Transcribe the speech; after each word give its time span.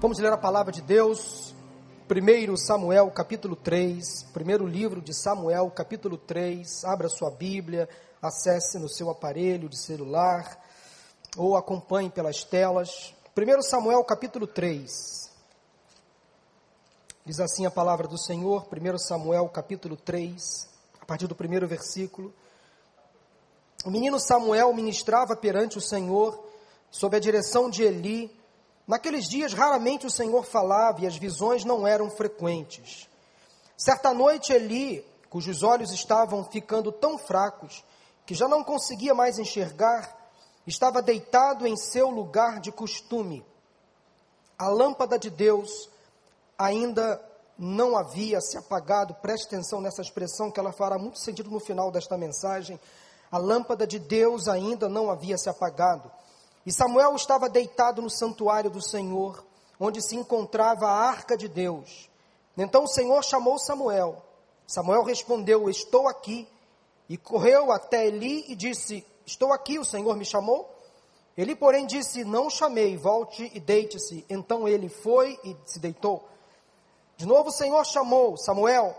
Vamos 0.00 0.20
ler 0.20 0.32
a 0.32 0.38
palavra 0.38 0.70
de 0.70 0.80
Deus, 0.80 1.52
1 2.08 2.56
Samuel 2.56 3.10
capítulo 3.10 3.56
3, 3.56 4.28
primeiro 4.32 4.64
livro 4.64 5.02
de 5.02 5.12
Samuel 5.12 5.68
capítulo 5.72 6.16
3. 6.16 6.84
Abra 6.84 7.08
sua 7.08 7.32
Bíblia, 7.32 7.88
acesse 8.22 8.78
no 8.78 8.88
seu 8.88 9.10
aparelho 9.10 9.68
de 9.68 9.76
celular 9.76 10.56
ou 11.36 11.56
acompanhe 11.56 12.10
pelas 12.10 12.44
telas. 12.44 13.12
1 13.36 13.62
Samuel 13.62 14.04
capítulo 14.04 14.46
3. 14.46 15.32
Diz 17.24 17.40
assim 17.40 17.66
a 17.66 17.70
palavra 17.70 18.06
do 18.06 18.16
Senhor, 18.16 18.68
1 18.72 18.98
Samuel 18.98 19.48
capítulo 19.48 19.96
3, 19.96 20.68
a 21.02 21.06
partir 21.06 21.26
do 21.26 21.34
primeiro 21.34 21.66
versículo. 21.66 22.32
O 23.84 23.90
menino 23.90 24.20
Samuel 24.20 24.72
ministrava 24.72 25.34
perante 25.34 25.76
o 25.76 25.80
Senhor, 25.80 26.40
sob 26.88 27.16
a 27.16 27.20
direção 27.20 27.68
de 27.68 27.82
Eli, 27.82 28.37
Naqueles 28.88 29.28
dias, 29.28 29.52
raramente 29.52 30.06
o 30.06 30.10
Senhor 30.10 30.46
falava 30.46 31.02
e 31.02 31.06
as 31.06 31.14
visões 31.14 31.62
não 31.62 31.86
eram 31.86 32.08
frequentes. 32.08 33.06
Certa 33.76 34.14
noite, 34.14 34.50
Eli, 34.50 35.04
cujos 35.28 35.62
olhos 35.62 35.92
estavam 35.92 36.42
ficando 36.42 36.90
tão 36.90 37.18
fracos 37.18 37.84
que 38.24 38.34
já 38.34 38.48
não 38.48 38.64
conseguia 38.64 39.14
mais 39.14 39.38
enxergar, 39.38 40.16
estava 40.66 41.02
deitado 41.02 41.66
em 41.66 41.76
seu 41.76 42.08
lugar 42.08 42.60
de 42.60 42.72
costume. 42.72 43.44
A 44.58 44.68
lâmpada 44.68 45.18
de 45.18 45.28
Deus 45.28 45.90
ainda 46.56 47.22
não 47.58 47.94
havia 47.94 48.40
se 48.40 48.56
apagado. 48.56 49.12
Preste 49.16 49.48
atenção 49.48 49.82
nessa 49.82 50.00
expressão 50.00 50.50
que 50.50 50.58
ela 50.58 50.72
fará 50.72 50.96
muito 50.98 51.18
sentido 51.18 51.50
no 51.50 51.60
final 51.60 51.90
desta 51.90 52.16
mensagem. 52.16 52.80
A 53.30 53.36
lâmpada 53.36 53.86
de 53.86 53.98
Deus 53.98 54.48
ainda 54.48 54.88
não 54.88 55.10
havia 55.10 55.36
se 55.36 55.50
apagado. 55.50 56.10
E 56.68 56.70
Samuel 56.70 57.16
estava 57.16 57.48
deitado 57.48 58.02
no 58.02 58.10
santuário 58.10 58.68
do 58.68 58.82
Senhor, 58.82 59.42
onde 59.80 60.02
se 60.02 60.14
encontrava 60.14 60.86
a 60.86 61.08
arca 61.08 61.34
de 61.34 61.48
Deus. 61.48 62.10
Então 62.58 62.84
o 62.84 62.88
Senhor 62.88 63.24
chamou 63.24 63.58
Samuel. 63.58 64.22
Samuel 64.66 65.02
respondeu: 65.02 65.70
Estou 65.70 66.06
aqui. 66.06 66.46
E 67.08 67.16
correu 67.16 67.72
até 67.72 68.06
Eli 68.06 68.44
e 68.48 68.54
disse: 68.54 69.02
Estou 69.24 69.50
aqui, 69.50 69.78
o 69.78 69.84
Senhor 69.84 70.14
me 70.14 70.26
chamou. 70.26 70.68
Ele, 71.38 71.56
porém, 71.56 71.86
disse: 71.86 72.22
Não 72.22 72.50
chamei, 72.50 72.98
volte 72.98 73.50
e 73.54 73.58
deite-se. 73.58 74.26
Então 74.28 74.68
ele 74.68 74.90
foi 74.90 75.40
e 75.42 75.56
se 75.64 75.78
deitou. 75.78 76.28
De 77.16 77.24
novo 77.24 77.48
o 77.48 77.52
Senhor 77.52 77.82
chamou 77.86 78.36
Samuel. 78.36 78.94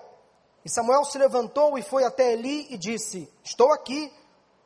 E 0.66 0.69
Samuel 0.72 1.05
se 1.05 1.19
levantou 1.19 1.77
e 1.77 1.83
foi 1.83 2.03
até 2.03 2.33
Eli 2.33 2.66
e 2.72 2.79
disse: 2.79 3.31
Estou 3.44 3.72
aqui, 3.72 4.11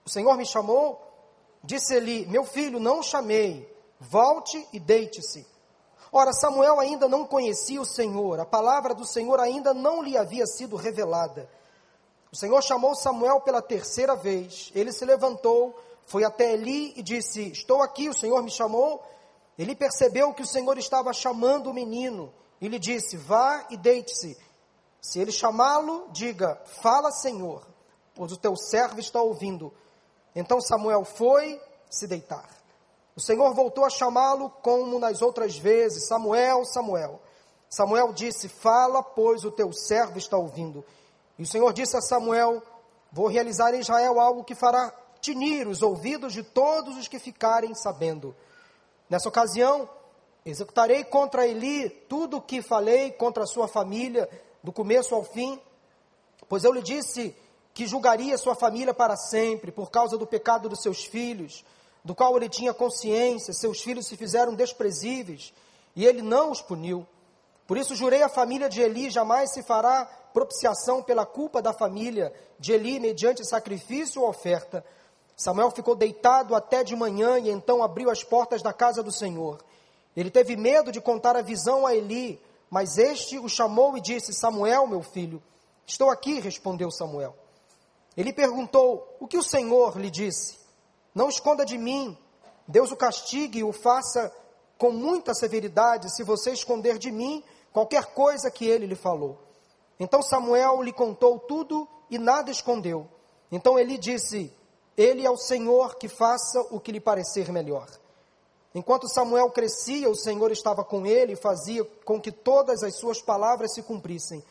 o 0.05 0.09
Senhor 0.09 0.37
me 0.37 0.45
chamou. 0.45 1.12
Disse 1.63 1.95
Eli: 1.95 2.25
Meu 2.25 2.43
filho, 2.43 2.79
não 2.79 2.99
o 2.99 3.03
chamei, 3.03 3.71
volte 3.99 4.67
e 4.73 4.79
deite-se. 4.79 5.47
Ora, 6.11 6.33
Samuel 6.33 6.79
ainda 6.79 7.07
não 7.07 7.25
conhecia 7.25 7.81
o 7.81 7.85
Senhor, 7.85 8.39
a 8.39 8.45
palavra 8.45 8.93
do 8.93 9.05
Senhor 9.05 9.39
ainda 9.39 9.73
não 9.73 10.03
lhe 10.03 10.17
havia 10.17 10.45
sido 10.45 10.75
revelada. 10.75 11.49
O 12.31 12.35
Senhor 12.35 12.61
chamou 12.61 12.95
Samuel 12.95 13.41
pela 13.41 13.61
terceira 13.61 14.15
vez. 14.15 14.71
Ele 14.75 14.91
se 14.91 15.05
levantou, 15.05 15.79
foi 16.05 16.23
até 16.23 16.53
Eli 16.53 16.93
e 16.97 17.01
disse: 17.01 17.51
Estou 17.51 17.81
aqui, 17.81 18.09
o 18.09 18.13
Senhor 18.13 18.43
me 18.43 18.51
chamou. 18.51 19.03
Ele 19.57 19.75
percebeu 19.75 20.33
que 20.33 20.41
o 20.41 20.47
Senhor 20.47 20.77
estava 20.77 21.13
chamando 21.13 21.69
o 21.69 21.73
menino 21.73 22.33
e 22.59 22.67
lhe 22.67 22.79
disse: 22.79 23.15
Vá 23.17 23.65
e 23.69 23.77
deite-se. 23.77 24.37
Se 25.01 25.19
ele 25.19 25.31
chamá-lo, 25.31 26.07
diga: 26.11 26.61
Fala, 26.65 27.11
Senhor, 27.11 27.65
pois 28.15 28.31
o 28.31 28.37
teu 28.37 28.55
servo 28.55 28.99
está 28.99 29.21
ouvindo. 29.21 29.73
Então 30.35 30.59
Samuel 30.59 31.05
foi 31.05 31.61
se 31.89 32.07
deitar. 32.07 32.49
O 33.15 33.21
Senhor 33.21 33.53
voltou 33.53 33.85
a 33.85 33.89
chamá-lo 33.89 34.49
como 34.49 34.99
nas 34.99 35.21
outras 35.21 35.57
vezes: 35.57 36.07
Samuel, 36.07 36.65
Samuel. 36.65 37.21
Samuel 37.69 38.11
disse: 38.13 38.49
Fala, 38.49 39.03
pois 39.03 39.43
o 39.43 39.51
teu 39.51 39.71
servo 39.71 40.17
está 40.17 40.37
ouvindo. 40.37 40.83
E 41.37 41.43
o 41.43 41.47
Senhor 41.47 41.71
disse 41.73 41.95
a 41.95 42.01
Samuel: 42.01 42.61
Vou 43.11 43.27
realizar 43.27 43.73
em 43.73 43.79
Israel 43.79 44.19
algo 44.19 44.43
que 44.43 44.55
fará 44.55 44.91
tinir 45.21 45.67
os 45.67 45.81
ouvidos 45.81 46.33
de 46.33 46.43
todos 46.43 46.97
os 46.97 47.07
que 47.07 47.19
ficarem 47.19 47.73
sabendo. 47.75 48.35
Nessa 49.09 49.29
ocasião, 49.29 49.87
executarei 50.45 51.03
contra 51.03 51.47
Eli 51.47 51.89
tudo 51.89 52.37
o 52.37 52.41
que 52.41 52.61
falei 52.61 53.11
contra 53.11 53.43
a 53.43 53.47
sua 53.47 53.67
família, 53.67 54.29
do 54.63 54.71
começo 54.71 55.13
ao 55.13 55.23
fim, 55.23 55.59
pois 56.47 56.63
eu 56.63 56.71
lhe 56.71 56.81
disse 56.81 57.35
que 57.73 57.87
julgaria 57.87 58.37
sua 58.37 58.55
família 58.55 58.93
para 58.93 59.15
sempre 59.15 59.71
por 59.71 59.89
causa 59.89 60.17
do 60.17 60.27
pecado 60.27 60.69
dos 60.69 60.81
seus 60.81 61.03
filhos, 61.03 61.65
do 62.03 62.13
qual 62.13 62.35
ele 62.37 62.49
tinha 62.49 62.73
consciência, 62.73 63.53
seus 63.53 63.81
filhos 63.81 64.07
se 64.07 64.15
fizeram 64.15 64.53
desprezíveis 64.53 65.53
e 65.95 66.05
ele 66.05 66.21
não 66.21 66.51
os 66.51 66.61
puniu. 66.61 67.07
Por 67.65 67.77
isso 67.77 67.95
jurei 67.95 68.21
à 68.21 68.29
família 68.29 68.69
de 68.69 68.81
Eli: 68.81 69.09
jamais 69.09 69.51
se 69.51 69.63
fará 69.63 70.05
propiciação 70.33 71.01
pela 71.01 71.25
culpa 71.25 71.61
da 71.61 71.73
família 71.73 72.33
de 72.59 72.73
Eli 72.73 72.99
mediante 72.99 73.45
sacrifício 73.47 74.21
ou 74.21 74.29
oferta. 74.29 74.85
Samuel 75.35 75.71
ficou 75.71 75.95
deitado 75.95 76.55
até 76.55 76.83
de 76.83 76.95
manhã 76.95 77.39
e 77.39 77.49
então 77.49 77.81
abriu 77.81 78.09
as 78.09 78.23
portas 78.23 78.61
da 78.61 78.73
casa 78.73 79.01
do 79.01 79.11
Senhor. 79.11 79.63
Ele 80.15 80.29
teve 80.29 80.55
medo 80.55 80.91
de 80.91 81.01
contar 81.01 81.35
a 81.35 81.41
visão 81.41 81.87
a 81.87 81.95
Eli, 81.95 82.39
mas 82.69 82.97
este 82.97 83.39
o 83.39 83.49
chamou 83.49 83.97
e 83.97 84.01
disse: 84.01 84.33
Samuel, 84.33 84.85
meu 84.85 85.01
filho. 85.01 85.41
Estou 85.85 86.09
aqui, 86.09 86.39
respondeu 86.39 86.91
Samuel. 86.91 87.35
Ele 88.15 88.33
perguntou: 88.33 89.15
O 89.19 89.27
que 89.27 89.37
o 89.37 89.43
Senhor 89.43 89.97
lhe 89.97 90.09
disse? 90.09 90.57
Não 91.13 91.29
esconda 91.29 91.65
de 91.65 91.77
mim. 91.77 92.17
Deus 92.67 92.91
o 92.91 92.95
castigue 92.95 93.59
e 93.59 93.63
o 93.63 93.73
faça 93.73 94.31
com 94.77 94.91
muita 94.91 95.33
severidade 95.33 96.13
se 96.15 96.23
você 96.23 96.51
esconder 96.51 96.97
de 96.97 97.11
mim 97.11 97.43
qualquer 97.71 98.13
coisa 98.13 98.49
que 98.49 98.65
ele 98.65 98.85
lhe 98.85 98.95
falou. 98.95 99.39
Então 99.99 100.21
Samuel 100.21 100.81
lhe 100.81 100.93
contou 100.93 101.39
tudo 101.39 101.87
e 102.09 102.17
nada 102.17 102.51
escondeu. 102.51 103.07
Então 103.51 103.77
ele 103.77 103.97
disse: 103.97 104.51
Ele 104.97 105.25
é 105.25 105.29
o 105.29 105.37
Senhor 105.37 105.95
que 105.95 106.07
faça 106.07 106.61
o 106.71 106.79
que 106.79 106.91
lhe 106.91 106.99
parecer 106.99 107.51
melhor. 107.51 107.87
Enquanto 108.75 109.07
Samuel 109.07 109.51
crescia, 109.51 110.09
o 110.09 110.15
Senhor 110.15 110.51
estava 110.51 110.83
com 110.83 111.05
ele 111.05 111.33
e 111.33 111.37
fazia 111.37 111.83
com 112.03 112.19
que 112.19 112.31
todas 112.31 112.81
as 112.81 112.97
suas 112.97 113.21
palavras 113.21 113.73
se 113.73 113.83
cumprissem. 113.83 114.43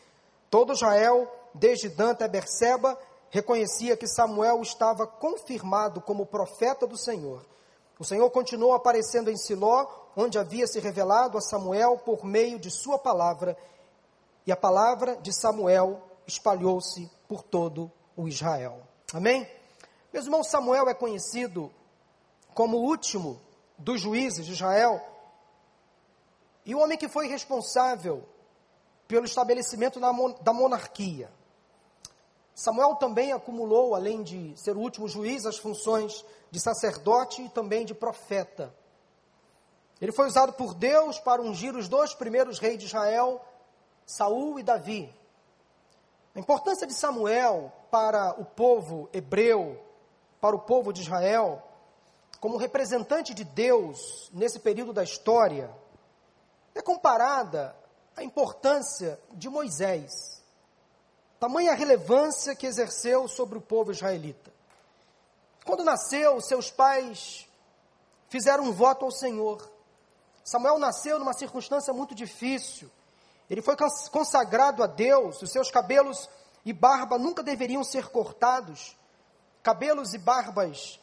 Todo 0.49 0.71
Israel, 0.71 1.29
desde 1.53 1.89
Dan 1.89 2.11
até 2.11 2.27
Berseba, 2.27 2.97
reconhecia 3.33 3.97
que 3.97 4.05
Samuel 4.05 4.61
estava 4.61 5.07
confirmado 5.07 5.99
como 5.99 6.23
profeta 6.23 6.85
do 6.85 6.95
Senhor. 6.95 7.43
O 7.97 8.05
Senhor 8.05 8.29
continuou 8.29 8.73
aparecendo 8.73 9.31
em 9.31 9.35
Siló, 9.35 9.87
onde 10.15 10.37
havia 10.37 10.67
se 10.67 10.79
revelado 10.79 11.35
a 11.35 11.41
Samuel 11.41 11.97
por 11.97 12.23
meio 12.23 12.59
de 12.59 12.69
sua 12.69 12.99
palavra, 12.99 13.57
e 14.45 14.51
a 14.51 14.55
palavra 14.55 15.15
de 15.15 15.33
Samuel 15.33 15.99
espalhou-se 16.27 17.09
por 17.27 17.41
todo 17.41 17.91
o 18.15 18.27
Israel. 18.27 18.81
Amém? 19.11 19.49
Meu 20.13 20.21
irmão, 20.21 20.43
Samuel 20.43 20.87
é 20.87 20.93
conhecido 20.93 21.73
como 22.53 22.77
o 22.77 22.83
último 22.83 23.41
dos 23.79 23.99
juízes 23.99 24.45
de 24.45 24.51
Israel 24.51 25.01
e 26.63 26.75
o 26.75 26.79
homem 26.79 26.99
que 26.99 27.09
foi 27.09 27.27
responsável 27.27 28.23
pelo 29.07 29.25
estabelecimento 29.25 29.99
da 29.99 30.53
monarquia. 30.53 31.31
Samuel 32.55 32.95
também 32.95 33.31
acumulou, 33.31 33.95
além 33.95 34.21
de 34.21 34.53
ser 34.55 34.77
o 34.77 34.79
último 34.79 35.07
juiz, 35.07 35.45
as 35.45 35.57
funções 35.57 36.23
de 36.51 36.59
sacerdote 36.59 37.41
e 37.41 37.49
também 37.49 37.83
de 37.83 37.95
profeta. 37.95 38.73
Ele 39.99 40.11
foi 40.11 40.27
usado 40.27 40.53
por 40.53 40.73
Deus 40.75 41.19
para 41.19 41.41
ungir 41.41 41.75
os 41.75 41.87
dois 41.87 42.13
primeiros 42.13 42.59
reis 42.59 42.77
de 42.77 42.85
Israel, 42.85 43.43
Saul 44.05 44.59
e 44.59 44.63
Davi. 44.63 45.13
A 46.35 46.39
importância 46.39 46.85
de 46.85 46.93
Samuel 46.93 47.71
para 47.89 48.39
o 48.39 48.45
povo 48.45 49.09
hebreu, 49.13 49.79
para 50.39 50.55
o 50.55 50.59
povo 50.59 50.91
de 50.91 51.01
Israel, 51.01 51.63
como 52.39 52.57
representante 52.57 53.33
de 53.33 53.43
Deus 53.43 54.29
nesse 54.33 54.59
período 54.59 54.93
da 54.93 55.03
história, 55.03 55.73
é 56.75 56.81
comparada 56.81 57.75
à 58.15 58.23
importância 58.23 59.19
de 59.31 59.49
Moisés 59.49 60.32
tamanha 61.43 61.73
relevância 61.73 62.55
que 62.55 62.65
exerceu 62.65 63.27
sobre 63.27 63.57
o 63.57 63.61
povo 63.61 63.91
israelita. 63.91 64.49
Quando 65.65 65.83
nasceu, 65.83 66.39
seus 66.39 66.71
pais 66.71 67.45
fizeram 68.29 68.63
um 68.63 68.71
voto 68.71 69.03
ao 69.03 69.11
Senhor. 69.11 69.69
Samuel 70.41 70.79
nasceu 70.79 71.19
numa 71.19 71.33
circunstância 71.33 71.93
muito 71.93 72.15
difícil. 72.15 72.89
Ele 73.49 73.61
foi 73.61 73.75
consagrado 74.09 74.81
a 74.81 74.87
Deus, 74.87 75.41
os 75.41 75.51
seus 75.51 75.69
cabelos 75.69 76.29
e 76.63 76.71
barba 76.71 77.17
nunca 77.17 77.43
deveriam 77.43 77.83
ser 77.83 78.07
cortados. 78.07 78.97
Cabelos 79.61 80.13
e 80.13 80.17
barbas 80.17 80.97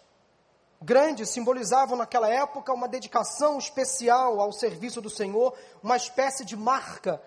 grandes 0.81 1.29
simbolizavam 1.29 1.99
naquela 1.99 2.31
época 2.31 2.73
uma 2.73 2.89
dedicação 2.89 3.59
especial 3.59 4.41
ao 4.41 4.53
serviço 4.53 5.03
do 5.03 5.11
Senhor, 5.11 5.55
uma 5.83 5.99
espécie 5.99 6.47
de 6.47 6.57
marca 6.57 7.21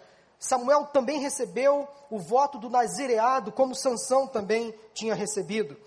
Samuel 0.44 0.88
também 0.88 1.22
recebeu 1.22 1.88
o 2.10 2.19
voto 2.19 2.57
do 2.57 2.69
nazireado, 2.69 3.50
como 3.50 3.74
Sansão 3.74 4.28
também 4.28 4.78
tinha 4.94 5.16
recebido. 5.16 5.78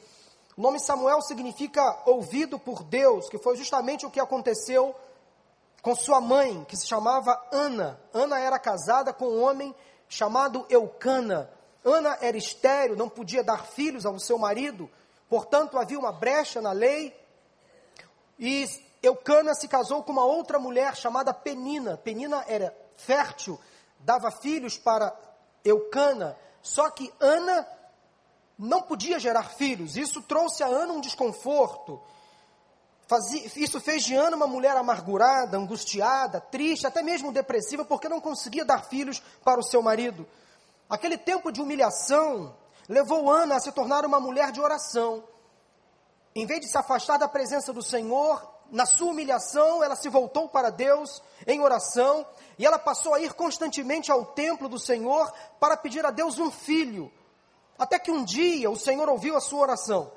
O 0.56 0.62
nome 0.62 0.80
Samuel 0.80 1.20
significa 1.20 2.02
ouvido 2.06 2.58
por 2.58 2.82
Deus, 2.82 3.28
que 3.28 3.36
foi 3.36 3.54
justamente 3.58 4.06
o 4.06 4.10
que 4.10 4.18
aconteceu 4.18 4.94
com 5.82 5.94
sua 5.94 6.22
mãe, 6.22 6.64
que 6.64 6.74
se 6.74 6.86
chamava 6.86 7.38
Ana. 7.52 8.00
Ana 8.14 8.40
era 8.40 8.58
casada 8.58 9.12
com 9.12 9.26
um 9.26 9.42
homem 9.42 9.74
chamado 10.08 10.64
Eucana. 10.70 11.50
Ana 11.84 12.16
era 12.22 12.38
estéril, 12.38 12.96
não 12.96 13.10
podia 13.10 13.44
dar 13.44 13.66
filhos 13.66 14.06
ao 14.06 14.18
seu 14.18 14.38
marido, 14.38 14.90
portanto 15.28 15.78
havia 15.78 15.98
uma 15.98 16.12
brecha 16.12 16.62
na 16.62 16.72
lei. 16.72 17.14
E 18.38 18.66
Eucana 19.02 19.54
se 19.54 19.68
casou 19.68 20.02
com 20.02 20.12
uma 20.12 20.24
outra 20.24 20.58
mulher 20.58 20.96
chamada 20.96 21.34
Penina. 21.34 21.98
Penina 21.98 22.42
era 22.48 22.74
fértil, 22.96 23.60
dava 24.00 24.30
filhos 24.30 24.78
para 24.78 25.14
Eucana. 25.64 26.36
Só 26.62 26.90
que 26.90 27.12
Ana 27.20 27.66
não 28.58 28.82
podia 28.82 29.18
gerar 29.18 29.50
filhos. 29.50 29.96
Isso 29.96 30.22
trouxe 30.22 30.62
a 30.62 30.66
Ana 30.66 30.92
um 30.92 31.00
desconforto. 31.00 32.00
Isso 33.54 33.80
fez 33.80 34.02
de 34.02 34.14
Ana 34.14 34.36
uma 34.36 34.48
mulher 34.48 34.76
amargurada, 34.76 35.56
angustiada, 35.56 36.40
triste, 36.40 36.86
até 36.86 37.02
mesmo 37.02 37.32
depressiva, 37.32 37.84
porque 37.84 38.08
não 38.08 38.20
conseguia 38.20 38.64
dar 38.64 38.84
filhos 38.84 39.22
para 39.44 39.60
o 39.60 39.62
seu 39.62 39.80
marido. 39.80 40.26
Aquele 40.90 41.16
tempo 41.16 41.52
de 41.52 41.60
humilhação 41.60 42.54
levou 42.88 43.30
Ana 43.30 43.56
a 43.56 43.60
se 43.60 43.70
tornar 43.72 44.04
uma 44.04 44.18
mulher 44.18 44.50
de 44.50 44.60
oração. 44.60 45.22
Em 46.34 46.46
vez 46.46 46.60
de 46.60 46.68
se 46.68 46.76
afastar 46.76 47.16
da 47.16 47.28
presença 47.28 47.72
do 47.72 47.82
Senhor, 47.82 48.55
na 48.70 48.86
sua 48.86 49.10
humilhação, 49.10 49.82
ela 49.82 49.96
se 49.96 50.08
voltou 50.08 50.48
para 50.48 50.70
Deus 50.70 51.22
em 51.46 51.60
oração 51.60 52.26
e 52.58 52.66
ela 52.66 52.78
passou 52.78 53.14
a 53.14 53.20
ir 53.20 53.32
constantemente 53.34 54.10
ao 54.10 54.24
templo 54.24 54.68
do 54.68 54.78
Senhor 54.78 55.32
para 55.60 55.76
pedir 55.76 56.04
a 56.04 56.10
Deus 56.10 56.38
um 56.38 56.50
filho. 56.50 57.12
Até 57.78 57.98
que 57.98 58.10
um 58.10 58.24
dia 58.24 58.70
o 58.70 58.76
Senhor 58.76 59.08
ouviu 59.08 59.36
a 59.36 59.40
sua 59.40 59.60
oração 59.60 60.10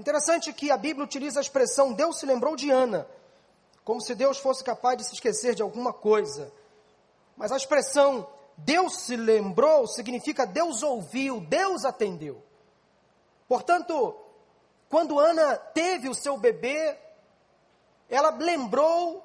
Interessante 0.00 0.50
que 0.54 0.70
a 0.70 0.78
Bíblia 0.78 1.04
utiliza 1.04 1.40
a 1.40 1.42
expressão 1.42 1.92
Deus 1.92 2.18
se 2.18 2.24
lembrou 2.24 2.56
de 2.56 2.70
Ana, 2.70 3.06
como 3.84 4.00
se 4.00 4.14
Deus 4.14 4.38
fosse 4.38 4.64
capaz 4.64 4.96
de 4.96 5.04
se 5.04 5.12
esquecer 5.12 5.54
de 5.54 5.60
alguma 5.60 5.92
coisa. 5.92 6.50
Mas 7.36 7.52
a 7.52 7.56
expressão 7.58 8.26
Deus 8.56 9.00
se 9.00 9.14
lembrou 9.14 9.86
significa 9.86 10.46
Deus 10.46 10.82
ouviu, 10.82 11.40
Deus 11.40 11.84
atendeu. 11.84 12.42
Portanto, 13.46 14.16
quando 14.88 15.18
Ana 15.18 15.56
teve 15.56 16.08
o 16.08 16.14
seu 16.14 16.38
bebê, 16.38 16.96
ela 18.10 18.30
lembrou 18.30 19.24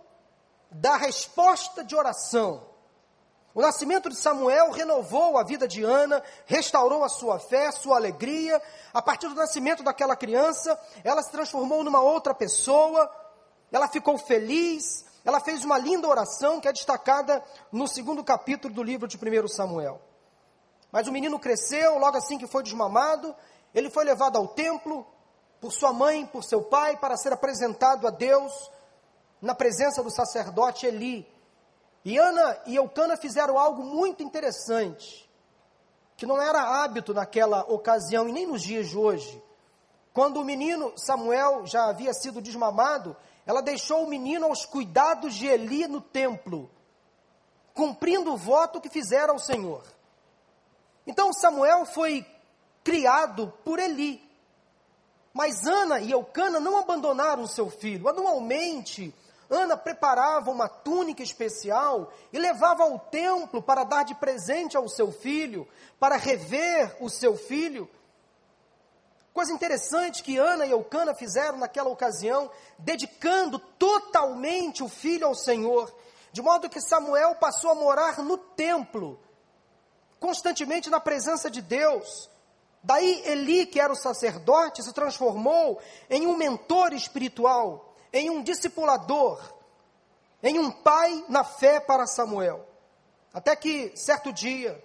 da 0.71 0.95
resposta 0.95 1.83
de 1.83 1.95
oração. 1.95 2.63
O 3.53 3.61
nascimento 3.61 4.09
de 4.09 4.17
Samuel 4.17 4.71
renovou 4.71 5.37
a 5.37 5.43
vida 5.43 5.65
de 5.65 5.81
Ana, 5.81 6.21
restaurou 6.45 7.05
a 7.05 7.09
sua 7.09 7.39
fé, 7.39 7.71
sua 7.71 7.95
alegria. 7.95 8.61
A 8.93 9.01
partir 9.01 9.29
do 9.29 9.35
nascimento 9.35 9.81
daquela 9.81 10.15
criança, 10.15 10.77
ela 11.05 11.23
se 11.23 11.31
transformou 11.31 11.81
numa 11.81 12.01
outra 12.01 12.35
pessoa, 12.35 13.09
ela 13.71 13.87
ficou 13.87 14.17
feliz, 14.17 15.05
ela 15.23 15.39
fez 15.39 15.63
uma 15.63 15.77
linda 15.77 16.07
oração 16.07 16.59
que 16.59 16.67
é 16.67 16.73
destacada 16.73 17.41
no 17.71 17.87
segundo 17.87 18.23
capítulo 18.25 18.73
do 18.73 18.83
livro 18.83 19.07
de 19.07 19.17
1 19.17 19.47
Samuel. 19.47 20.01
Mas 20.91 21.07
o 21.07 21.11
menino 21.11 21.39
cresceu, 21.39 21.97
logo 21.97 22.17
assim 22.17 22.37
que 22.37 22.47
foi 22.47 22.61
desmamado, 22.61 23.33
ele 23.73 23.89
foi 23.89 24.03
levado 24.03 24.37
ao 24.37 24.49
templo 24.49 25.07
por 25.61 25.71
sua 25.71 25.93
mãe, 25.93 26.25
por 26.25 26.43
seu 26.43 26.61
pai, 26.61 26.97
para 26.97 27.15
ser 27.15 27.31
apresentado 27.31 28.05
a 28.05 28.11
Deus 28.11 28.69
na 29.45 29.53
presença 29.53 30.01
do 30.01 30.09
sacerdote 30.09 30.87
Eli. 30.87 31.31
E 32.03 32.17
Ana 32.17 32.59
e 32.65 32.75
Eucana 32.75 33.15
fizeram 33.15 33.59
algo 33.59 33.83
muito 33.83 34.23
interessante, 34.23 35.29
que 36.17 36.25
não 36.25 36.41
era 36.41 36.83
hábito 36.83 37.13
naquela 37.13 37.61
ocasião 37.61 38.27
e 38.27 38.31
nem 38.31 38.47
nos 38.47 38.63
dias 38.63 38.89
de 38.89 38.97
hoje. 38.97 39.41
Quando 40.11 40.41
o 40.41 40.43
menino 40.43 40.93
Samuel 40.97 41.67
já 41.67 41.85
havia 41.85 42.11
sido 42.11 42.41
desmamado, 42.41 43.15
ela 43.45 43.61
deixou 43.61 44.03
o 44.03 44.09
menino 44.09 44.47
aos 44.47 44.65
cuidados 44.65 45.35
de 45.35 45.45
Eli 45.45 45.87
no 45.87 46.01
templo, 46.01 46.67
cumprindo 47.71 48.33
o 48.33 48.37
voto 48.37 48.81
que 48.81 48.89
fizera 48.89 49.31
ao 49.31 49.37
Senhor. 49.37 49.83
Então 51.05 51.31
Samuel 51.31 51.85
foi 51.85 52.25
criado 52.83 53.53
por 53.63 53.77
Eli. 53.77 54.27
Mas 55.31 55.67
Ana 55.67 55.99
e 55.99 56.09
Eucana 56.11 56.59
não 56.59 56.79
abandonaram 56.79 57.45
seu 57.45 57.69
filho. 57.69 58.07
Anualmente, 58.07 59.13
Ana 59.49 59.77
preparava 59.77 60.49
uma 60.49 60.67
túnica 60.67 61.21
especial 61.21 62.11
e 62.33 62.39
levava 62.39 62.83
ao 62.83 62.97
templo 62.97 63.61
para 63.61 63.83
dar 63.83 64.03
de 64.03 64.15
presente 64.15 64.75
ao 64.75 64.89
seu 64.89 65.11
filho, 65.11 65.67
para 65.99 66.17
rever 66.17 66.95
o 66.99 67.09
seu 67.09 67.37
filho. 67.37 67.89
Coisa 69.33 69.51
interessante 69.51 70.23
que 70.23 70.37
Ana 70.37 70.65
e 70.65 70.71
Eucana 70.71 71.13
fizeram 71.13 71.57
naquela 71.57 71.89
ocasião, 71.89 72.49
dedicando 72.79 73.59
totalmente 73.59 74.81
o 74.81 74.89
filho 74.89 75.27
ao 75.27 75.35
Senhor, 75.35 75.93
de 76.31 76.41
modo 76.41 76.69
que 76.69 76.81
Samuel 76.81 77.35
passou 77.35 77.69
a 77.69 77.75
morar 77.75 78.19
no 78.19 78.37
templo, 78.37 79.19
constantemente 80.19 80.89
na 80.89 80.99
presença 80.99 81.51
de 81.51 81.61
Deus. 81.61 82.29
Daí 82.81 83.23
Eli, 83.25 83.65
que 83.65 83.79
era 83.79 83.91
o 83.91 83.95
sacerdote, 83.95 84.81
se 84.81 84.93
transformou 84.93 85.81
em 86.09 86.25
um 86.25 86.37
mentor 86.37 86.93
espiritual 86.93 87.84
em 88.15 88.29
um 88.29 88.41
discipulador, 88.41 89.41
em 90.41 90.57
um 90.57 90.71
pai 90.71 91.25
na 91.27 91.43
fé 91.43 91.81
para 91.81 92.07
Samuel. 92.07 92.65
Até 93.33 93.53
que, 93.57 93.91
certo 93.97 94.31
dia, 94.31 94.81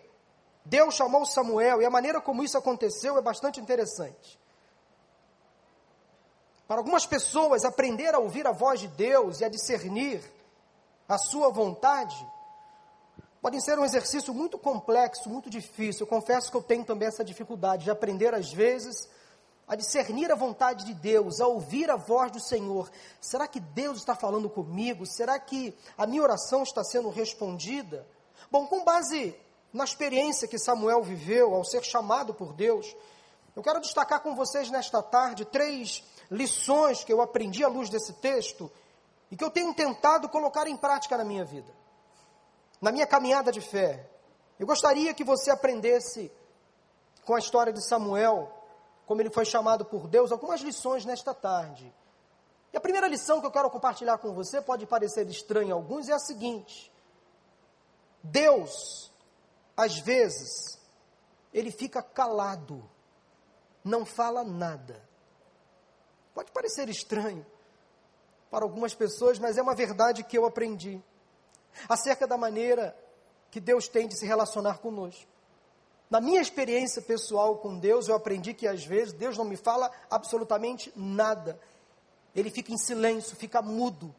Deus 0.64 0.96
chamou 0.96 1.24
Samuel, 1.24 1.80
e 1.80 1.86
a 1.86 1.90
maneira 1.90 2.20
como 2.20 2.42
isso 2.42 2.58
aconteceu 2.58 3.16
é 3.16 3.22
bastante 3.22 3.60
interessante. 3.60 4.36
Para 6.66 6.78
algumas 6.78 7.06
pessoas, 7.06 7.64
aprender 7.64 8.12
a 8.14 8.18
ouvir 8.18 8.48
a 8.48 8.52
voz 8.52 8.80
de 8.80 8.88
Deus 8.88 9.40
e 9.40 9.44
a 9.44 9.48
discernir 9.48 10.20
a 11.08 11.16
sua 11.16 11.50
vontade 11.50 12.16
pode 13.40 13.62
ser 13.64 13.78
um 13.78 13.84
exercício 13.84 14.34
muito 14.34 14.58
complexo, 14.58 15.30
muito 15.30 15.48
difícil. 15.48 16.04
Eu 16.04 16.08
confesso 16.08 16.50
que 16.50 16.56
eu 16.56 16.62
tenho 16.62 16.84
também 16.84 17.08
essa 17.08 17.24
dificuldade 17.24 17.84
de 17.84 17.90
aprender, 17.90 18.34
às 18.34 18.52
vezes, 18.52 19.08
a 19.70 19.76
discernir 19.76 20.32
a 20.32 20.34
vontade 20.34 20.84
de 20.84 20.92
Deus, 20.92 21.40
a 21.40 21.46
ouvir 21.46 21.88
a 21.92 21.94
voz 21.94 22.32
do 22.32 22.40
Senhor. 22.40 22.90
Será 23.20 23.46
que 23.46 23.60
Deus 23.60 23.98
está 23.98 24.16
falando 24.16 24.50
comigo? 24.50 25.06
Será 25.06 25.38
que 25.38 25.72
a 25.96 26.08
minha 26.08 26.24
oração 26.24 26.64
está 26.64 26.82
sendo 26.82 27.08
respondida? 27.08 28.04
Bom, 28.50 28.66
com 28.66 28.82
base 28.82 29.32
na 29.72 29.84
experiência 29.84 30.48
que 30.48 30.58
Samuel 30.58 31.04
viveu 31.04 31.54
ao 31.54 31.64
ser 31.64 31.84
chamado 31.84 32.34
por 32.34 32.52
Deus, 32.52 32.96
eu 33.54 33.62
quero 33.62 33.80
destacar 33.80 34.20
com 34.24 34.34
vocês 34.34 34.68
nesta 34.70 35.00
tarde 35.04 35.44
três 35.44 36.02
lições 36.28 37.04
que 37.04 37.12
eu 37.12 37.20
aprendi 37.20 37.62
à 37.62 37.68
luz 37.68 37.88
desse 37.88 38.14
texto 38.14 38.68
e 39.30 39.36
que 39.36 39.44
eu 39.44 39.52
tenho 39.52 39.72
tentado 39.72 40.28
colocar 40.28 40.66
em 40.66 40.76
prática 40.76 41.16
na 41.16 41.24
minha 41.24 41.44
vida, 41.44 41.72
na 42.80 42.90
minha 42.90 43.06
caminhada 43.06 43.52
de 43.52 43.60
fé. 43.60 44.10
Eu 44.58 44.66
gostaria 44.66 45.14
que 45.14 45.22
você 45.22 45.48
aprendesse 45.48 46.28
com 47.24 47.36
a 47.36 47.38
história 47.38 47.72
de 47.72 47.86
Samuel 47.86 48.56
como 49.10 49.20
ele 49.20 49.30
foi 49.30 49.44
chamado 49.44 49.84
por 49.84 50.06
Deus, 50.06 50.30
algumas 50.30 50.60
lições 50.60 51.04
nesta 51.04 51.34
tarde. 51.34 51.92
E 52.72 52.76
a 52.76 52.80
primeira 52.80 53.08
lição 53.08 53.40
que 53.40 53.46
eu 53.46 53.50
quero 53.50 53.68
compartilhar 53.68 54.18
com 54.18 54.32
você 54.32 54.62
pode 54.62 54.86
parecer 54.86 55.28
estranha 55.28 55.72
a 55.72 55.76
alguns, 55.76 56.08
é 56.08 56.12
a 56.12 56.18
seguinte: 56.20 56.92
Deus, 58.22 59.10
às 59.76 59.98
vezes, 59.98 60.78
ele 61.52 61.72
fica 61.72 62.00
calado, 62.00 62.88
não 63.82 64.06
fala 64.06 64.44
nada. 64.44 65.02
Pode 66.32 66.52
parecer 66.52 66.88
estranho 66.88 67.44
para 68.48 68.64
algumas 68.64 68.94
pessoas, 68.94 69.40
mas 69.40 69.58
é 69.58 69.62
uma 69.62 69.74
verdade 69.74 70.22
que 70.22 70.38
eu 70.38 70.46
aprendi 70.46 71.02
acerca 71.88 72.28
da 72.28 72.38
maneira 72.38 72.96
que 73.50 73.58
Deus 73.58 73.88
tem 73.88 74.06
de 74.06 74.16
se 74.16 74.24
relacionar 74.24 74.78
conosco. 74.78 75.28
Na 76.10 76.20
minha 76.20 76.40
experiência 76.40 77.00
pessoal 77.00 77.58
com 77.58 77.78
Deus, 77.78 78.08
eu 78.08 78.16
aprendi 78.16 78.52
que 78.52 78.66
às 78.66 78.84
vezes 78.84 79.12
Deus 79.12 79.38
não 79.38 79.44
me 79.44 79.56
fala 79.56 79.88
absolutamente 80.10 80.92
nada. 80.96 81.60
Ele 82.34 82.50
fica 82.50 82.72
em 82.72 82.76
silêncio, 82.76 83.36
fica 83.36 83.62
mudo. 83.62 84.12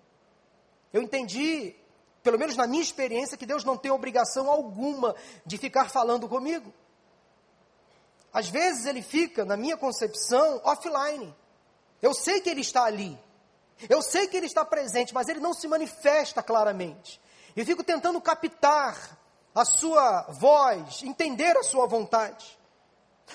Eu 0.94 1.02
entendi, 1.02 1.76
pelo 2.24 2.40
menos 2.40 2.56
na 2.56 2.66
minha 2.66 2.82
experiência, 2.82 3.38
que 3.38 3.46
Deus 3.46 3.66
não 3.66 3.76
tem 3.76 3.92
obrigação 3.92 4.50
alguma 4.50 5.14
de 5.46 5.58
ficar 5.58 5.90
falando 5.90 6.30
comigo. 6.30 6.74
Às 8.34 8.48
vezes 8.48 8.86
ele 8.86 9.02
fica, 9.02 9.44
na 9.44 9.58
minha 9.58 9.76
concepção, 9.76 10.62
offline. 10.64 11.36
Eu 12.02 12.14
sei 12.14 12.40
que 12.40 12.50
ele 12.50 12.62
está 12.62 12.86
ali. 12.86 13.20
Eu 13.90 14.02
sei 14.02 14.28
que 14.28 14.38
ele 14.38 14.46
está 14.46 14.64
presente, 14.64 15.14
mas 15.14 15.28
ele 15.28 15.42
não 15.42 15.54
se 15.54 15.68
manifesta 15.68 16.42
claramente. 16.42 17.20
Eu 17.54 17.66
fico 17.66 17.84
tentando 17.84 18.22
captar 18.22 19.18
a 19.54 19.66
sua 19.66 20.24
voz, 20.30 21.04
entender 21.04 21.56
a 21.58 21.64
sua 21.64 21.86
vontade. 21.88 22.60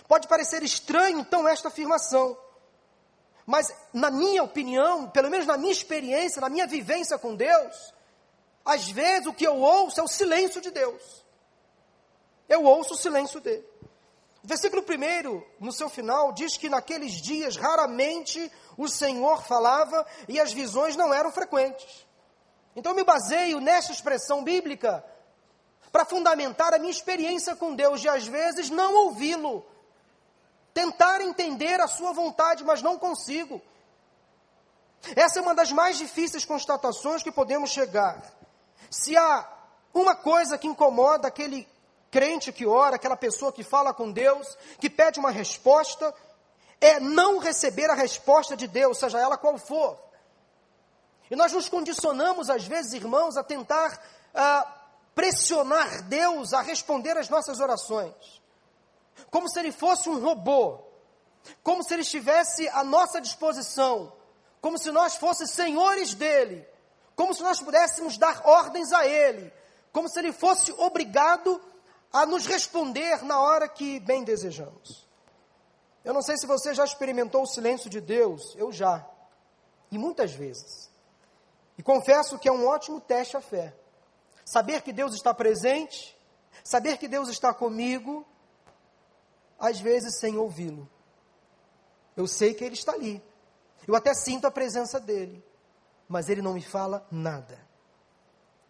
Pode 0.08 0.28
parecer 0.28 0.62
estranho, 0.62 1.20
então, 1.20 1.46
esta 1.46 1.68
afirmação. 1.68 2.36
Mas, 3.44 3.72
na 3.92 4.10
minha 4.10 4.42
opinião, 4.42 5.08
pelo 5.08 5.30
menos 5.30 5.46
na 5.46 5.56
minha 5.56 5.72
experiência, 5.72 6.40
na 6.40 6.48
minha 6.48 6.66
vivência 6.66 7.18
com 7.18 7.34
Deus, 7.34 7.94
às 8.64 8.88
vezes 8.88 9.26
o 9.26 9.32
que 9.32 9.46
eu 9.46 9.56
ouço 9.56 10.00
é 10.00 10.02
o 10.02 10.08
silêncio 10.08 10.60
de 10.60 10.70
Deus. 10.70 11.24
Eu 12.48 12.64
ouço 12.64 12.94
o 12.94 12.96
silêncio 12.96 13.40
dele. 13.40 13.66
O 14.42 14.48
versículo 14.48 14.82
1, 14.82 15.64
no 15.64 15.72
seu 15.72 15.88
final, 15.88 16.32
diz 16.32 16.56
que 16.56 16.68
naqueles 16.68 17.12
dias 17.12 17.56
raramente 17.56 18.50
o 18.76 18.88
Senhor 18.88 19.42
falava 19.42 20.06
e 20.28 20.38
as 20.40 20.52
visões 20.52 20.96
não 20.96 21.12
eram 21.12 21.32
frequentes. 21.32 22.06
Então 22.74 22.92
eu 22.92 22.96
me 22.96 23.04
baseio 23.04 23.60
nessa 23.60 23.90
expressão 23.90 24.44
bíblica 24.44 25.04
para 25.96 26.04
fundamentar 26.04 26.74
a 26.74 26.78
minha 26.78 26.90
experiência 26.90 27.56
com 27.56 27.74
Deus 27.74 28.02
de 28.02 28.08
às 28.10 28.26
vezes 28.26 28.68
não 28.68 28.94
ouvi-lo, 29.06 29.64
tentar 30.74 31.22
entender 31.22 31.80
a 31.80 31.88
sua 31.88 32.12
vontade, 32.12 32.62
mas 32.62 32.82
não 32.82 32.98
consigo. 32.98 33.62
Essa 35.16 35.38
é 35.38 35.42
uma 35.42 35.54
das 35.54 35.72
mais 35.72 35.96
difíceis 35.96 36.44
constatações 36.44 37.22
que 37.22 37.32
podemos 37.32 37.70
chegar. 37.70 38.22
Se 38.90 39.16
há 39.16 39.50
uma 39.94 40.14
coisa 40.14 40.58
que 40.58 40.66
incomoda 40.66 41.28
aquele 41.28 41.66
crente 42.10 42.52
que 42.52 42.66
ora, 42.66 42.96
aquela 42.96 43.16
pessoa 43.16 43.50
que 43.50 43.64
fala 43.64 43.94
com 43.94 44.12
Deus, 44.12 44.54
que 44.78 44.90
pede 44.90 45.18
uma 45.18 45.30
resposta, 45.30 46.14
é 46.78 47.00
não 47.00 47.38
receber 47.38 47.88
a 47.88 47.94
resposta 47.94 48.54
de 48.54 48.66
Deus, 48.66 48.98
seja 48.98 49.18
ela 49.18 49.38
qual 49.38 49.56
for. 49.56 49.98
E 51.30 51.36
nós 51.36 51.54
nos 51.54 51.70
condicionamos, 51.70 52.50
às 52.50 52.66
vezes, 52.66 52.92
irmãos, 52.92 53.38
a 53.38 53.42
tentar 53.42 53.98
ah, 54.34 54.76
pressionar 55.16 56.02
Deus 56.02 56.52
a 56.52 56.60
responder 56.60 57.16
às 57.16 57.30
nossas 57.30 57.58
orações, 57.58 58.14
como 59.30 59.48
se 59.48 59.58
Ele 59.58 59.72
fosse 59.72 60.10
um 60.10 60.20
robô, 60.20 60.78
como 61.62 61.82
se 61.82 61.94
Ele 61.94 62.02
estivesse 62.02 62.68
à 62.68 62.84
nossa 62.84 63.18
disposição, 63.18 64.12
como 64.60 64.78
se 64.78 64.90
nós 64.92 65.16
fôssemos 65.16 65.52
senhores 65.52 66.12
dele, 66.12 66.68
como 67.16 67.32
se 67.32 67.42
nós 67.42 67.62
pudéssemos 67.62 68.18
dar 68.18 68.42
ordens 68.44 68.92
a 68.92 69.06
Ele, 69.06 69.50
como 69.90 70.06
se 70.06 70.18
Ele 70.18 70.32
fosse 70.34 70.70
obrigado 70.72 71.62
a 72.12 72.26
nos 72.26 72.44
responder 72.46 73.24
na 73.24 73.40
hora 73.40 73.66
que 73.68 73.98
bem 74.00 74.22
desejamos. 74.22 75.08
Eu 76.04 76.12
não 76.12 76.20
sei 76.20 76.36
se 76.36 76.46
você 76.46 76.74
já 76.74 76.84
experimentou 76.84 77.42
o 77.42 77.46
silêncio 77.46 77.88
de 77.88 78.02
Deus, 78.02 78.54
eu 78.54 78.70
já, 78.70 79.04
e 79.90 79.96
muitas 79.96 80.32
vezes. 80.32 80.90
E 81.78 81.82
confesso 81.82 82.38
que 82.38 82.48
é 82.48 82.52
um 82.52 82.66
ótimo 82.66 83.00
teste 83.00 83.34
à 83.34 83.40
fé. 83.40 83.74
Saber 84.46 84.80
que 84.82 84.92
Deus 84.92 85.12
está 85.12 85.34
presente, 85.34 86.16
saber 86.62 86.98
que 86.98 87.08
Deus 87.08 87.28
está 87.28 87.52
comigo, 87.52 88.24
às 89.58 89.80
vezes 89.80 90.20
sem 90.20 90.38
ouvi-lo. 90.38 90.88
Eu 92.16 92.28
sei 92.28 92.54
que 92.54 92.62
Ele 92.64 92.74
está 92.74 92.92
ali. 92.92 93.20
Eu 93.88 93.96
até 93.96 94.14
sinto 94.14 94.46
a 94.46 94.50
presença 94.50 95.00
dele, 95.00 95.44
mas 96.08 96.28
Ele 96.28 96.40
não 96.40 96.54
me 96.54 96.62
fala 96.62 97.04
nada. 97.10 97.58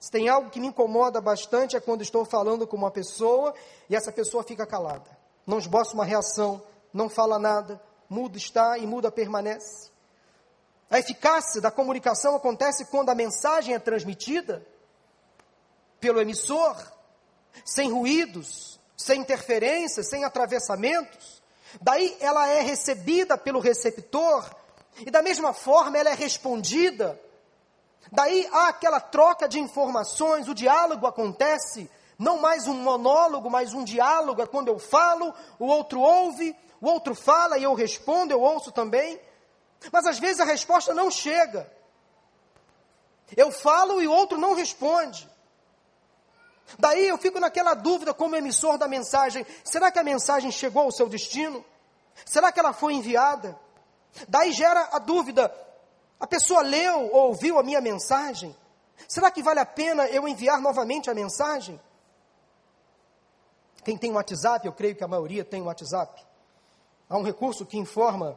Se 0.01 0.11
tem 0.11 0.31
algo 0.31 0.49
que 0.49 0.59
me 0.59 0.69
incomoda 0.69 1.21
bastante 1.21 1.77
é 1.77 1.81
quando 1.81 2.01
estou 2.01 2.25
falando 2.25 2.67
com 2.67 2.77
uma 2.77 2.91
pessoa 2.91 3.55
e 3.91 3.95
essa 3.95 4.11
pessoa 4.11 4.43
fica 4.43 4.67
calada. 4.67 5.11
Não 5.47 5.59
esboça 5.59 5.93
uma 5.93 6.07
reação, 6.07 6.63
não 6.91 7.11
fala 7.11 7.39
nada, 7.39 7.79
mudo 8.09 8.39
está 8.39 8.79
e 8.79 8.87
muda 8.87 9.13
permanece. 9.13 9.91
A 10.89 10.99
eficácia 10.99 11.61
da 11.61 11.71
comunicação 11.71 12.35
acontece 12.35 12.87
quando 12.87 13.11
a 13.11 13.15
mensagem 13.15 13.75
é 13.75 13.79
transmitida 13.79 14.67
pelo 16.01 16.21
emissor, 16.21 16.77
sem 17.65 17.91
ruídos, 17.91 18.79
sem 18.97 19.21
interferências, 19.21 20.09
sem 20.09 20.25
atravessamentos. 20.25 21.43
Daí 21.81 22.17
ela 22.21 22.49
é 22.49 22.61
recebida 22.61 23.37
pelo 23.37 23.61
receptor 23.61 24.49
e 25.05 25.11
da 25.11 25.23
mesma 25.23 25.53
forma 25.53 25.99
ela 25.99 26.11
é 26.11 26.15
respondida. 26.15 27.21
Daí 28.11 28.49
há 28.53 28.69
aquela 28.69 29.01
troca 29.01 29.49
de 29.49 29.59
informações, 29.59 30.49
o 30.49 30.55
diálogo 30.55 31.07
acontece, 31.07 31.91
não 32.19 32.41
mais 32.41 32.67
um 32.67 32.75
monólogo, 32.75 33.51
mas 33.51 33.75
um 33.75 33.85
diálogo, 33.85 34.41
é 34.41 34.47
quando 34.47 34.69
eu 34.69 34.79
falo, 34.79 35.35
o 35.59 35.67
outro 35.67 36.01
ouve, 36.01 36.57
o 36.81 36.89
outro 36.89 37.15
fala 37.15 37.59
e 37.59 37.65
eu 37.65 37.75
respondo, 37.75 38.33
eu 38.33 38.41
ouço 38.41 38.71
também. 38.71 39.21
Mas 39.93 40.07
às 40.07 40.19
vezes 40.19 40.41
a 40.41 40.45
resposta 40.45 40.95
não 40.95 41.11
chega. 41.11 41.71
Eu 43.37 43.51
falo 43.51 44.01
e 44.01 44.07
o 44.07 44.13
outro 44.13 44.39
não 44.39 44.55
responde. 44.55 45.29
Daí 46.79 47.07
eu 47.07 47.17
fico 47.17 47.39
naquela 47.39 47.75
dúvida 47.75 48.13
como 48.13 48.37
emissor 48.37 48.77
da 48.77 48.89
mensagem: 48.89 49.47
será 49.65 49.91
que 49.91 49.99
a 49.99 50.05
mensagem 50.05 50.51
chegou 50.51 50.83
ao 50.83 50.93
seu 50.93 51.09
destino? 51.09 51.65
Será 52.25 52.51
que 52.51 52.59
ela 52.59 52.73
foi 52.73 52.95
enviada? 52.95 53.59
Daí 54.29 54.53
gera 54.53 54.89
a 54.93 54.99
dúvida: 54.99 55.53
a 56.19 56.27
pessoa 56.27 56.63
leu 56.63 57.11
ou 57.13 57.29
ouviu 57.29 57.59
a 57.59 57.63
minha 57.63 57.81
mensagem? 57.81 58.57
Será 59.09 59.31
que 59.31 59.43
vale 59.43 59.61
a 59.61 59.67
pena 59.67 60.07
eu 60.09 60.27
enviar 60.27 60.61
novamente 60.61 61.11
a 61.11 61.15
mensagem? 61.15 61.81
Quem 63.85 63.97
tem 63.97 64.11
WhatsApp, 64.11 64.67
eu 64.67 64.73
creio 64.73 64.97
que 64.97 65.05
a 65.05 65.09
maioria 65.09 65.45
tem 65.45 65.63
WhatsApp. 65.63 66.27
Há 67.09 67.17
um 67.17 67.23
recurso 67.23 67.65
que 67.65 67.79
informa 67.79 68.37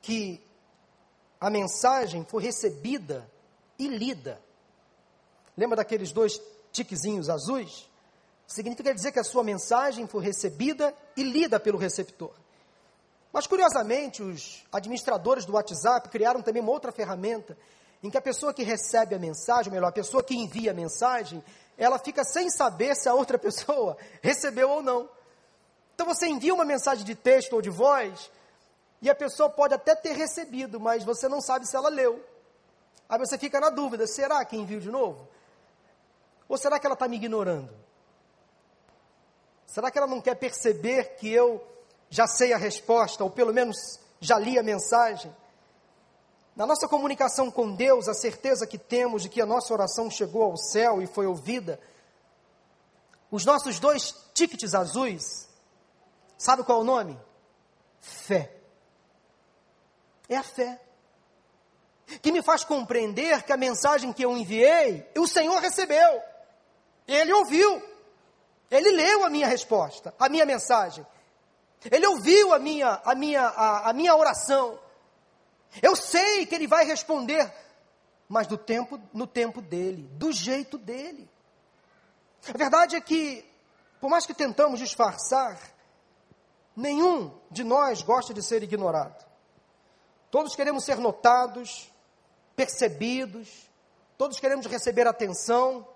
que 0.00 0.42
a 1.38 1.50
mensagem 1.50 2.24
foi 2.24 2.42
recebida 2.42 3.30
e 3.78 3.88
lida. 3.88 4.40
Lembra 5.54 5.76
daqueles 5.76 6.12
dois 6.12 6.40
tiquezinhos 6.76 7.28
azuis, 7.28 7.88
significa 8.46 8.94
dizer 8.94 9.12
que 9.12 9.18
a 9.18 9.24
sua 9.24 9.42
mensagem 9.42 10.06
foi 10.06 10.22
recebida 10.22 10.94
e 11.16 11.22
lida 11.22 11.58
pelo 11.58 11.78
receptor. 11.78 12.32
Mas, 13.32 13.46
curiosamente, 13.46 14.22
os 14.22 14.64
administradores 14.72 15.44
do 15.44 15.54
WhatsApp 15.54 16.08
criaram 16.08 16.40
também 16.42 16.62
uma 16.62 16.72
outra 16.72 16.92
ferramenta 16.92 17.56
em 18.02 18.10
que 18.10 18.16
a 18.16 18.22
pessoa 18.22 18.54
que 18.54 18.62
recebe 18.62 19.14
a 19.14 19.18
mensagem, 19.18 19.70
ou 19.70 19.74
melhor, 19.74 19.88
a 19.88 19.92
pessoa 19.92 20.22
que 20.22 20.34
envia 20.34 20.70
a 20.70 20.74
mensagem, 20.74 21.42
ela 21.76 21.98
fica 21.98 22.24
sem 22.24 22.48
saber 22.48 22.94
se 22.94 23.08
a 23.08 23.14
outra 23.14 23.36
pessoa 23.38 23.96
recebeu 24.22 24.70
ou 24.70 24.82
não. 24.82 25.08
Então 25.94 26.06
você 26.06 26.26
envia 26.26 26.54
uma 26.54 26.64
mensagem 26.64 27.04
de 27.04 27.14
texto 27.14 27.54
ou 27.54 27.62
de 27.62 27.70
voz, 27.70 28.30
e 29.02 29.10
a 29.10 29.14
pessoa 29.14 29.50
pode 29.50 29.74
até 29.74 29.94
ter 29.94 30.14
recebido, 30.14 30.78
mas 30.78 31.04
você 31.04 31.28
não 31.28 31.40
sabe 31.40 31.66
se 31.66 31.76
ela 31.76 31.88
leu. 31.88 32.24
Aí 33.08 33.18
você 33.18 33.36
fica 33.38 33.60
na 33.60 33.70
dúvida: 33.70 34.06
será 34.06 34.44
que 34.44 34.56
envio 34.56 34.80
de 34.80 34.90
novo? 34.90 35.28
Ou 36.48 36.56
será 36.56 36.78
que 36.78 36.86
ela 36.86 36.94
está 36.94 37.08
me 37.08 37.16
ignorando? 37.16 37.72
Será 39.66 39.90
que 39.90 39.98
ela 39.98 40.06
não 40.06 40.20
quer 40.20 40.36
perceber 40.36 41.16
que 41.16 41.30
eu 41.30 41.64
já 42.08 42.26
sei 42.26 42.52
a 42.52 42.56
resposta, 42.56 43.24
ou 43.24 43.30
pelo 43.30 43.52
menos 43.52 43.76
já 44.20 44.38
li 44.38 44.58
a 44.58 44.62
mensagem? 44.62 45.34
Na 46.54 46.64
nossa 46.64 46.88
comunicação 46.88 47.50
com 47.50 47.74
Deus, 47.74 48.08
a 48.08 48.14
certeza 48.14 48.66
que 48.66 48.78
temos 48.78 49.22
de 49.22 49.28
que 49.28 49.42
a 49.42 49.46
nossa 49.46 49.74
oração 49.74 50.10
chegou 50.10 50.42
ao 50.42 50.56
céu 50.56 51.02
e 51.02 51.06
foi 51.06 51.26
ouvida, 51.26 51.78
os 53.30 53.44
nossos 53.44 53.78
dois 53.78 54.14
tickets 54.32 54.74
azuis, 54.74 55.48
sabe 56.38 56.62
qual 56.62 56.78
é 56.78 56.80
o 56.80 56.84
nome? 56.84 57.20
Fé. 58.00 58.56
É 60.28 60.36
a 60.36 60.42
fé. 60.42 60.80
Que 62.22 62.32
me 62.32 62.40
faz 62.40 62.64
compreender 62.64 63.42
que 63.42 63.52
a 63.52 63.56
mensagem 63.56 64.12
que 64.12 64.24
eu 64.24 64.36
enviei, 64.36 65.06
o 65.18 65.26
Senhor 65.26 65.60
recebeu. 65.60 66.22
Ele 67.06 67.32
ouviu. 67.32 67.82
Ele 68.70 68.90
leu 68.90 69.24
a 69.24 69.30
minha 69.30 69.46
resposta, 69.46 70.14
a 70.18 70.28
minha 70.28 70.44
mensagem. 70.44 71.06
Ele 71.90 72.06
ouviu 72.06 72.52
a 72.52 72.58
minha, 72.58 73.00
a 73.04 73.14
minha, 73.14 73.42
a, 73.42 73.90
a 73.90 73.92
minha 73.92 74.14
oração. 74.16 74.78
Eu 75.80 75.94
sei 75.94 76.46
que 76.46 76.54
ele 76.54 76.66
vai 76.66 76.84
responder, 76.84 77.52
mas 78.28 78.46
do 78.46 78.58
tempo, 78.58 79.00
no 79.12 79.26
tempo 79.26 79.60
dele, 79.60 80.08
do 80.14 80.32
jeito 80.32 80.78
dele. 80.78 81.28
A 82.48 82.56
verdade 82.56 82.96
é 82.96 83.00
que, 83.00 83.44
por 84.00 84.08
mais 84.10 84.26
que 84.26 84.34
tentamos 84.34 84.80
disfarçar, 84.80 85.58
nenhum 86.74 87.32
de 87.50 87.62
nós 87.62 88.02
gosta 88.02 88.34
de 88.34 88.42
ser 88.42 88.62
ignorado. 88.62 89.24
Todos 90.30 90.56
queremos 90.56 90.84
ser 90.84 90.98
notados, 90.98 91.90
percebidos, 92.54 93.70
todos 94.18 94.40
queremos 94.40 94.66
receber 94.66 95.06
atenção, 95.06 95.86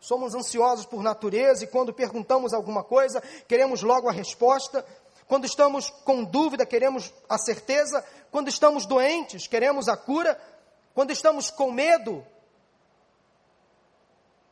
Somos 0.00 0.34
ansiosos 0.34 0.84
por 0.84 1.02
natureza 1.02 1.64
e 1.64 1.66
quando 1.66 1.92
perguntamos 1.92 2.52
alguma 2.52 2.84
coisa, 2.84 3.22
queremos 3.48 3.82
logo 3.82 4.08
a 4.08 4.12
resposta. 4.12 4.84
Quando 5.26 5.46
estamos 5.46 5.90
com 6.04 6.22
dúvida, 6.22 6.66
queremos 6.66 7.12
a 7.28 7.38
certeza. 7.38 8.04
Quando 8.30 8.48
estamos 8.48 8.86
doentes, 8.86 9.46
queremos 9.46 9.88
a 9.88 9.96
cura. 9.96 10.38
Quando 10.94 11.10
estamos 11.10 11.50
com 11.50 11.70
medo, 11.72 12.24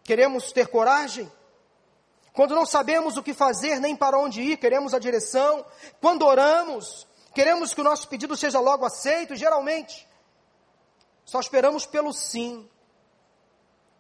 queremos 0.02 0.52
ter 0.52 0.68
coragem. 0.68 1.30
Quando 2.32 2.54
não 2.54 2.64
sabemos 2.64 3.16
o 3.16 3.22
que 3.22 3.34
fazer 3.34 3.78
nem 3.78 3.94
para 3.94 4.18
onde 4.18 4.40
ir, 4.40 4.56
queremos 4.56 4.94
a 4.94 4.98
direção. 4.98 5.64
Quando 6.00 6.24
oramos, 6.24 7.06
queremos 7.34 7.74
que 7.74 7.80
o 7.80 7.84
nosso 7.84 8.08
pedido 8.08 8.36
seja 8.36 8.58
logo 8.58 8.86
aceito. 8.86 9.36
Geralmente, 9.36 10.08
só 11.24 11.38
esperamos 11.40 11.84
pelo 11.84 12.12
sim 12.12 12.68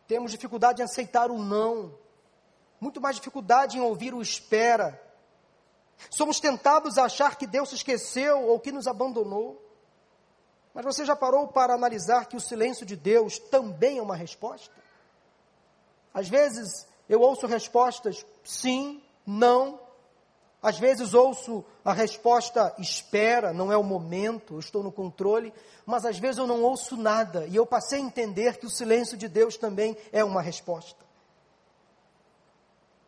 temos 0.06 0.30
dificuldade 0.30 0.82
em 0.82 0.84
aceitar 0.84 1.30
o 1.30 1.38
não, 1.38 1.94
muito 2.80 3.00
mais 3.00 3.16
dificuldade 3.16 3.78
em 3.78 3.80
ouvir 3.80 4.12
o 4.12 4.20
espera. 4.20 5.00
Somos 6.10 6.40
tentados 6.40 6.98
a 6.98 7.04
achar 7.04 7.36
que 7.36 7.46
Deus 7.46 7.68
se 7.68 7.76
esqueceu 7.76 8.48
ou 8.48 8.58
que 8.58 8.72
nos 8.72 8.86
abandonou. 8.86 9.62
Mas 10.74 10.84
você 10.84 11.04
já 11.04 11.14
parou 11.14 11.48
para 11.48 11.74
analisar 11.74 12.26
que 12.26 12.36
o 12.36 12.40
silêncio 12.40 12.84
de 12.84 12.96
Deus 12.96 13.38
também 13.38 13.98
é 13.98 14.02
uma 14.02 14.16
resposta? 14.16 14.74
Às 16.12 16.28
vezes 16.28 16.86
eu 17.08 17.20
ouço 17.20 17.46
respostas 17.46 18.24
sim, 18.42 19.02
não, 19.26 19.78
Às 20.62 20.78
vezes 20.78 21.12
ouço 21.12 21.64
a 21.84 21.92
resposta 21.92 22.72
espera, 22.78 23.52
não 23.52 23.72
é 23.72 23.76
o 23.76 23.82
momento, 23.82 24.60
estou 24.60 24.80
no 24.80 24.92
controle, 24.92 25.52
mas 25.84 26.04
às 26.06 26.18
vezes 26.18 26.38
eu 26.38 26.46
não 26.46 26.62
ouço 26.62 26.96
nada 26.96 27.46
e 27.48 27.56
eu 27.56 27.66
passei 27.66 27.98
a 27.98 28.02
entender 28.02 28.58
que 28.58 28.66
o 28.66 28.70
silêncio 28.70 29.16
de 29.16 29.26
Deus 29.26 29.56
também 29.56 29.96
é 30.12 30.22
uma 30.22 30.40
resposta. 30.40 31.04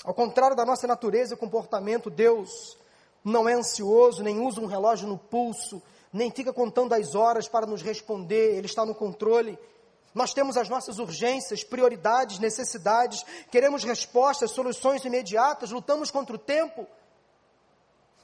Ao 0.02 0.12
contrário 0.12 0.56
da 0.56 0.66
nossa 0.66 0.86
natureza 0.88 1.34
e 1.34 1.36
comportamento, 1.36 2.10
Deus 2.10 2.76
não 3.24 3.48
é 3.48 3.54
ansioso, 3.54 4.22
nem 4.22 4.40
usa 4.40 4.60
um 4.60 4.66
relógio 4.66 5.06
no 5.06 5.16
pulso, 5.16 5.80
nem 6.12 6.32
fica 6.32 6.52
contando 6.52 6.92
as 6.92 7.14
horas 7.14 7.48
para 7.48 7.66
nos 7.66 7.82
responder, 7.82 8.56
Ele 8.56 8.66
está 8.66 8.84
no 8.84 8.96
controle. 8.96 9.56
Nós 10.12 10.34
temos 10.34 10.56
as 10.56 10.68
nossas 10.68 10.98
urgências, 10.98 11.64
prioridades, 11.64 12.38
necessidades, 12.38 13.24
queremos 13.50 13.84
respostas, 13.84 14.50
soluções 14.50 15.04
imediatas, 15.04 15.70
lutamos 15.70 16.10
contra 16.10 16.34
o 16.34 16.38
tempo. 16.38 16.86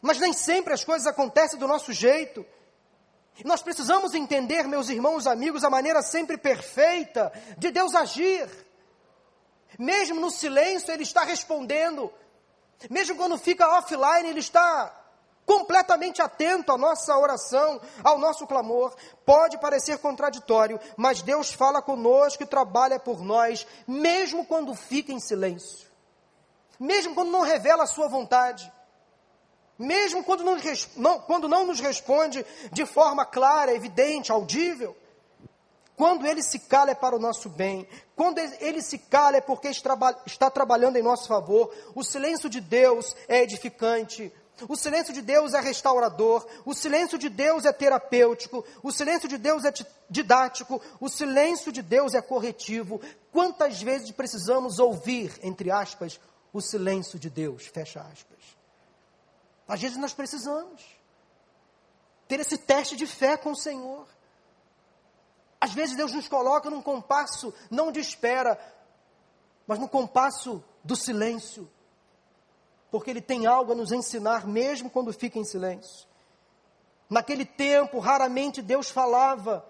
Mas 0.01 0.19
nem 0.19 0.33
sempre 0.33 0.73
as 0.73 0.85
coisas 0.85 1.07
acontecem 1.07 1.59
do 1.59 1.69
nosso 1.69 1.93
jeito. 1.93 2.45
Nós 3.45 3.63
precisamos 3.63 4.15
entender, 4.15 4.67
meus 4.67 4.89
irmãos, 4.89 5.27
amigos, 5.27 5.65
a 5.65 5.71
maneira 5.71 6.03
sempre 6.03 6.37
perfeita 6.37 7.33
de 7.57 7.71
Deus 7.71 7.95
agir. 7.95 8.49
Mesmo 9.79 10.21
no 10.21 10.31
silêncio, 10.31 10.93
Ele 10.93 11.03
está 11.03 11.23
respondendo. 11.25 12.13
Mesmo 12.89 13.17
quando 13.17 13.39
fica 13.39 13.79
offline, 13.79 14.29
Ele 14.29 14.41
está 14.41 14.97
completamente 15.47 16.23
atento 16.23 16.73
à 16.73 16.79
nossa 16.79 17.17
oração, 17.17 17.81
ao 18.05 18.19
nosso 18.19 18.47
clamor. 18.47 18.95
Pode 19.25 19.59
parecer 19.59 19.99
contraditório, 19.99 20.79
mas 20.97 21.23
Deus 21.23 21.53
fala 21.53 21.83
conosco 21.83 22.43
e 22.43 22.47
trabalha 22.47 22.99
por 22.99 23.23
nós, 23.23 23.67
mesmo 23.87 24.47
quando 24.47 24.75
fica 24.75 25.13
em 25.13 25.21
silêncio. 25.21 25.89
Mesmo 26.79 27.15
quando 27.15 27.31
não 27.31 27.43
revela 27.43 27.85
a 27.85 27.87
sua 27.87 28.09
vontade 28.09 28.71
mesmo 29.81 30.23
quando 30.23 30.45
não, 30.45 30.57
não, 30.97 31.21
quando 31.21 31.49
não 31.49 31.67
nos 31.67 31.81
responde 31.81 32.45
de 32.71 32.85
forma 32.85 33.25
clara, 33.25 33.75
evidente, 33.75 34.31
audível. 34.31 34.95
Quando 35.97 36.27
ele 36.27 36.43
se 36.43 36.59
cala 36.59 36.91
é 36.91 36.95
para 36.95 37.17
o 37.17 37.19
nosso 37.19 37.49
bem. 37.49 37.89
Quando 38.15 38.39
ele 38.39 38.83
se 38.83 38.99
cala 38.99 39.39
é 39.39 39.41
porque 39.41 39.69
está 39.69 40.51
trabalhando 40.51 40.97
em 40.97 41.03
nosso 41.03 41.27
favor. 41.27 41.75
O 41.95 42.05
silêncio 42.05 42.51
de 42.51 42.61
Deus 42.61 43.17
é 43.27 43.43
edificante. 43.43 44.31
O 44.69 44.77
silêncio 44.77 45.15
de 45.15 45.23
Deus 45.23 45.55
é 45.55 45.61
restaurador. 45.61 46.47
O 46.67 46.75
silêncio 46.75 47.17
de 47.17 47.31
Deus 47.31 47.65
é 47.65 47.73
terapêutico. 47.73 48.63
O 48.83 48.93
silêncio 48.93 49.29
de 49.31 49.39
Deus 49.39 49.65
é 49.65 49.73
didático. 50.11 50.81
O 51.01 51.09
silêncio 51.09 51.73
de 51.73 51.81
Deus 51.81 52.13
é 52.13 52.21
corretivo. 52.21 53.01
Quantas 53.33 53.81
vezes 53.81 54.11
precisamos 54.11 54.79
ouvir, 54.79 55.33
entre 55.43 55.71
aspas, 55.71 56.21
o 56.53 56.61
silêncio 56.61 57.19
de 57.19 57.31
Deus? 57.31 57.67
Fecha 57.67 58.01
aspas. 58.01 58.60
Às 59.71 59.81
vezes 59.81 59.97
nós 59.97 60.13
precisamos 60.13 60.83
ter 62.27 62.41
esse 62.41 62.59
teste 62.59 62.97
de 62.97 63.07
fé 63.07 63.37
com 63.37 63.53
o 63.53 63.57
Senhor. 63.57 64.05
Às 65.61 65.73
vezes 65.73 65.97
Deus 65.97 66.13
nos 66.13 66.27
coloca 66.27 66.69
num 66.69 66.83
compasso 66.83 67.55
não 67.71 67.93
de 67.93 68.01
espera, 68.01 68.59
mas 69.69 69.79
no 69.79 69.89
compasso 69.89 70.61
do 70.83 70.97
silêncio. 70.97 71.71
Porque 72.91 73.11
Ele 73.11 73.21
tem 73.21 73.47
algo 73.47 73.71
a 73.71 73.75
nos 73.77 73.93
ensinar, 73.93 74.45
mesmo 74.45 74.91
quando 74.91 75.13
fica 75.13 75.39
em 75.39 75.45
silêncio. 75.45 76.05
Naquele 77.09 77.45
tempo, 77.45 78.01
raramente 78.01 78.61
Deus 78.61 78.91
falava, 78.91 79.65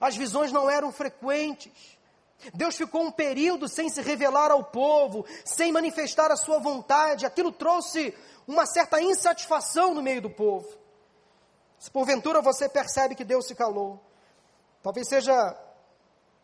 as 0.00 0.14
visões 0.14 0.52
não 0.52 0.70
eram 0.70 0.92
frequentes. 0.92 1.93
Deus 2.52 2.76
ficou 2.76 3.02
um 3.02 3.10
período 3.10 3.68
sem 3.68 3.88
se 3.88 4.02
revelar 4.02 4.50
ao 4.50 4.64
povo, 4.64 5.24
sem 5.44 5.72
manifestar 5.72 6.30
a 6.30 6.36
sua 6.36 6.58
vontade. 6.58 7.24
Aquilo 7.24 7.52
trouxe 7.52 8.14
uma 8.46 8.66
certa 8.66 9.00
insatisfação 9.00 9.94
no 9.94 10.02
meio 10.02 10.20
do 10.20 10.30
povo. 10.30 10.68
Se 11.78 11.90
porventura 11.90 12.42
você 12.42 12.68
percebe 12.68 13.14
que 13.14 13.24
Deus 13.24 13.46
se 13.46 13.54
calou, 13.54 14.00
talvez 14.82 15.08
seja 15.08 15.56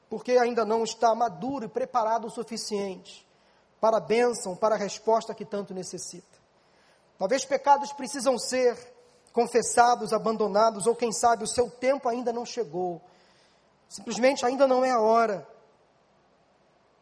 porque 0.09 0.33
ainda 0.33 0.65
não 0.65 0.83
está 0.83 1.15
maduro 1.15 1.67
e 1.67 1.69
preparado 1.69 2.27
o 2.27 2.31
suficiente 2.31 3.27
para 3.81 3.97
a 3.97 4.01
bênção, 4.01 4.57
para 4.57 4.75
a 4.75 4.79
resposta 4.79 5.35
que 5.35 5.45
tanto 5.45 5.73
necessita. 5.73 6.39
Talvez 7.19 7.45
pecados 7.45 7.93
precisam 7.93 8.39
ser 8.39 8.77
confessados, 9.33 10.13
abandonados, 10.13 10.87
ou 10.87 10.95
quem 10.95 11.13
sabe 11.13 11.45
o 11.45 11.47
seu 11.47 11.71
tempo 11.71 12.09
ainda 12.09 12.33
não 12.33 12.45
chegou. 12.45 13.01
Simplesmente 13.89 14.45
ainda 14.45 14.67
não 14.67 14.85
é 14.85 14.91
a 14.91 15.01
hora. 15.01 15.47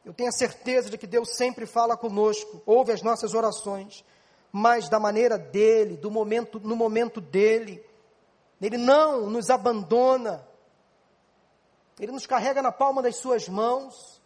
Eu 0.08 0.12
tenho 0.12 0.28
a 0.28 0.32
certeza 0.32 0.90
de 0.90 0.98
que 0.98 1.06
Deus 1.06 1.36
sempre 1.36 1.66
fala 1.66 1.96
conosco, 1.96 2.60
ouve 2.66 2.90
as 2.90 3.02
nossas 3.02 3.32
orações 3.32 4.04
mas 4.52 4.88
da 4.88 4.98
maneira 4.98 5.38
dele, 5.38 5.96
do 5.96 6.10
momento, 6.10 6.60
no 6.60 6.74
momento 6.74 7.20
dele. 7.20 7.84
Ele 8.60 8.76
não 8.76 9.28
nos 9.28 9.50
abandona. 9.50 10.46
Ele 11.98 12.12
nos 12.12 12.26
carrega 12.26 12.62
na 12.62 12.72
palma 12.72 13.02
das 13.02 13.16
suas 13.16 13.48
mãos. 13.48 14.20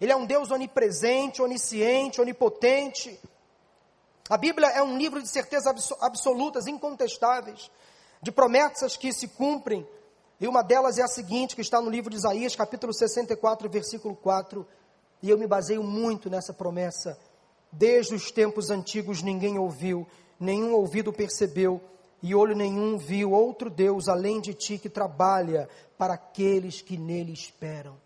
Ele 0.00 0.12
é 0.12 0.16
um 0.16 0.26
Deus 0.26 0.50
onipresente, 0.50 1.40
onisciente, 1.40 2.20
onipotente. 2.20 3.18
A 4.28 4.36
Bíblia 4.36 4.68
é 4.68 4.82
um 4.82 4.96
livro 4.96 5.22
de 5.22 5.28
certezas 5.28 5.92
absolutas, 6.00 6.66
incontestáveis, 6.66 7.70
de 8.20 8.30
promessas 8.30 8.96
que 8.96 9.12
se 9.12 9.28
cumprem. 9.28 9.86
E 10.40 10.48
uma 10.48 10.62
delas 10.62 10.98
é 10.98 11.02
a 11.02 11.08
seguinte, 11.08 11.54
que 11.54 11.62
está 11.62 11.80
no 11.80 11.88
livro 11.88 12.10
de 12.10 12.16
Isaías, 12.16 12.56
capítulo 12.56 12.92
64, 12.92 13.68
versículo 13.70 14.16
4. 14.16 14.66
E 15.22 15.30
eu 15.30 15.38
me 15.38 15.46
baseio 15.46 15.82
muito 15.82 16.28
nessa 16.28 16.52
promessa 16.52 17.18
Desde 17.72 18.14
os 18.14 18.30
tempos 18.30 18.68
antigos 18.68 19.22
ninguém 19.22 19.58
ouviu, 19.58 20.06
nenhum 20.38 20.74
ouvido 20.74 21.10
percebeu, 21.10 21.80
e 22.22 22.34
olho 22.34 22.54
nenhum 22.54 22.98
viu 22.98 23.32
outro 23.32 23.70
Deus 23.70 24.08
além 24.08 24.40
de 24.40 24.52
ti 24.52 24.76
que 24.76 24.90
trabalha 24.90 25.68
para 25.96 26.14
aqueles 26.14 26.82
que 26.82 26.98
nele 26.98 27.32
esperam. 27.32 27.96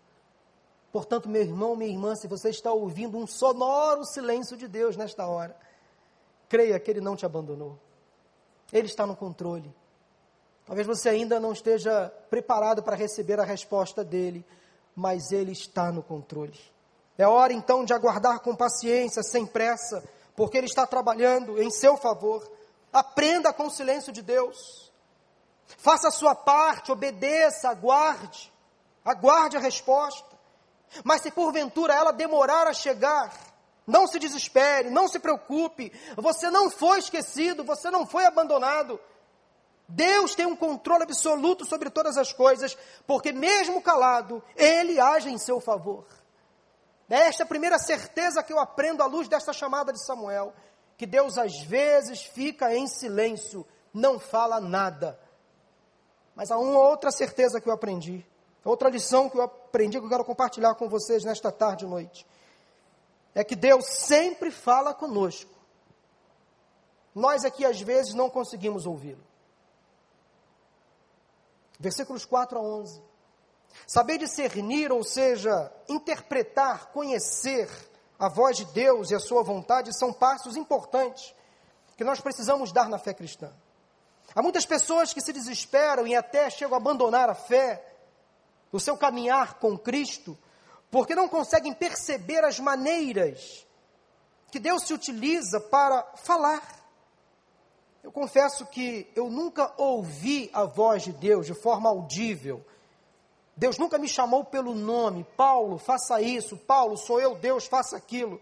Portanto, 0.89 1.27
meu 1.27 1.41
irmão, 1.41 1.75
minha 1.75 1.91
irmã, 1.91 2.15
se 2.15 2.27
você 2.27 2.49
está 2.49 2.71
ouvindo 2.71 3.17
um 3.17 3.27
sonoro 3.27 4.05
silêncio 4.05 4.55
de 4.55 4.69
Deus 4.69 4.95
nesta 4.95 5.27
hora, 5.27 5.55
creia 6.47 6.79
que 6.79 6.89
Ele 6.89 7.01
não 7.01 7.17
te 7.17 7.25
abandonou. 7.25 7.77
Ele 8.71 8.87
está 8.87 9.05
no 9.05 9.17
controle. 9.17 9.71
Talvez 10.65 10.87
você 10.87 11.09
ainda 11.09 11.39
não 11.39 11.51
esteja 11.51 12.09
preparado 12.29 12.81
para 12.81 12.95
receber 12.95 13.39
a 13.39 13.43
resposta 13.43 14.03
dele, 14.03 14.45
mas 14.95 15.31
Ele 15.31 15.51
está 15.51 15.91
no 15.91 16.01
controle. 16.01 16.57
É 17.17 17.25
hora 17.25 17.51
então 17.51 17.83
de 17.83 17.93
aguardar 17.93 18.39
com 18.39 18.55
paciência, 18.55 19.23
sem 19.23 19.45
pressa, 19.45 20.03
porque 20.35 20.57
Ele 20.57 20.67
está 20.67 20.85
trabalhando 20.85 21.61
em 21.61 21.71
seu 21.71 21.97
favor. 21.97 22.47
Aprenda 22.93 23.51
com 23.51 23.67
o 23.67 23.71
silêncio 23.71 24.13
de 24.13 24.21
Deus. 24.21 24.91
Faça 25.77 26.09
a 26.09 26.11
sua 26.11 26.35
parte, 26.35 26.91
obedeça, 26.91 27.69
aguarde. 27.69 28.53
Aguarde 29.03 29.57
a 29.57 29.59
resposta. 29.59 30.37
Mas 31.03 31.21
se 31.21 31.31
porventura 31.31 31.93
ela 31.93 32.11
demorar 32.11 32.67
a 32.67 32.73
chegar, 32.73 33.33
não 33.85 34.07
se 34.07 34.19
desespere, 34.19 34.89
não 34.89 35.07
se 35.07 35.19
preocupe. 35.19 35.91
Você 36.15 36.49
não 36.49 36.69
foi 36.69 36.99
esquecido, 36.99 37.63
você 37.63 37.89
não 37.89 38.05
foi 38.05 38.25
abandonado. 38.25 38.99
Deus 39.87 40.35
tem 40.35 40.45
um 40.45 40.55
controle 40.55 41.03
absoluto 41.03 41.65
sobre 41.65 41.89
todas 41.89 42.17
as 42.17 42.33
coisas, 42.33 42.77
porque 43.05 43.31
mesmo 43.31 43.81
calado, 43.81 44.43
Ele 44.55 44.99
age 44.99 45.29
em 45.29 45.37
seu 45.37 45.59
favor. 45.61 46.05
É 47.09 47.27
esta 47.27 47.45
primeira 47.45 47.79
certeza 47.79 48.43
que 48.43 48.51
eu 48.51 48.59
aprendo 48.59 49.01
à 49.01 49.05
luz 49.05 49.27
desta 49.27 49.53
chamada 49.53 49.93
de 49.93 50.05
Samuel, 50.05 50.53
que 50.97 51.05
Deus 51.05 51.37
às 51.37 51.61
vezes 51.61 52.21
fica 52.21 52.75
em 52.75 52.87
silêncio, 52.87 53.65
não 53.93 54.19
fala 54.19 54.59
nada. 54.59 55.19
Mas 56.35 56.51
há 56.51 56.57
uma 56.57 56.79
outra 56.79 57.11
certeza 57.11 57.61
que 57.61 57.69
eu 57.69 57.73
aprendi, 57.73 58.25
outra 58.63 58.89
lição 58.89 59.29
que 59.29 59.37
eu 59.37 59.43
aprendi 59.43 59.99
que 59.99 60.05
eu 60.05 60.09
quero 60.09 60.25
compartilhar 60.25 60.75
com 60.75 60.89
vocês 60.89 61.23
nesta 61.23 61.51
tarde 61.51 61.85
e 61.85 61.87
noite. 61.87 62.27
É 63.33 63.43
que 63.43 63.55
Deus 63.55 63.85
sempre 63.85 64.51
fala 64.51 64.93
conosco. 64.93 65.51
Nós 67.15 67.45
aqui 67.45 67.65
às 67.65 67.79
vezes 67.81 68.13
não 68.13 68.29
conseguimos 68.29 68.85
ouvi-lo. 68.85 69.23
Versículos 71.79 72.25
4 72.25 72.57
a 72.57 72.61
11. 72.61 73.01
Saber 73.85 74.17
discernir, 74.17 74.91
ou 74.91 75.03
seja, 75.03 75.71
interpretar, 75.87 76.87
conhecer 76.91 77.69
a 78.19 78.27
voz 78.27 78.57
de 78.57 78.65
Deus 78.65 79.11
e 79.11 79.15
a 79.15 79.19
sua 79.19 79.43
vontade 79.43 79.97
são 79.97 80.11
passos 80.11 80.57
importantes 80.57 81.33
que 81.95 82.03
nós 82.03 82.19
precisamos 82.19 82.71
dar 82.71 82.89
na 82.89 82.99
fé 82.99 83.13
cristã. 83.13 83.51
Há 84.35 84.41
muitas 84.41 84.65
pessoas 84.65 85.13
que 85.13 85.21
se 85.21 85.33
desesperam 85.33 86.05
e 86.05 86.15
até 86.15 86.49
chegam 86.49 86.75
a 86.75 86.77
abandonar 86.77 87.29
a 87.29 87.35
fé, 87.35 87.83
o 88.71 88.79
seu 88.79 88.97
caminhar 88.97 89.55
com 89.55 89.77
Cristo, 89.77 90.37
porque 90.91 91.15
não 91.15 91.27
conseguem 91.27 91.73
perceber 91.73 92.43
as 92.43 92.59
maneiras 92.59 93.65
que 94.51 94.59
Deus 94.59 94.83
se 94.83 94.93
utiliza 94.93 95.59
para 95.59 96.03
falar. 96.17 96.61
Eu 98.03 98.11
confesso 98.11 98.65
que 98.65 99.11
eu 99.15 99.29
nunca 99.29 99.73
ouvi 99.77 100.49
a 100.53 100.63
voz 100.63 101.03
de 101.03 101.11
Deus 101.11 101.45
de 101.45 101.53
forma 101.53 101.89
audível 101.89 102.65
Deus 103.57 103.79
nunca 103.79 103.97
me 103.97 104.07
chamou 104.07 104.45
pelo 104.45 104.75
nome, 104.75 105.25
Paulo, 105.35 105.79
faça 105.79 106.21
isso, 106.21 106.55
Paulo, 106.55 106.95
sou 106.95 107.19
eu, 107.19 107.33
Deus, 107.35 107.65
faça 107.65 107.97
aquilo. 107.97 108.39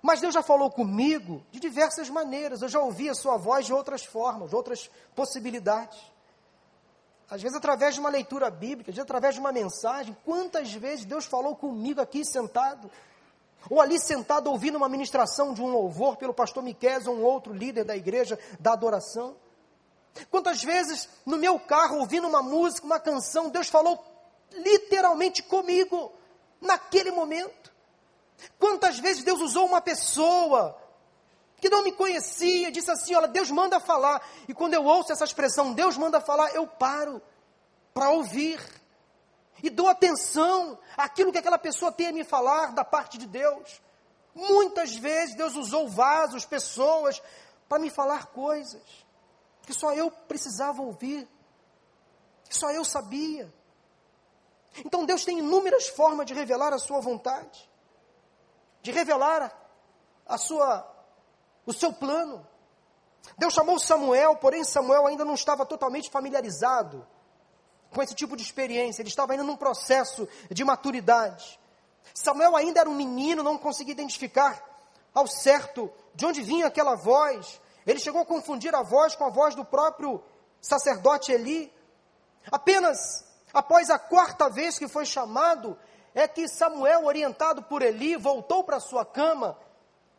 Mas 0.00 0.20
Deus 0.20 0.32
já 0.32 0.42
falou 0.42 0.70
comigo 0.70 1.42
de 1.50 1.58
diversas 1.58 2.08
maneiras. 2.08 2.62
Eu 2.62 2.68
já 2.68 2.78
ouvi 2.78 3.08
a 3.08 3.14
sua 3.14 3.38
voz 3.38 3.64
de 3.64 3.72
outras 3.72 4.04
formas, 4.04 4.50
de 4.50 4.54
outras 4.54 4.90
possibilidades. 5.16 5.98
Às 7.28 7.40
vezes 7.40 7.56
através 7.56 7.94
de 7.94 8.00
uma 8.00 8.10
leitura 8.10 8.50
bíblica, 8.50 8.90
às 8.90 8.94
vezes 8.94 9.04
através 9.04 9.34
de 9.34 9.40
uma 9.40 9.50
mensagem. 9.50 10.14
Quantas 10.24 10.72
vezes 10.74 11.06
Deus 11.06 11.24
falou 11.24 11.56
comigo 11.56 12.02
aqui 12.02 12.22
sentado? 12.22 12.90
Ou 13.70 13.80
ali 13.80 13.98
sentado 13.98 14.50
ouvindo 14.50 14.76
uma 14.76 14.90
ministração 14.90 15.54
de 15.54 15.62
um 15.62 15.68
louvor 15.68 16.16
pelo 16.16 16.34
pastor 16.34 16.62
Miquel 16.62 17.00
ou 17.06 17.16
um 17.16 17.22
outro 17.22 17.54
líder 17.54 17.84
da 17.84 17.96
igreja 17.96 18.38
da 18.60 18.74
adoração. 18.74 19.34
Quantas 20.30 20.62
vezes 20.62 21.08
no 21.26 21.36
meu 21.36 21.58
carro 21.58 21.98
ouvindo 21.98 22.28
uma 22.28 22.42
música, 22.42 22.86
uma 22.86 23.00
canção, 23.00 23.50
Deus 23.50 23.68
falou 23.68 24.02
literalmente 24.52 25.42
comigo 25.42 26.12
naquele 26.60 27.10
momento. 27.10 27.72
Quantas 28.58 28.98
vezes 28.98 29.24
Deus 29.24 29.40
usou 29.40 29.66
uma 29.66 29.80
pessoa 29.80 30.78
que 31.60 31.68
não 31.68 31.82
me 31.82 31.92
conhecia, 31.92 32.70
disse 32.70 32.90
assim: 32.90 33.14
Olha, 33.14 33.26
Deus 33.26 33.50
manda 33.50 33.80
falar. 33.80 34.24
E 34.46 34.54
quando 34.54 34.74
eu 34.74 34.84
ouço 34.84 35.12
essa 35.12 35.24
expressão, 35.24 35.72
Deus 35.72 35.96
manda 35.96 36.20
falar, 36.20 36.54
eu 36.54 36.66
paro 36.66 37.20
para 37.92 38.10
ouvir 38.10 38.60
e 39.62 39.70
dou 39.70 39.88
atenção 39.88 40.78
àquilo 40.96 41.32
que 41.32 41.38
aquela 41.38 41.58
pessoa 41.58 41.90
tem 41.90 42.08
a 42.08 42.12
me 42.12 42.22
falar 42.24 42.72
da 42.72 42.84
parte 42.84 43.18
de 43.18 43.26
Deus. 43.26 43.80
Muitas 44.34 44.94
vezes 44.94 45.34
Deus 45.34 45.54
usou 45.56 45.88
vasos, 45.88 46.44
pessoas, 46.44 47.22
para 47.68 47.78
me 47.78 47.88
falar 47.88 48.26
coisas 48.26 49.03
que 49.66 49.72
só 49.72 49.92
eu 49.94 50.10
precisava 50.10 50.82
ouvir, 50.82 51.28
que 52.48 52.56
só 52.56 52.70
eu 52.70 52.84
sabia. 52.84 53.52
Então 54.84 55.04
Deus 55.04 55.24
tem 55.24 55.38
inúmeras 55.38 55.88
formas 55.88 56.26
de 56.26 56.34
revelar 56.34 56.72
a 56.72 56.78
sua 56.78 57.00
vontade 57.00 57.68
de 58.84 58.92
revelar 58.92 59.50
a 60.26 60.36
sua, 60.36 60.86
o 61.64 61.72
seu 61.72 61.90
plano. 61.90 62.46
Deus 63.38 63.54
chamou 63.54 63.78
Samuel, 63.78 64.36
porém 64.36 64.62
Samuel 64.62 65.06
ainda 65.06 65.24
não 65.24 65.32
estava 65.34 65.64
totalmente 65.64 66.10
familiarizado 66.10 67.04
com 67.90 68.02
esse 68.02 68.14
tipo 68.14 68.36
de 68.36 68.42
experiência, 68.42 69.00
ele 69.00 69.08
estava 69.08 69.32
ainda 69.32 69.42
num 69.42 69.56
processo 69.56 70.28
de 70.50 70.62
maturidade. 70.64 71.58
Samuel 72.12 72.54
ainda 72.54 72.80
era 72.80 72.90
um 72.90 72.94
menino, 72.94 73.42
não 73.42 73.56
conseguia 73.56 73.92
identificar 73.92 74.62
ao 75.14 75.26
certo 75.26 75.90
de 76.14 76.26
onde 76.26 76.42
vinha 76.42 76.66
aquela 76.66 76.94
voz. 76.94 77.58
Ele 77.86 77.98
chegou 77.98 78.22
a 78.22 78.26
confundir 78.26 78.74
a 78.74 78.82
voz 78.82 79.14
com 79.14 79.24
a 79.24 79.30
voz 79.30 79.54
do 79.54 79.64
próprio 79.64 80.22
sacerdote 80.60 81.32
Eli. 81.32 81.72
Apenas 82.50 83.24
após 83.52 83.90
a 83.90 83.98
quarta 83.98 84.48
vez 84.48 84.78
que 84.78 84.88
foi 84.88 85.04
chamado, 85.04 85.78
é 86.14 86.26
que 86.26 86.48
Samuel, 86.48 87.04
orientado 87.04 87.62
por 87.62 87.82
Eli, 87.82 88.16
voltou 88.16 88.64
para 88.64 88.80
sua 88.80 89.04
cama 89.04 89.58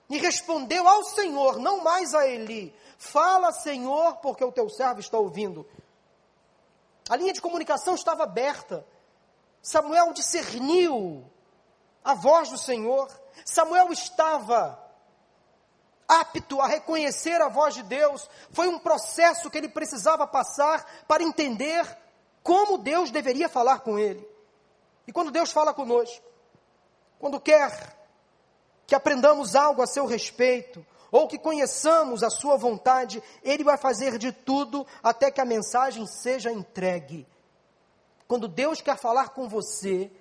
e 0.09 0.17
respondeu 0.17 0.87
ao 0.87 1.03
Senhor, 1.03 1.57
não 1.57 1.81
mais 1.81 2.13
a 2.13 2.27
Eli: 2.27 2.75
Fala, 2.97 3.51
Senhor, 3.51 4.17
porque 4.17 4.43
o 4.43 4.51
teu 4.51 4.69
servo 4.69 4.99
está 4.99 5.17
ouvindo. 5.17 5.67
A 7.09 7.15
linha 7.15 7.33
de 7.33 7.41
comunicação 7.41 7.95
estava 7.95 8.23
aberta. 8.23 8.85
Samuel 9.61 10.13
discerniu 10.13 11.25
a 12.03 12.13
voz 12.13 12.49
do 12.49 12.57
Senhor. 12.57 13.09
Samuel 13.43 13.91
estava 13.91 14.79
apto 16.07 16.61
a 16.61 16.67
reconhecer 16.67 17.41
a 17.41 17.49
voz 17.49 17.73
de 17.73 17.83
Deus. 17.83 18.29
Foi 18.51 18.67
um 18.67 18.79
processo 18.79 19.49
que 19.49 19.57
ele 19.57 19.69
precisava 19.69 20.25
passar 20.27 20.85
para 21.07 21.23
entender 21.23 21.85
como 22.43 22.77
Deus 22.77 23.11
deveria 23.11 23.49
falar 23.49 23.79
com 23.79 23.97
ele. 23.97 24.27
E 25.07 25.11
quando 25.11 25.31
Deus 25.31 25.51
fala 25.51 25.73
conosco, 25.73 26.23
quando 27.19 27.39
quer 27.39 27.95
que 28.87 28.95
aprendamos 28.95 29.55
algo 29.55 29.81
a 29.81 29.87
seu 29.87 30.05
respeito, 30.05 30.85
ou 31.11 31.27
que 31.27 31.37
conheçamos 31.37 32.23
a 32.23 32.29
sua 32.29 32.57
vontade, 32.57 33.23
Ele 33.41 33.63
vai 33.63 33.77
fazer 33.77 34.17
de 34.17 34.31
tudo 34.31 34.85
até 35.01 35.31
que 35.31 35.39
a 35.39 35.45
mensagem 35.45 36.05
seja 36.05 36.51
entregue. 36.51 37.25
Quando 38.27 38.47
Deus 38.47 38.81
quer 38.81 38.97
falar 38.97 39.29
com 39.29 39.47
você, 39.47 40.11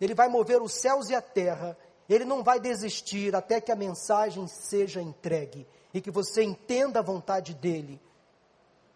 Ele 0.00 0.14
vai 0.14 0.28
mover 0.28 0.62
os 0.62 0.72
céus 0.72 1.10
e 1.10 1.14
a 1.14 1.20
terra, 1.20 1.76
Ele 2.08 2.24
não 2.24 2.42
vai 2.42 2.58
desistir 2.58 3.36
até 3.36 3.60
que 3.60 3.70
a 3.70 3.76
mensagem 3.76 4.46
seja 4.46 5.02
entregue 5.02 5.66
e 5.92 6.00
que 6.00 6.10
você 6.10 6.42
entenda 6.42 7.00
a 7.00 7.02
vontade 7.02 7.54
dEle. 7.54 8.00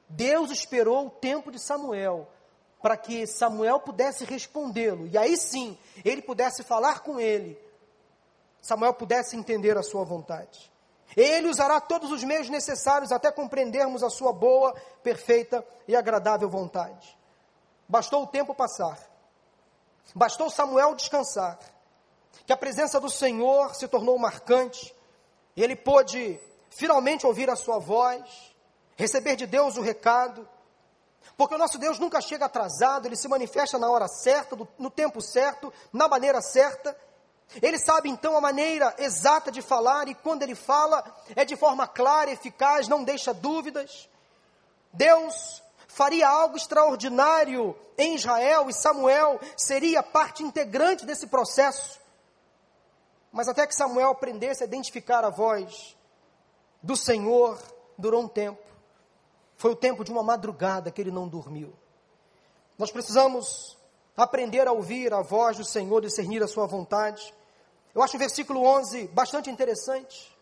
Deus 0.09 0.51
esperou 0.51 1.07
o 1.07 1.11
tempo 1.11 1.51
de 1.51 1.59
Samuel 1.59 2.29
para 2.83 2.97
que 2.97 3.27
Samuel 3.27 3.79
pudesse 3.79 4.25
respondê-lo, 4.25 5.07
e 5.07 5.17
aí 5.17 5.37
sim, 5.37 5.79
ele 6.05 6.21
pudesse 6.21 6.65
falar 6.65 7.01
com 7.01 7.21
ele, 7.21 7.57
Samuel 8.61 8.93
pudesse 8.95 9.37
entender 9.37 9.79
a 9.79 9.85
sua 9.85 10.05
vontade. 10.05 10.71
Ele 11.17 11.49
usará 11.49 11.81
todos 11.81 12.11
os 12.11 12.25
meios 12.25 12.49
necessários 12.49 13.13
até 13.13 13.31
compreendermos 13.31 14.03
a 14.03 14.11
sua 14.11 14.33
boa, 14.33 14.75
perfeita 15.03 15.65
e 15.87 15.95
agradável 15.95 16.49
vontade. 16.49 17.17
Bastou 17.89 18.25
o 18.25 18.27
tempo 18.27 18.55
passar, 18.55 18.99
bastou 20.15 20.51
Samuel 20.51 20.95
descansar, 20.97 21.59
que 22.47 22.53
a 22.53 22.57
presença 22.57 23.01
do 23.01 23.11
Senhor 23.11 23.75
se 23.75 23.87
tornou 23.89 24.19
marcante, 24.19 24.95
e 25.57 25.63
ele 25.63 25.77
pôde 25.77 26.41
finalmente 26.71 27.27
ouvir 27.27 27.51
a 27.51 27.57
sua 27.57 27.79
voz, 27.79 28.23
receber 28.97 29.37
de 29.37 29.47
Deus 29.47 29.77
o 29.77 29.83
recado, 29.83 30.49
porque 31.37 31.55
o 31.55 31.59
nosso 31.59 31.79
Deus 31.79 31.99
nunca 31.99 32.21
chega 32.21 32.47
atrasado, 32.47 33.07
ele 33.07 33.17
se 33.17 33.29
manifesta 33.29 33.79
na 33.79 33.91
hora 33.91 34.09
certa, 34.09 34.57
no 34.79 34.91
tempo 34.91 35.21
certo, 35.21 35.73
na 35.93 36.09
maneira 36.09 36.41
certa. 36.41 36.97
Ele 37.61 37.79
sabe 37.79 38.09
então 38.09 38.37
a 38.37 38.41
maneira 38.41 38.95
exata 38.99 39.51
de 39.51 39.61
falar 39.61 40.09
e 40.09 40.15
quando 40.15 40.43
ele 40.43 40.55
fala 40.55 41.05
é 41.35 41.45
de 41.45 41.57
forma 41.57 41.87
clara, 41.87 42.31
eficaz, 42.31 42.89
não 42.89 43.05
deixa 43.05 43.35
dúvidas. 43.35 44.09
Deus 44.93 45.63
faria 45.89 46.29
algo 46.29 46.57
extraordinário 46.57 47.77
em 47.99 48.15
Israel 48.15 48.69
e 48.69 48.75
Samuel 48.75 49.39
seria 49.57 50.03
parte 50.03 50.43
integrante 50.43 51.05
desse 51.05 51.27
processo. 51.27 52.01
Mas 53.33 53.49
até 53.49 53.67
que 53.67 53.75
Samuel 53.75 54.11
aprendesse 54.11 54.63
a 54.63 54.67
identificar 54.67 55.25
a 55.25 55.31
voz 55.31 55.97
do 56.83 56.95
Senhor, 56.95 57.59
durou 57.97 58.23
um 58.23 58.29
tempo. 58.29 58.63
Foi 59.57 59.71
o 59.71 59.77
tempo 59.77 60.05
de 60.05 60.13
uma 60.13 60.23
madrugada 60.23 60.91
que 60.91 61.01
ele 61.01 61.11
não 61.11 61.27
dormiu. 61.27 61.73
Nós 62.77 62.91
precisamos 62.91 63.79
aprender 64.17 64.67
a 64.69 64.73
ouvir 64.73 65.15
a 65.15 65.23
voz 65.23 65.57
do 65.57 65.65
Senhor, 65.65 66.03
discernir 66.03 66.43
a 66.43 66.49
sua 66.49 66.67
vontade. 66.67 67.33
Eu 67.95 68.03
acho 68.03 68.17
o 68.17 68.19
versículo 68.19 68.65
11 68.65 69.09
bastante 69.09 69.49
interessante. 69.49 70.37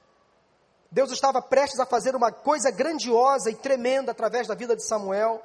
Deus 0.90 1.12
estava 1.12 1.40
prestes 1.40 1.78
a 1.78 1.86
fazer 1.86 2.16
uma 2.16 2.32
coisa 2.32 2.70
grandiosa 2.70 3.50
e 3.50 3.54
tremenda 3.54 4.10
através 4.10 4.48
da 4.48 4.54
vida 4.54 4.74
de 4.74 4.84
Samuel. 4.84 5.40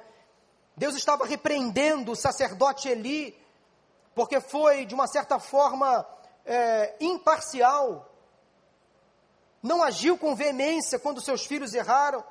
Deus 0.76 0.96
estava 0.96 1.26
repreendendo 1.26 2.12
o 2.12 2.16
sacerdote 2.16 2.90
Eli, 2.90 3.38
porque 4.16 4.40
foi, 4.40 4.86
de 4.86 4.96
uma 4.96 5.06
certa 5.06 5.38
forma, 5.38 6.06
é, 6.46 6.96
imparcial. 7.00 8.12
Não 9.62 9.84
agiu 9.84 10.18
com 10.18 10.36
veemência 10.36 11.00
quando 11.00 11.22
seus 11.22 11.46
filhos 11.46 11.74
erraram. 11.74 12.24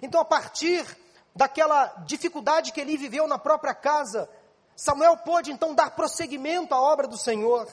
Então, 0.00 0.20
a 0.20 0.24
partir 0.24 0.86
daquela 1.34 1.86
dificuldade 2.06 2.72
que 2.72 2.80
ele 2.80 2.96
viveu 2.96 3.26
na 3.26 3.38
própria 3.38 3.74
casa, 3.74 4.28
Samuel 4.76 5.16
pôde 5.18 5.50
então 5.50 5.74
dar 5.74 5.90
prosseguimento 5.90 6.74
à 6.74 6.80
obra 6.80 7.08
do 7.08 7.18
Senhor. 7.18 7.68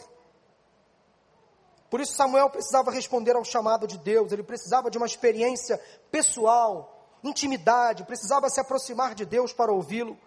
Por 1.89 1.99
isso, 1.99 2.13
Samuel 2.13 2.49
precisava 2.49 2.89
responder 2.89 3.35
ao 3.35 3.43
chamado 3.43 3.85
de 3.85 3.97
Deus, 3.97 4.31
ele 4.31 4.43
precisava 4.43 4.89
de 4.89 4.97
uma 4.97 5.05
experiência 5.05 5.79
pessoal, 6.09 7.07
intimidade, 7.23 8.05
precisava 8.05 8.49
se 8.49 8.59
aproximar 8.59 9.13
de 9.13 9.25
Deus 9.25 9.51
para 9.51 9.71
ouvi-lo. 9.71 10.17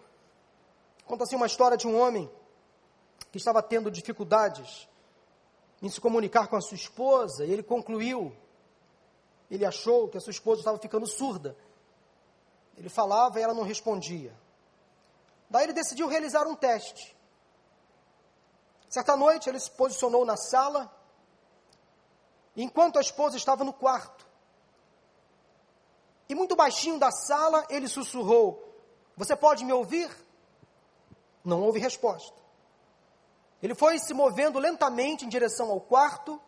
Conta-se 1.05 1.35
uma 1.35 1.47
história 1.47 1.75
de 1.75 1.87
um 1.87 1.99
homem 1.99 2.31
que 3.31 3.37
estava 3.37 3.61
tendo 3.61 3.91
dificuldades 3.91 4.87
em 5.85 5.89
se 5.89 6.01
comunicar 6.01 6.47
com 6.47 6.55
a 6.55 6.61
sua 6.61 6.73
esposa, 6.73 7.45
e 7.45 7.51
ele 7.51 7.61
concluiu, 7.61 8.35
ele 9.51 9.63
achou 9.63 10.09
que 10.09 10.17
a 10.17 10.19
sua 10.19 10.31
esposa 10.31 10.61
estava 10.61 10.79
ficando 10.79 11.05
surda. 11.05 11.55
Ele 12.75 12.89
falava 12.89 13.39
e 13.39 13.43
ela 13.43 13.53
não 13.53 13.61
respondia. 13.61 14.35
Daí 15.47 15.65
ele 15.65 15.73
decidiu 15.73 16.07
realizar 16.07 16.47
um 16.47 16.55
teste. 16.55 17.15
Certa 18.89 19.15
noite 19.15 19.47
ele 19.47 19.59
se 19.59 19.69
posicionou 19.69 20.25
na 20.25 20.35
sala, 20.35 20.91
enquanto 22.57 22.97
a 22.97 23.01
esposa 23.01 23.37
estava 23.37 23.63
no 23.63 23.71
quarto. 23.71 24.25
E 26.27 26.33
muito 26.33 26.55
baixinho 26.55 26.97
da 26.97 27.11
sala 27.11 27.63
ele 27.69 27.87
sussurrou: 27.87 28.75
Você 29.15 29.35
pode 29.35 29.63
me 29.63 29.71
ouvir? 29.71 30.09
Não 31.43 31.61
houve 31.61 31.79
resposta. 31.79 32.44
Ele 33.61 33.73
foi 33.73 33.97
se 33.99 34.13
movendo 34.13 34.59
lentamente 34.59 35.25
em 35.25 35.29
direção 35.29 35.69
ao 35.71 35.79
quarto, 35.79 36.41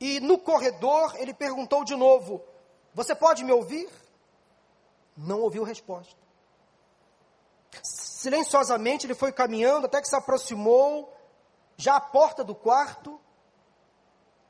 e 0.00 0.20
no 0.20 0.38
corredor 0.38 1.14
ele 1.16 1.32
perguntou 1.32 1.84
de 1.84 1.94
novo: 1.94 2.42
Você 2.92 3.14
pode 3.14 3.44
me 3.44 3.52
ouvir? 3.52 3.88
Não 5.16 5.40
ouviu 5.40 5.62
resposta. 5.62 6.20
Silenciosamente 7.82 9.06
ele 9.06 9.14
foi 9.14 9.32
caminhando 9.32 9.86
até 9.86 10.00
que 10.00 10.08
se 10.08 10.16
aproximou, 10.16 11.14
já 11.76 11.96
à 11.96 12.00
porta 12.00 12.42
do 12.42 12.54
quarto, 12.54 13.20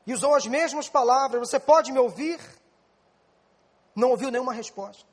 e 0.05 0.13
usou 0.13 0.33
as 0.33 0.47
mesmas 0.47 0.89
palavras: 0.89 1.47
Você 1.47 1.59
pode 1.59 1.91
me 1.91 1.99
ouvir? 1.99 2.39
Não 3.95 4.09
ouviu 4.09 4.31
nenhuma 4.31 4.53
resposta. 4.53 5.05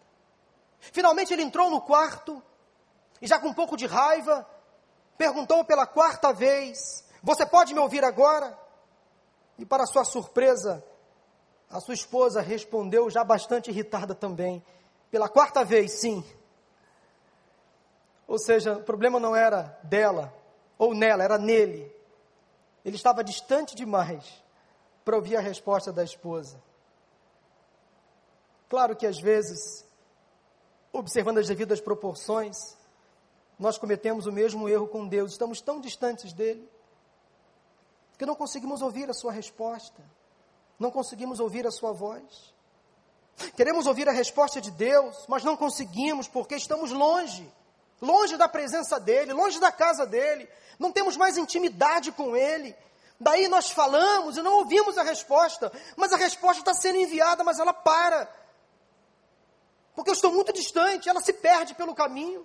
Finalmente 0.80 1.32
ele 1.32 1.42
entrou 1.42 1.70
no 1.70 1.80
quarto 1.80 2.42
e, 3.20 3.26
já 3.26 3.38
com 3.38 3.48
um 3.48 3.54
pouco 3.54 3.76
de 3.76 3.86
raiva, 3.86 4.48
perguntou 5.16 5.64
pela 5.64 5.86
quarta 5.86 6.32
vez: 6.32 7.04
Você 7.22 7.46
pode 7.46 7.72
me 7.74 7.80
ouvir 7.80 8.04
agora? 8.04 8.58
E, 9.58 9.64
para 9.66 9.86
sua 9.86 10.04
surpresa, 10.04 10.84
a 11.70 11.80
sua 11.80 11.94
esposa 11.94 12.40
respondeu, 12.40 13.08
já 13.10 13.24
bastante 13.24 13.70
irritada 13.70 14.14
também: 14.14 14.64
Pela 15.10 15.28
quarta 15.28 15.64
vez, 15.64 15.92
sim. 16.00 16.24
Ou 18.26 18.38
seja, 18.38 18.74
o 18.74 18.82
problema 18.82 19.20
não 19.20 19.36
era 19.36 19.78
dela 19.82 20.32
ou 20.78 20.94
nela, 20.94 21.22
era 21.22 21.38
nele. 21.38 21.94
Ele 22.84 22.96
estava 22.96 23.22
distante 23.22 23.74
demais 23.74 24.42
para 25.04 25.16
ouvir 25.16 25.36
a 25.36 25.40
resposta 25.40 25.92
da 25.92 26.02
esposa. 26.02 26.60
Claro 28.68 28.96
que 28.96 29.06
às 29.06 29.20
vezes, 29.20 29.86
observando 30.92 31.38
as 31.38 31.46
devidas 31.46 31.80
proporções, 31.80 32.76
nós 33.62 33.78
cometemos 33.78 34.26
o 34.26 34.32
mesmo 34.32 34.68
erro 34.68 34.86
com 34.86 35.06
Deus, 35.06 35.32
estamos 35.32 35.60
tão 35.60 35.80
distantes 35.80 36.32
dele, 36.32 36.68
que 38.18 38.26
não 38.26 38.34
conseguimos 38.34 38.82
ouvir 38.82 39.08
a 39.08 39.14
sua 39.14 39.32
resposta, 39.32 40.02
não 40.78 40.90
conseguimos 40.90 41.40
ouvir 41.40 41.66
a 41.66 41.70
sua 41.70 41.92
voz. 41.92 42.52
Queremos 43.56 43.86
ouvir 43.86 44.08
a 44.08 44.12
resposta 44.12 44.60
de 44.60 44.70
Deus, 44.70 45.24
mas 45.26 45.42
não 45.42 45.56
conseguimos 45.56 46.28
porque 46.28 46.54
estamos 46.54 46.92
longe 46.92 47.50
longe 48.02 48.36
da 48.36 48.48
presença 48.48 48.98
dele, 48.98 49.32
longe 49.32 49.60
da 49.60 49.70
casa 49.70 50.04
dele, 50.04 50.48
não 50.78 50.90
temos 50.90 51.16
mais 51.16 51.38
intimidade 51.38 52.10
com 52.10 52.36
ele. 52.36 52.76
Daí 53.18 53.46
nós 53.46 53.70
falamos 53.70 54.36
e 54.36 54.42
não 54.42 54.54
ouvimos 54.54 54.98
a 54.98 55.04
resposta, 55.04 55.72
mas 55.96 56.12
a 56.12 56.16
resposta 56.16 56.60
está 56.60 56.74
sendo 56.74 56.98
enviada, 56.98 57.44
mas 57.44 57.60
ela 57.60 57.72
para. 57.72 58.28
Porque 59.94 60.10
eu 60.10 60.14
estou 60.14 60.32
muito 60.32 60.52
distante, 60.52 61.08
ela 61.08 61.20
se 61.20 61.32
perde 61.32 61.74
pelo 61.74 61.94
caminho. 61.94 62.44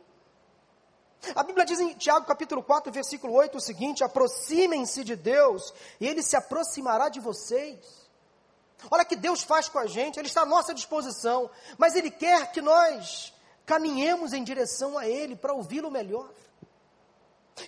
A 1.35 1.43
Bíblia 1.43 1.65
diz 1.65 1.79
em 1.79 1.93
Tiago 1.93 2.25
capítulo 2.25 2.63
4, 2.63 2.91
versículo 2.91 3.33
8 3.33 3.57
o 3.57 3.61
seguinte: 3.61 4.03
aproximem-se 4.03 5.03
de 5.03 5.15
Deus, 5.15 5.73
e 5.99 6.07
Ele 6.07 6.21
se 6.21 6.35
aproximará 6.35 7.09
de 7.09 7.19
vocês. 7.19 7.79
Olha 8.91 9.03
que 9.03 9.15
Deus 9.15 9.41
faz 9.41 9.67
com 9.67 9.79
a 9.79 9.87
gente, 9.87 10.19
Ele 10.19 10.27
está 10.27 10.41
à 10.41 10.45
nossa 10.45 10.73
disposição, 10.73 11.49
mas 11.77 11.95
Ele 11.95 12.11
quer 12.11 12.51
que 12.51 12.61
nós 12.61 13.33
caminhemos 13.65 14.33
em 14.33 14.43
direção 14.43 14.97
a 14.97 15.07
Ele 15.07 15.35
para 15.35 15.53
ouvi-lo 15.53 15.91
melhor. 15.91 16.29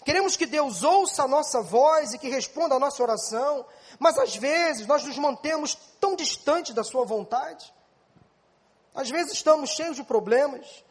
Queremos 0.06 0.38
que 0.38 0.46
Deus 0.46 0.84
ouça 0.84 1.24
a 1.24 1.28
nossa 1.28 1.62
voz 1.62 2.14
e 2.14 2.20
que 2.20 2.30
responda 2.30 2.76
a 2.76 2.80
nossa 2.80 3.02
oração, 3.02 3.66
mas 3.98 4.18
às 4.20 4.36
vezes 4.36 4.86
nós 4.86 5.04
nos 5.04 5.18
mantemos 5.18 5.76
tão 6.00 6.16
distantes 6.16 6.76
da 6.76 6.84
Sua 6.84 7.04
vontade. 7.04 7.74
Às 8.94 9.10
vezes 9.10 9.34
estamos 9.34 9.72
cheios 9.72 9.96
de 9.96 10.04
problemas, 10.04 10.84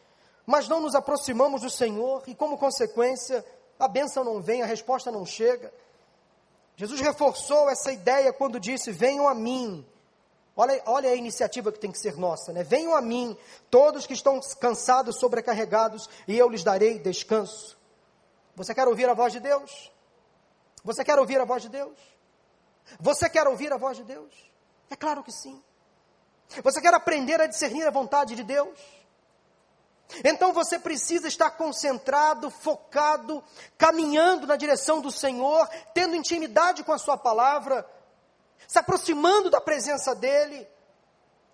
mas 0.49 0.67
não 0.67 0.81
nos 0.81 0.95
aproximamos 0.95 1.61
do 1.61 1.69
Senhor 1.69 2.23
e, 2.27 2.33
como 2.33 2.57
consequência, 2.57 3.45
a 3.79 3.87
bênção 3.87 4.23
não 4.23 4.41
vem, 4.41 4.61
a 4.61 4.65
resposta 4.65 5.11
não 5.11 5.25
chega. 5.25 5.71
Jesus 6.75 6.99
reforçou 7.01 7.69
essa 7.69 7.91
ideia 7.91 8.33
quando 8.33 8.59
disse: 8.59 8.91
Venham 8.91 9.27
a 9.27 9.35
mim 9.35 9.85
Olha, 10.61 10.83
olha 10.87 11.09
a 11.09 11.15
iniciativa 11.15 11.71
que 11.71 11.79
tem 11.79 11.89
que 11.89 11.97
ser 11.97 12.17
nossa, 12.17 12.51
né? 12.51 12.63
Venham 12.63 12.93
a 12.93 13.01
mim, 13.01 13.37
todos 13.71 14.05
que 14.05 14.11
estão 14.11 14.41
cansados, 14.59 15.15
sobrecarregados, 15.15 16.09
e 16.27 16.37
eu 16.37 16.49
lhes 16.49 16.65
darei 16.65 16.99
descanso. 16.99 17.77
Você 18.57 18.75
quer 18.75 18.85
ouvir 18.85 19.07
a 19.07 19.13
voz 19.13 19.31
de 19.31 19.39
Deus? 19.39 19.89
Você 20.83 21.01
quer 21.05 21.17
ouvir 21.17 21.39
a 21.39 21.45
voz 21.45 21.61
de 21.61 21.69
Deus? 21.69 21.97
Você 22.99 23.29
quer 23.29 23.47
ouvir 23.47 23.71
a 23.71 23.77
voz 23.77 23.95
de 23.95 24.03
Deus? 24.03 24.33
É 24.89 24.97
claro 24.97 25.23
que 25.23 25.31
sim. 25.31 25.63
Você 26.61 26.81
quer 26.81 26.93
aprender 26.93 27.39
a 27.39 27.47
discernir 27.47 27.87
a 27.87 27.91
vontade 27.91 28.35
de 28.35 28.43
Deus? 28.43 28.77
Então 30.23 30.51
você 30.53 30.79
precisa 30.79 31.27
estar 31.27 31.51
concentrado, 31.51 32.49
focado, 32.49 33.43
caminhando 33.77 34.47
na 34.47 34.55
direção 34.55 35.01
do 35.01 35.11
Senhor, 35.11 35.67
tendo 35.93 36.15
intimidade 36.15 36.83
com 36.83 36.91
a 36.91 36.97
Sua 36.97 37.17
palavra, 37.17 37.85
se 38.67 38.79
aproximando 38.79 39.49
da 39.49 39.61
presença 39.61 40.15
dele. 40.15 40.67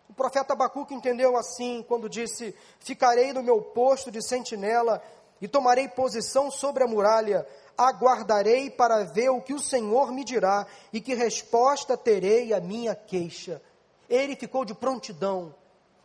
O 0.09 0.13
profeta 0.13 0.53
Abacuque 0.53 0.93
entendeu 0.93 1.35
assim 1.35 1.83
quando 1.87 2.09
disse: 2.09 2.55
Ficarei 2.79 3.33
no 3.33 3.43
meu 3.43 3.61
posto 3.61 4.09
de 4.09 4.21
sentinela 4.21 5.03
e 5.41 5.47
tomarei 5.47 5.87
posição 5.89 6.49
sobre 6.49 6.83
a 6.83 6.87
muralha, 6.87 7.45
aguardarei 7.77 8.69
para 8.69 9.03
ver 9.03 9.29
o 9.29 9.41
que 9.41 9.53
o 9.53 9.59
Senhor 9.59 10.11
me 10.11 10.23
dirá 10.23 10.65
e 10.93 11.01
que 11.01 11.13
resposta 11.13 11.97
terei 11.97 12.53
à 12.53 12.61
minha 12.61 12.95
queixa. 12.95 13.61
Ele 14.09 14.35
ficou 14.35 14.63
de 14.63 14.73
prontidão, 14.73 15.53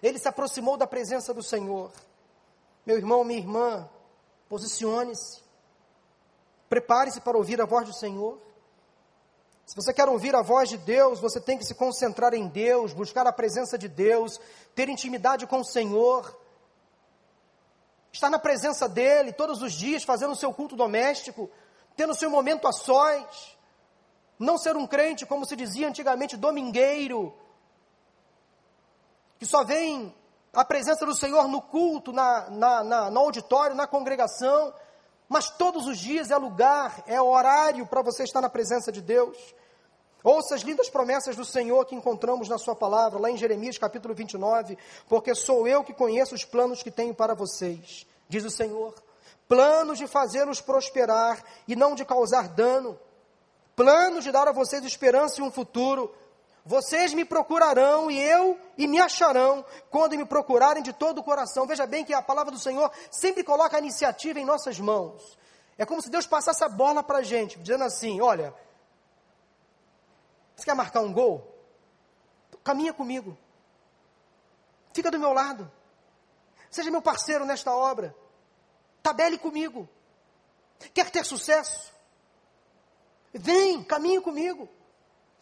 ele 0.03 0.19
se 0.19 0.27
aproximou 0.27 0.77
da 0.77 0.87
presença 0.87 1.33
do 1.33 1.43
Senhor. 1.43 1.93
Meu 2.85 2.97
irmão, 2.97 3.23
minha 3.25 3.39
irmã, 3.39 3.89
posicione-se, 4.49 5.43
prepare-se 6.69 7.21
para 7.21 7.37
ouvir 7.37 7.61
a 7.61 7.67
voz 7.67 7.87
do 7.87 7.95
Senhor. 7.95 8.39
Se 9.67 9.77
você 9.77 9.93
quer 9.93 10.09
ouvir 10.09 10.35
a 10.35 10.43
voz 10.43 10.69
de 10.69 10.79
Deus, 10.79 11.21
você 11.21 11.41
tem 11.41 11.57
que 11.57 11.65
se 11.65 11.75
concentrar 11.75 12.35
em 12.35 12.49
Deus, 12.49 12.93
buscar 12.93 13.27
a 13.27 13.33
presença 13.33 13.79
de 13.79 13.87
Deus, 13.87 14.41
ter 14.75 14.89
intimidade 14.89 15.47
com 15.47 15.61
o 15.61 15.65
Senhor, 15.65 16.37
estar 18.13 18.31
na 18.31 18.39
presença 18.39 18.89
dEle 18.89 19.33
todos 19.33 19.63
os 19.63 19.73
dias, 19.73 20.03
fazendo 20.03 20.33
o 20.33 20.37
seu 20.37 20.53
culto 20.53 20.75
doméstico, 20.75 21.49
tendo 21.97 22.13
o 22.13 22.17
seu 22.17 22.31
momento 22.31 22.67
a 22.67 22.73
sós, 22.73 23.57
não 24.39 24.59
ser 24.59 24.77
um 24.77 24.87
crente, 24.87 25.27
como 25.27 25.47
se 25.47 25.55
dizia 25.55 25.87
antigamente, 25.87 26.37
domingueiro, 26.37 27.33
que 29.39 29.47
só 29.47 29.63
vem 29.63 30.15
a 30.53 30.65
presença 30.65 31.07
do 31.07 31.15
Senhor 31.15 31.47
no 31.47 31.63
culto, 31.63 32.13
na, 32.13 32.51
na, 32.51 32.85
na, 32.85 33.11
no 33.11 33.21
auditório, 33.21 33.77
na 33.77 33.87
congregação, 33.87 34.75
mas 35.29 35.49
todos 35.49 35.87
os 35.87 35.99
dias 35.99 36.31
é 36.31 36.37
lugar, 36.37 37.05
é 37.07 37.21
horário 37.23 37.87
para 37.87 38.03
você 38.03 38.25
estar 38.25 38.41
na 38.41 38.51
presença 38.51 38.91
de 38.91 39.01
Deus. 39.01 39.37
Ouça 40.25 40.55
as 40.55 40.63
lindas 40.63 40.91
promessas 40.91 41.37
do 41.37 41.45
Senhor 41.45 41.85
que 41.87 41.95
encontramos 41.95 42.49
na 42.49 42.59
Sua 42.59 42.75
palavra, 42.75 43.19
lá 43.19 43.31
em 43.31 43.37
Jeremias 43.37 43.79
capítulo 43.79 44.13
29, 44.13 44.77
porque 45.09 45.35
sou 45.35 45.69
eu 45.69 45.85
que 45.85 45.95
conheço 45.95 46.35
os 46.35 46.45
planos 46.45 46.83
que 46.83 46.91
tenho 46.91 47.15
para 47.15 47.33
vocês, 47.33 48.07
diz 48.29 48.45
o 48.45 48.51
Senhor. 48.51 48.95
Planos 49.49 49.99
de 49.99 50.07
fazê-los 50.07 50.61
prosperar 50.61 51.43
e 51.67 51.75
não 51.75 51.95
de 51.95 52.05
causar 52.05 52.49
dano, 52.49 52.99
planos 53.75 54.25
de 54.25 54.33
dar 54.33 54.47
a 54.47 54.53
vocês 54.53 54.85
esperança 54.85 55.41
e 55.41 55.45
um 55.45 55.51
futuro. 55.51 56.13
Vocês 56.65 57.15
me 57.15 57.25
procurarão 57.25 58.11
e 58.11 58.19
eu 58.19 58.59
e 58.77 58.87
me 58.87 59.01
acharão 59.01 59.65
quando 59.91 60.17
me 60.17 60.25
procurarem 60.25 60.83
de 60.83 60.93
todo 60.93 61.19
o 61.19 61.25
coração. 61.25 61.67
Veja 61.67 61.87
bem 61.87 62.05
que 62.05 62.13
a 62.13 62.23
palavra 62.23 62.53
do 62.53 62.59
Senhor 62.59 62.91
sempre 63.11 63.43
coloca 63.43 63.77
a 63.77 63.81
iniciativa 63.81 64.39
em 64.39 64.45
nossas 64.45 64.79
mãos. 64.79 65.39
É 65.79 65.87
como 65.87 66.03
se 66.03 66.11
Deus 66.11 66.27
passasse 66.27 66.63
a 66.63 66.69
bola 66.69 67.03
para 67.03 67.19
a 67.19 67.23
gente, 67.23 67.59
dizendo 67.59 67.85
assim: 67.85 68.21
olha, 68.21 68.55
você 70.55 70.65
quer 70.65 70.75
marcar 70.75 71.01
um 71.01 71.13
gol? 71.13 71.51
Caminha 72.63 72.93
comigo. 72.93 73.37
Fica 74.93 75.11
do 75.11 75.19
meu 75.19 75.33
lado. 75.33 75.71
Seja 76.71 76.91
meu 76.91 77.01
parceiro 77.01 77.47
nesta 77.47 77.75
obra. 77.75 78.15
Tabele 79.03 79.39
comigo. 79.39 79.89
Quer 80.93 81.11
ter 81.11 81.25
sucesso? 81.25 81.93
Vem, 83.33 83.83
caminhe 83.83 84.21
comigo. 84.21 84.69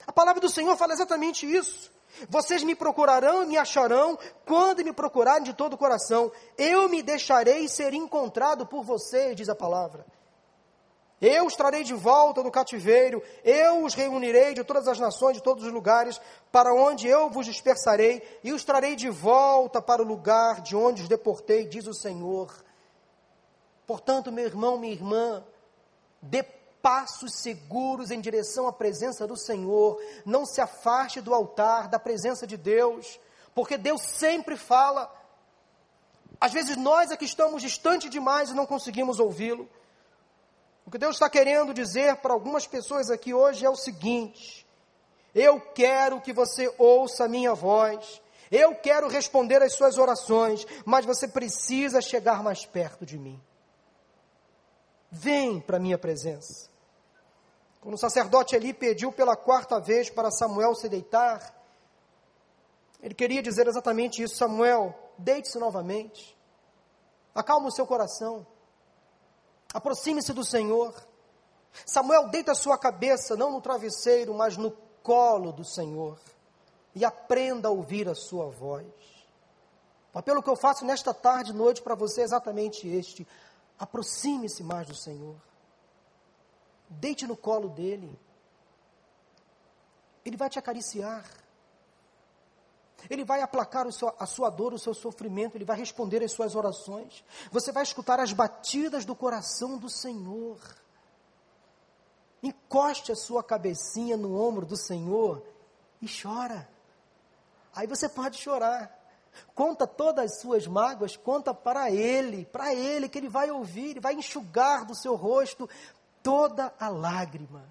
A 0.06 0.12
palavra 0.12 0.40
do 0.40 0.48
Senhor 0.48 0.76
fala 0.76 0.92
exatamente 0.92 1.46
isso. 1.46 1.90
Vocês 2.28 2.62
me 2.62 2.74
procurarão 2.74 3.42
e 3.42 3.46
me 3.46 3.56
acharão 3.56 4.18
quando 4.46 4.82
me 4.84 4.92
procurarem 4.92 5.44
de 5.44 5.52
todo 5.52 5.74
o 5.74 5.78
coração. 5.78 6.32
Eu 6.56 6.88
me 6.88 7.02
deixarei 7.02 7.68
ser 7.68 7.92
encontrado 7.94 8.66
por 8.66 8.82
vocês, 8.82 9.36
diz 9.36 9.48
a 9.48 9.54
palavra. 9.54 10.04
Eu 11.20 11.46
os 11.46 11.56
trarei 11.56 11.82
de 11.82 11.94
volta 11.94 12.44
do 12.44 12.50
cativeiro, 12.50 13.20
eu 13.42 13.84
os 13.84 13.94
reunirei 13.94 14.54
de 14.54 14.62
todas 14.62 14.86
as 14.86 15.00
nações, 15.00 15.36
de 15.36 15.42
todos 15.42 15.64
os 15.64 15.72
lugares, 15.72 16.20
para 16.52 16.72
onde 16.72 17.08
eu 17.08 17.28
vos 17.28 17.44
dispersarei, 17.44 18.22
e 18.44 18.52
os 18.52 18.64
trarei 18.64 18.94
de 18.94 19.10
volta 19.10 19.82
para 19.82 20.00
o 20.00 20.06
lugar 20.06 20.60
de 20.60 20.76
onde 20.76 21.02
os 21.02 21.08
deportei, 21.08 21.66
diz 21.66 21.88
o 21.88 21.94
Senhor. 21.94 22.54
Portanto, 23.84 24.30
meu 24.30 24.44
irmão, 24.44 24.78
minha 24.78 24.92
irmã, 24.92 25.44
passos 26.82 27.34
seguros 27.34 28.10
em 28.10 28.20
direção 28.20 28.66
à 28.66 28.72
presença 28.72 29.26
do 29.26 29.36
Senhor, 29.36 30.00
não 30.24 30.44
se 30.44 30.60
afaste 30.60 31.20
do 31.20 31.34
altar, 31.34 31.88
da 31.88 31.98
presença 31.98 32.46
de 32.46 32.56
Deus, 32.56 33.18
porque 33.54 33.76
Deus 33.76 34.02
sempre 34.02 34.56
fala. 34.56 35.12
Às 36.40 36.52
vezes 36.52 36.76
nós 36.76 37.10
é 37.10 37.16
que 37.16 37.24
estamos 37.24 37.62
distante 37.62 38.08
demais 38.08 38.50
e 38.50 38.54
não 38.54 38.66
conseguimos 38.66 39.18
ouvi-lo. 39.18 39.68
O 40.86 40.90
que 40.90 40.98
Deus 40.98 41.16
está 41.16 41.28
querendo 41.28 41.74
dizer 41.74 42.16
para 42.16 42.32
algumas 42.32 42.66
pessoas 42.66 43.10
aqui 43.10 43.34
hoje 43.34 43.64
é 43.64 43.68
o 43.68 43.76
seguinte: 43.76 44.66
eu 45.34 45.60
quero 45.60 46.20
que 46.20 46.32
você 46.32 46.72
ouça 46.78 47.24
a 47.24 47.28
minha 47.28 47.54
voz, 47.54 48.22
eu 48.50 48.74
quero 48.74 49.08
responder 49.08 49.62
às 49.62 49.74
suas 49.74 49.98
orações, 49.98 50.66
mas 50.84 51.04
você 51.04 51.28
precisa 51.28 52.00
chegar 52.00 52.42
mais 52.42 52.64
perto 52.64 53.04
de 53.04 53.18
mim. 53.18 53.38
Vem 55.10 55.60
para 55.60 55.76
a 55.76 55.80
minha 55.80 55.98
presença. 55.98 56.68
Quando 57.80 57.94
o 57.94 57.98
sacerdote 57.98 58.54
Eli 58.54 58.74
pediu 58.74 59.12
pela 59.12 59.36
quarta 59.36 59.80
vez 59.80 60.10
para 60.10 60.30
Samuel 60.30 60.74
se 60.74 60.88
deitar, 60.88 61.54
ele 63.00 63.14
queria 63.14 63.42
dizer 63.42 63.66
exatamente 63.66 64.22
isso: 64.22 64.36
Samuel, 64.36 64.94
deite-se 65.16 65.58
novamente, 65.58 66.36
acalma 67.34 67.68
o 67.68 67.72
seu 67.72 67.86
coração, 67.86 68.46
aproxime-se 69.72 70.32
do 70.32 70.44
Senhor. 70.44 70.94
Samuel, 71.86 72.28
deita 72.28 72.52
a 72.52 72.56
sua 72.56 72.76
cabeça, 72.76 73.36
não 73.36 73.52
no 73.52 73.60
travesseiro, 73.60 74.34
mas 74.34 74.56
no 74.56 74.72
colo 75.02 75.52
do 75.52 75.64
Senhor, 75.64 76.18
e 76.94 77.04
aprenda 77.04 77.68
a 77.68 77.70
ouvir 77.70 78.08
a 78.08 78.14
sua 78.14 78.46
voz. 78.50 78.86
O 80.12 80.18
apelo 80.18 80.42
que 80.42 80.50
eu 80.50 80.56
faço 80.56 80.84
nesta 80.84 81.14
tarde 81.14 81.52
e 81.52 81.54
noite 81.54 81.80
para 81.80 81.94
você 81.94 82.22
é 82.22 82.24
exatamente 82.24 82.88
este: 82.88 83.26
aproxime-se 83.78 84.62
mais 84.62 84.86
do 84.86 84.94
Senhor, 84.94 85.36
deite 86.88 87.26
no 87.26 87.36
colo 87.36 87.68
dele, 87.68 88.18
ele 90.24 90.36
vai 90.36 90.50
te 90.50 90.58
acariciar. 90.58 91.24
Ele 93.08 93.24
vai 93.24 93.40
aplacar 93.40 93.86
a 93.86 94.26
sua 94.26 94.50
dor, 94.50 94.74
o 94.74 94.78
seu 94.78 94.92
sofrimento, 94.92 95.56
ele 95.56 95.64
vai 95.64 95.76
responder 95.76 96.22
às 96.22 96.32
suas 96.32 96.56
orações. 96.56 97.24
Você 97.52 97.70
vai 97.70 97.84
escutar 97.84 98.18
as 98.18 98.32
batidas 98.32 99.04
do 99.04 99.14
coração 99.14 99.78
do 99.78 99.88
Senhor. 99.88 100.58
Encoste 102.42 103.12
a 103.12 103.16
sua 103.16 103.42
cabecinha 103.42 104.16
no 104.16 104.36
ombro 104.40 104.66
do 104.66 104.76
Senhor 104.76 105.46
e 106.02 106.08
chora. 106.08 106.68
Aí 107.74 107.86
você 107.86 108.08
pode 108.08 108.36
chorar. 108.38 108.97
Conta 109.54 109.86
todas 109.86 110.24
as 110.24 110.40
suas 110.40 110.66
mágoas, 110.66 111.16
conta 111.16 111.52
para 111.54 111.90
Ele, 111.90 112.44
para 112.46 112.74
Ele, 112.74 113.08
que 113.08 113.18
Ele 113.18 113.28
vai 113.28 113.50
ouvir, 113.50 113.90
Ele 113.90 114.00
vai 114.00 114.14
enxugar 114.14 114.84
do 114.84 114.94
seu 114.94 115.14
rosto 115.14 115.68
toda 116.22 116.72
a 116.78 116.88
lágrima. 116.88 117.64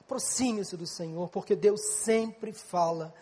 Aproxime-se 0.00 0.76
do 0.76 0.86
Senhor, 0.86 1.28
porque 1.28 1.54
Deus 1.54 1.80
sempre 2.02 2.52
fala 2.52 3.14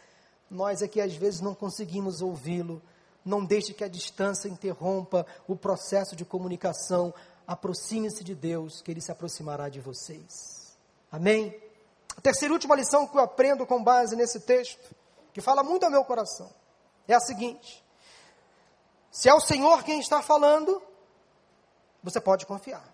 nós 0.50 0.82
aqui 0.82 1.00
às 1.00 1.14
vezes 1.14 1.40
não 1.40 1.54
conseguimos 1.54 2.22
ouvi-lo. 2.22 2.80
Não 3.24 3.44
deixe 3.44 3.74
que 3.74 3.82
a 3.82 3.88
distância 3.88 4.48
interrompa 4.48 5.26
o 5.48 5.56
processo 5.56 6.14
de 6.14 6.24
comunicação. 6.24 7.12
Aproxime-se 7.46 8.22
de 8.22 8.34
Deus, 8.34 8.80
que 8.80 8.90
Ele 8.90 9.00
se 9.00 9.10
aproximará 9.10 9.68
de 9.68 9.80
vocês. 9.80 10.76
Amém? 11.10 11.60
A 12.16 12.20
terceira 12.20 12.52
e 12.52 12.54
última 12.54 12.76
lição 12.76 13.06
que 13.06 13.16
eu 13.16 13.22
aprendo 13.22 13.66
com 13.66 13.82
base 13.82 14.14
nesse 14.14 14.40
texto, 14.40 14.94
que 15.32 15.40
fala 15.40 15.62
muito 15.62 15.84
ao 15.84 15.90
meu 15.90 16.04
coração, 16.04 16.48
é 17.12 17.16
a 17.16 17.20
seguinte: 17.20 17.84
se 19.10 19.28
é 19.28 19.34
o 19.34 19.40
Senhor 19.40 19.82
quem 19.82 20.00
está 20.00 20.22
falando, 20.22 20.82
você 22.02 22.20
pode 22.20 22.46
confiar. 22.46 22.84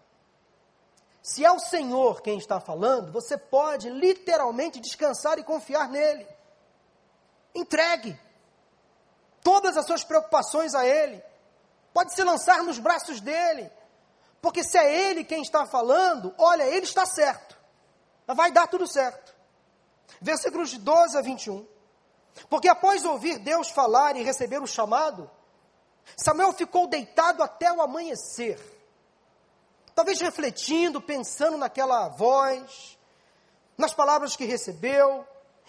Se 1.22 1.44
é 1.44 1.52
o 1.52 1.58
Senhor 1.58 2.20
quem 2.20 2.38
está 2.38 2.58
falando, 2.58 3.12
você 3.12 3.38
pode 3.38 3.88
literalmente 3.88 4.80
descansar 4.80 5.38
e 5.38 5.44
confiar 5.44 5.88
nele. 5.88 6.26
Entregue 7.54 8.18
todas 9.42 9.76
as 9.76 9.86
suas 9.86 10.02
preocupações 10.02 10.74
a 10.74 10.86
Ele. 10.86 11.22
Pode 11.92 12.14
se 12.14 12.24
lançar 12.24 12.62
nos 12.62 12.78
braços 12.78 13.20
dele. 13.20 13.70
Porque 14.40 14.64
se 14.64 14.76
é 14.76 15.10
Ele 15.10 15.22
quem 15.22 15.42
está 15.42 15.64
falando, 15.64 16.34
olha, 16.36 16.64
Ele 16.64 16.84
está 16.84 17.06
certo. 17.06 17.56
Vai 18.26 18.50
dar 18.50 18.66
tudo 18.66 18.86
certo. 18.86 19.32
Versículos 20.20 20.70
de 20.70 20.78
12 20.78 21.16
a 21.16 21.20
21. 21.20 21.71
Porque 22.48 22.68
após 22.68 23.04
ouvir 23.04 23.38
Deus 23.38 23.70
falar 23.70 24.16
e 24.16 24.22
receber 24.22 24.62
o 24.62 24.66
chamado, 24.66 25.30
Samuel 26.16 26.52
ficou 26.52 26.86
deitado 26.86 27.42
até 27.42 27.72
o 27.72 27.82
amanhecer. 27.82 28.58
Talvez 29.94 30.20
refletindo, 30.20 31.00
pensando 31.00 31.56
naquela 31.56 32.08
voz, 32.08 32.98
nas 33.76 33.94
palavras 33.94 34.36
que 34.36 34.44
recebeu, 34.44 35.26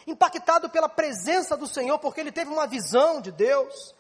impactado 0.08 0.70
pela 0.70 0.90
presença 0.90 1.58
do 1.58 1.68
Senhor, 1.68 2.00
porque 2.00 2.22
ele 2.22 2.32
teve 2.32 2.52
uma 2.52 2.68
visão 2.68 3.22
de 3.22 3.32
Deus. 3.32 3.94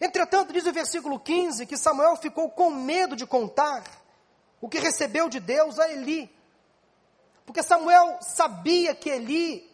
Entretanto, 0.00 0.52
diz 0.52 0.66
o 0.66 0.72
versículo 0.72 1.18
15 1.18 1.66
que 1.66 1.76
Samuel 1.76 2.16
ficou 2.16 2.50
com 2.50 2.70
medo 2.70 3.16
de 3.16 3.26
contar 3.26 3.84
o 4.60 4.68
que 4.68 4.78
recebeu 4.78 5.28
de 5.28 5.40
Deus 5.40 5.78
a 5.78 5.90
Eli. 5.90 6.34
Porque 7.46 7.62
Samuel 7.62 8.18
sabia 8.20 8.94
que 8.94 9.08
Eli 9.08 9.67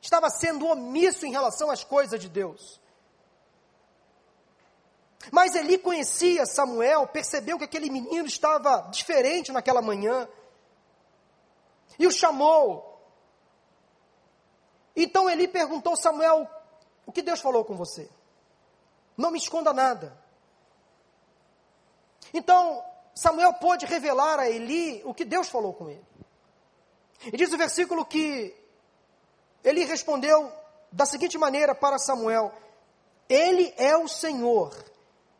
estava 0.00 0.30
sendo 0.30 0.66
omisso 0.66 1.26
em 1.26 1.30
relação 1.30 1.70
às 1.70 1.84
coisas 1.84 2.18
de 2.20 2.28
Deus. 2.28 2.80
Mas 5.30 5.54
Eli 5.54 5.78
conhecia 5.78 6.46
Samuel, 6.46 7.06
percebeu 7.06 7.58
que 7.58 7.64
aquele 7.64 7.90
menino 7.90 8.26
estava 8.26 8.88
diferente 8.90 9.52
naquela 9.52 9.82
manhã, 9.82 10.28
e 11.98 12.06
o 12.06 12.10
chamou 12.10 12.90
então 14.94 15.30
Eli 15.30 15.48
perguntou 15.48 15.96
Samuel: 15.96 16.48
O 17.06 17.12
que 17.12 17.22
Deus 17.22 17.40
falou 17.40 17.64
com 17.64 17.76
você? 17.76 18.08
Não 19.16 19.30
me 19.30 19.38
esconda 19.38 19.72
nada. 19.72 20.16
Então 22.32 22.84
Samuel 23.14 23.54
pôde 23.54 23.86
revelar 23.86 24.38
a 24.38 24.48
Eli 24.48 25.02
o 25.04 25.14
que 25.14 25.24
Deus 25.24 25.48
falou 25.48 25.72
com 25.72 25.88
ele. 25.88 26.04
E 27.24 27.36
diz 27.36 27.52
o 27.52 27.58
versículo 27.58 28.04
que 28.04 28.54
Eli 29.62 29.84
respondeu 29.84 30.50
da 30.90 31.06
seguinte 31.06 31.36
maneira 31.38 31.74
para 31.74 31.98
Samuel: 31.98 32.52
Ele 33.28 33.72
é 33.76 33.96
o 33.96 34.08
Senhor, 34.08 34.74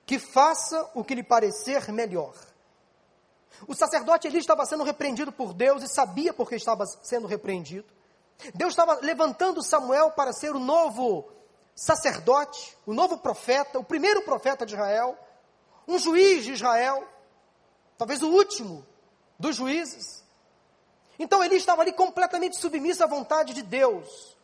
que 0.06 0.18
faça 0.18 0.90
o 0.94 1.04
que 1.04 1.14
lhe 1.14 1.22
parecer 1.22 1.90
melhor. 1.92 2.34
O 3.66 3.74
sacerdote 3.74 4.26
Eli 4.26 4.38
estava 4.38 4.64
sendo 4.64 4.84
repreendido 4.84 5.32
por 5.32 5.52
Deus 5.52 5.82
e 5.82 5.88
sabia 5.88 6.32
por 6.32 6.48
que 6.48 6.56
estava 6.56 6.84
sendo 7.02 7.26
repreendido. 7.26 7.86
Deus 8.54 8.72
estava 8.72 8.98
levantando 9.02 9.62
Samuel 9.62 10.12
para 10.12 10.32
ser 10.32 10.54
o 10.54 10.58
novo 10.58 11.30
sacerdote, 11.74 12.76
o 12.86 12.94
novo 12.94 13.18
profeta, 13.18 13.78
o 13.78 13.84
primeiro 13.84 14.22
profeta 14.22 14.64
de 14.64 14.74
Israel, 14.74 15.16
um 15.86 15.98
juiz 15.98 16.44
de 16.44 16.52
Israel, 16.52 17.06
talvez 17.98 18.22
o 18.22 18.28
último 18.28 18.86
dos 19.38 19.56
juízes. 19.56 20.19
Então 21.20 21.44
ele 21.44 21.54
estava 21.54 21.82
ali 21.82 21.92
completamente 21.92 22.56
submisso 22.56 23.04
à 23.04 23.06
vontade 23.06 23.54
de 23.54 23.62
Deus, 23.62 24.36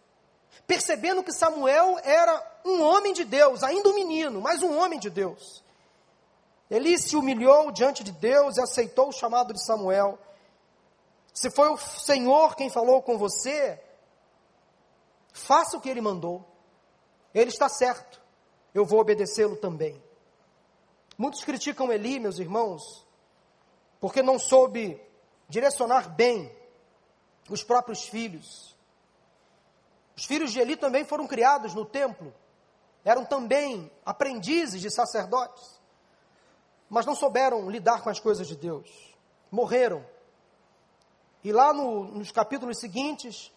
percebendo 0.65 1.25
que 1.25 1.33
Samuel 1.33 1.99
era 2.05 2.61
um 2.65 2.81
homem 2.81 3.13
de 3.13 3.25
Deus, 3.25 3.65
ainda 3.65 3.89
um 3.89 3.95
menino, 3.95 4.41
mas 4.41 4.63
um 4.63 4.79
homem 4.79 5.01
de 5.01 5.11
Deus. 5.11 5.65
Ele 6.71 6.97
se 6.99 7.17
humilhou 7.17 7.73
diante 7.73 8.05
de 8.05 8.13
Deus 8.13 8.57
e 8.57 8.61
aceitou 8.61 9.09
o 9.09 9.13
chamado 9.13 9.53
de 9.53 9.65
Samuel. 9.65 10.17
Se 11.35 11.51
foi 11.51 11.69
o 11.71 11.77
Senhor 11.77 12.55
quem 12.55 12.71
falou 12.71 13.03
com 13.03 13.19
você, 13.19 13.81
Faça 15.37 15.77
o 15.77 15.81
que 15.83 15.91
ele 15.91 16.01
mandou. 16.01 16.43
Ele 17.35 17.51
está 17.51 17.69
certo. 17.69 18.23
Eu 18.73 18.87
vou 18.87 19.01
obedecê-lo 19.01 19.55
também. 19.55 20.03
Muitos 21.19 21.45
criticam 21.45 21.93
Eli, 21.93 22.19
meus 22.19 22.39
irmãos, 22.39 23.07
porque 24.01 24.23
não 24.23 24.39
soube 24.39 24.99
direcionar 25.47 26.09
bem 26.09 26.51
os 27.49 27.63
próprios 27.63 28.09
filhos. 28.09 28.77
Os 30.17 30.25
filhos 30.25 30.53
de 30.53 30.61
Eli 30.61 30.77
também 30.77 31.05
foram 31.05 31.27
criados 31.27 31.75
no 31.75 31.85
templo, 31.85 32.35
eram 33.05 33.25
também 33.25 33.91
aprendizes 34.05 34.81
de 34.81 34.91
sacerdotes, 34.91 35.81
mas 36.89 37.07
não 37.07 37.15
souberam 37.15 37.71
lidar 37.71 38.03
com 38.03 38.11
as 38.11 38.19
coisas 38.19 38.47
de 38.47 38.57
Deus. 38.57 39.15
Morreram. 39.51 40.05
E 41.45 41.53
lá 41.53 41.73
no, 41.73 42.05
nos 42.05 42.33
capítulos 42.33 42.79
seguintes, 42.79 43.53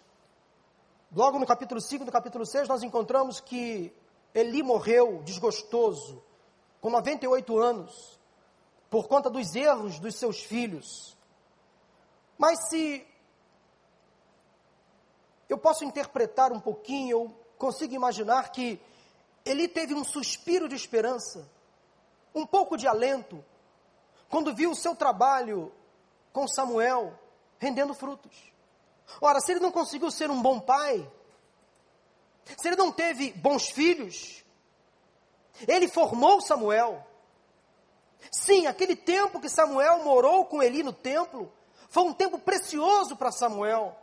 Logo 1.15 1.39
no 1.39 1.45
capítulo 1.45 1.81
5, 1.81 2.05
no 2.05 2.11
capítulo 2.11 2.45
6, 2.45 2.67
nós 2.67 2.83
encontramos 2.83 3.39
que 3.39 3.91
Eli 4.33 4.61
morreu 4.61 5.23
desgostoso, 5.23 6.23
com 6.79 6.91
98 6.91 7.57
anos, 7.57 8.19
por 8.91 9.07
conta 9.07 9.27
dos 9.27 9.55
erros 9.55 9.97
dos 9.97 10.15
seus 10.15 10.43
filhos. 10.43 11.17
Mas 12.37 12.69
se 12.69 13.05
eu 15.49 15.57
posso 15.57 15.83
interpretar 15.83 16.53
um 16.53 16.59
pouquinho, 16.59 17.09
eu 17.09 17.35
consigo 17.57 17.93
imaginar 17.93 18.51
que 18.51 18.79
Eli 19.43 19.67
teve 19.67 19.95
um 19.95 20.03
suspiro 20.03 20.69
de 20.69 20.75
esperança, 20.75 21.49
um 22.33 22.45
pouco 22.45 22.77
de 22.77 22.87
alento, 22.87 23.43
quando 24.29 24.53
viu 24.53 24.71
o 24.71 24.75
seu 24.75 24.95
trabalho 24.95 25.71
com 26.31 26.47
Samuel 26.47 27.17
rendendo 27.57 27.93
frutos. 27.95 28.53
Ora, 29.19 29.39
se 29.41 29.51
ele 29.51 29.59
não 29.59 29.71
conseguiu 29.71 30.11
ser 30.11 30.29
um 30.29 30.41
bom 30.41 30.59
pai, 30.59 31.09
se 32.57 32.67
ele 32.67 32.75
não 32.75 32.91
teve 32.91 33.33
bons 33.33 33.69
filhos, 33.69 34.43
ele 35.67 35.87
formou 35.87 36.41
Samuel. 36.41 37.05
Sim, 38.31 38.67
aquele 38.67 38.95
tempo 38.95 39.39
que 39.39 39.49
Samuel 39.49 40.03
morou 40.03 40.45
com 40.45 40.61
Eli 40.61 40.83
no 40.83 40.93
templo, 40.93 41.51
foi 41.89 42.03
um 42.03 42.13
tempo 42.13 42.37
precioso 42.37 43.15
para 43.15 43.31
Samuel. 43.31 43.97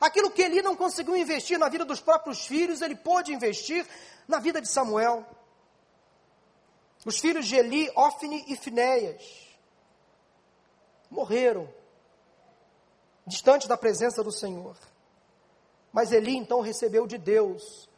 Aquilo 0.00 0.30
que 0.30 0.42
Eli 0.42 0.62
não 0.62 0.74
conseguiu 0.74 1.16
investir 1.16 1.58
na 1.58 1.68
vida 1.68 1.84
dos 1.84 2.00
próprios 2.00 2.46
filhos, 2.46 2.80
ele 2.80 2.96
pôde 2.96 3.32
investir 3.32 3.86
na 4.26 4.38
vida 4.38 4.60
de 4.60 4.68
Samuel. 4.68 5.24
Os 7.04 7.18
filhos 7.18 7.46
de 7.46 7.56
Eli, 7.56 7.90
Ofne 7.96 8.44
e 8.48 8.56
Finéias, 8.56 9.22
morreram 11.10 11.68
distante 13.26 13.68
da 13.68 13.76
presença 13.76 14.22
do 14.22 14.32
Senhor. 14.32 14.76
Mas 15.92 16.10
Eli 16.10 16.36
então 16.36 16.60
recebeu 16.60 17.06
de 17.06 17.18
Deus 17.18 17.88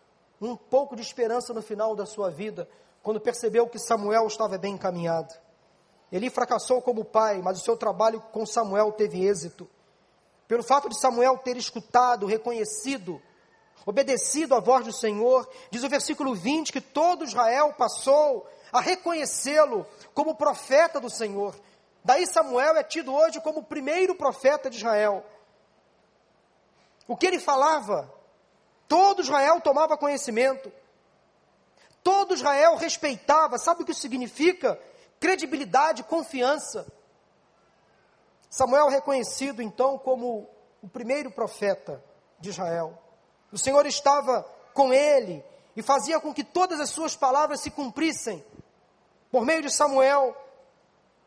um 0.40 0.56
pouco 0.56 0.96
de 0.96 1.02
esperança 1.02 1.54
no 1.54 1.62
final 1.62 1.94
da 1.94 2.04
sua 2.04 2.30
vida, 2.30 2.68
quando 3.02 3.20
percebeu 3.20 3.68
que 3.68 3.78
Samuel 3.78 4.26
estava 4.26 4.58
bem 4.58 4.74
encaminhado. 4.74 5.32
Eli 6.10 6.28
fracassou 6.28 6.82
como 6.82 7.04
pai, 7.04 7.40
mas 7.40 7.60
o 7.60 7.64
seu 7.64 7.76
trabalho 7.76 8.20
com 8.20 8.44
Samuel 8.44 8.92
teve 8.92 9.24
êxito. 9.24 9.68
Pelo 10.46 10.62
fato 10.62 10.88
de 10.88 10.98
Samuel 10.98 11.38
ter 11.38 11.56
escutado, 11.56 12.26
reconhecido, 12.26 13.20
obedecido 13.86 14.54
à 14.54 14.60
voz 14.60 14.84
do 14.84 14.92
Senhor, 14.92 15.48
diz 15.70 15.82
o 15.82 15.88
versículo 15.88 16.34
20 16.34 16.72
que 16.72 16.80
todo 16.80 17.24
Israel 17.24 17.72
passou 17.72 18.46
a 18.72 18.80
reconhecê-lo 18.80 19.86
como 20.12 20.34
profeta 20.34 21.00
do 21.00 21.08
Senhor. 21.08 21.54
Daí 22.04 22.26
Samuel 22.26 22.76
é 22.76 22.82
tido 22.82 23.14
hoje 23.14 23.40
como 23.40 23.60
o 23.60 23.64
primeiro 23.64 24.14
profeta 24.14 24.68
de 24.68 24.76
Israel. 24.76 25.24
O 27.06 27.16
que 27.16 27.26
ele 27.26 27.38
falava, 27.38 28.12
todo 28.88 29.22
Israel 29.22 29.60
tomava 29.60 29.96
conhecimento. 29.96 30.72
Todo 32.02 32.34
Israel 32.34 32.76
respeitava. 32.76 33.56
Sabe 33.56 33.82
o 33.82 33.86
que 33.86 33.92
isso 33.92 34.02
significa? 34.02 34.78
Credibilidade, 35.18 36.02
confiança. 36.02 36.86
Samuel 38.54 38.88
é 38.88 38.92
reconhecido 38.92 39.60
então 39.60 39.98
como 39.98 40.48
o 40.80 40.88
primeiro 40.88 41.28
profeta 41.28 42.00
de 42.38 42.50
Israel. 42.50 42.96
O 43.50 43.58
Senhor 43.58 43.84
estava 43.84 44.48
com 44.72 44.92
ele 44.92 45.44
e 45.74 45.82
fazia 45.82 46.20
com 46.20 46.32
que 46.32 46.44
todas 46.44 46.78
as 46.78 46.90
suas 46.90 47.16
palavras 47.16 47.58
se 47.58 47.68
cumprissem. 47.72 48.44
Por 49.28 49.44
meio 49.44 49.60
de 49.60 49.70
Samuel, 49.70 50.36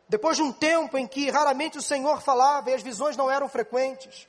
depois 0.08 0.38
de 0.38 0.42
um 0.42 0.50
tempo 0.50 0.96
em 0.96 1.06
que 1.06 1.28
raramente 1.28 1.76
o 1.76 1.82
Senhor 1.82 2.22
falava 2.22 2.70
e 2.70 2.74
as 2.74 2.80
visões 2.80 3.14
não 3.14 3.30
eram 3.30 3.46
frequentes, 3.46 4.26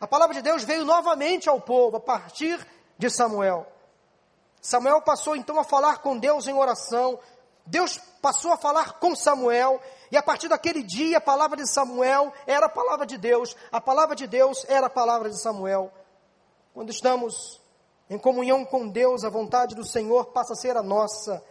a 0.00 0.06
palavra 0.08 0.34
de 0.34 0.42
Deus 0.42 0.64
veio 0.64 0.84
novamente 0.84 1.48
ao 1.48 1.60
povo 1.60 1.98
a 1.98 2.00
partir 2.00 2.58
de 2.98 3.08
Samuel. 3.08 3.64
Samuel 4.60 5.00
passou 5.02 5.36
então 5.36 5.56
a 5.60 5.62
falar 5.62 5.98
com 5.98 6.18
Deus 6.18 6.48
em 6.48 6.52
oração. 6.52 7.16
Deus 7.64 7.96
passou 8.20 8.52
a 8.52 8.56
falar 8.56 8.94
com 8.94 9.14
Samuel, 9.14 9.80
e 10.10 10.16
a 10.16 10.22
partir 10.22 10.48
daquele 10.48 10.82
dia 10.82 11.18
a 11.18 11.20
palavra 11.20 11.56
de 11.56 11.66
Samuel 11.66 12.32
era 12.46 12.66
a 12.66 12.68
palavra 12.68 13.04
de 13.04 13.18
Deus, 13.18 13.56
a 13.70 13.80
palavra 13.80 14.16
de 14.16 14.26
Deus 14.26 14.64
era 14.68 14.86
a 14.86 14.90
palavra 14.90 15.28
de 15.28 15.40
Samuel. 15.40 15.92
Quando 16.72 16.90
estamos 16.90 17.60
em 18.08 18.18
comunhão 18.18 18.64
com 18.64 18.88
Deus, 18.88 19.24
a 19.24 19.28
vontade 19.28 19.74
do 19.74 19.84
Senhor 19.84 20.26
passa 20.26 20.54
a 20.54 20.56
ser 20.56 20.76
a 20.76 20.82
nossa. 20.82 21.42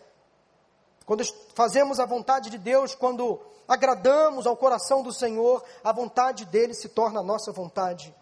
Quando 1.05 1.23
fazemos 1.53 1.99
a 1.99 2.05
vontade 2.05 2.49
de 2.49 2.57
Deus, 2.57 2.95
quando 2.95 3.39
agradamos 3.67 4.47
ao 4.47 4.57
coração 4.57 5.03
do 5.03 5.13
Senhor, 5.13 5.63
a 5.83 5.91
vontade 5.91 6.45
dele 6.45 6.73
se 6.73 6.89
torna 6.89 7.19
a 7.19 7.23
nossa 7.23 7.51
vontade. 7.51 8.13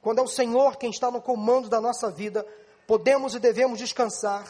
Quando 0.00 0.18
é 0.18 0.22
o 0.22 0.28
Senhor 0.28 0.76
quem 0.76 0.90
está 0.90 1.10
no 1.10 1.20
comando 1.20 1.68
da 1.68 1.80
nossa 1.80 2.10
vida, 2.10 2.46
podemos 2.86 3.34
e 3.34 3.38
devemos 3.38 3.78
descansar. 3.78 4.46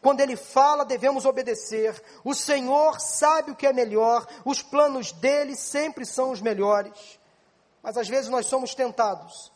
Quando 0.00 0.20
Ele 0.20 0.36
fala, 0.36 0.84
devemos 0.84 1.24
obedecer. 1.24 2.02
O 2.24 2.34
Senhor 2.34 3.00
sabe 3.00 3.50
o 3.50 3.56
que 3.56 3.66
é 3.66 3.72
melhor, 3.72 4.26
os 4.44 4.62
planos 4.62 5.12
dele 5.12 5.56
sempre 5.56 6.04
são 6.04 6.30
os 6.30 6.40
melhores. 6.40 7.18
Mas 7.82 7.96
às 7.96 8.08
vezes 8.08 8.30
nós 8.30 8.46
somos 8.46 8.74
tentados 8.74 9.52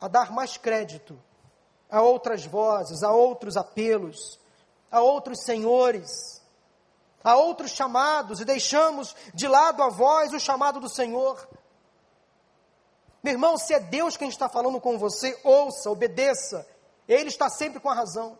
a 0.00 0.08
dar 0.08 0.32
mais 0.32 0.56
crédito 0.56 1.20
a 1.90 2.00
outras 2.00 2.46
vozes, 2.46 3.02
a 3.02 3.10
outros 3.10 3.56
apelos, 3.56 4.38
a 4.90 5.00
outros 5.00 5.42
senhores, 5.42 6.40
a 7.22 7.36
outros 7.36 7.72
chamados 7.72 8.40
e 8.40 8.44
deixamos 8.44 9.14
de 9.34 9.48
lado 9.48 9.82
a 9.82 9.88
voz, 9.88 10.32
o 10.32 10.38
chamado 10.40 10.78
do 10.80 10.88
Senhor. 10.88 11.48
Meu 13.22 13.32
irmão, 13.32 13.58
se 13.58 13.74
é 13.74 13.80
Deus 13.80 14.16
quem 14.16 14.28
está 14.28 14.48
falando 14.48 14.80
com 14.80 14.98
você, 14.98 15.38
ouça, 15.44 15.90
obedeça. 15.90 16.66
Ele 17.06 17.28
está 17.28 17.50
sempre 17.50 17.80
com 17.80 17.90
a 17.90 17.94
razão. 17.94 18.38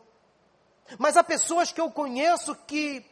Mas 0.99 1.16
há 1.16 1.24
pessoas 1.24 1.72
que 1.72 1.80
eu 1.80 1.91
conheço 1.91 2.55
que 2.66 3.05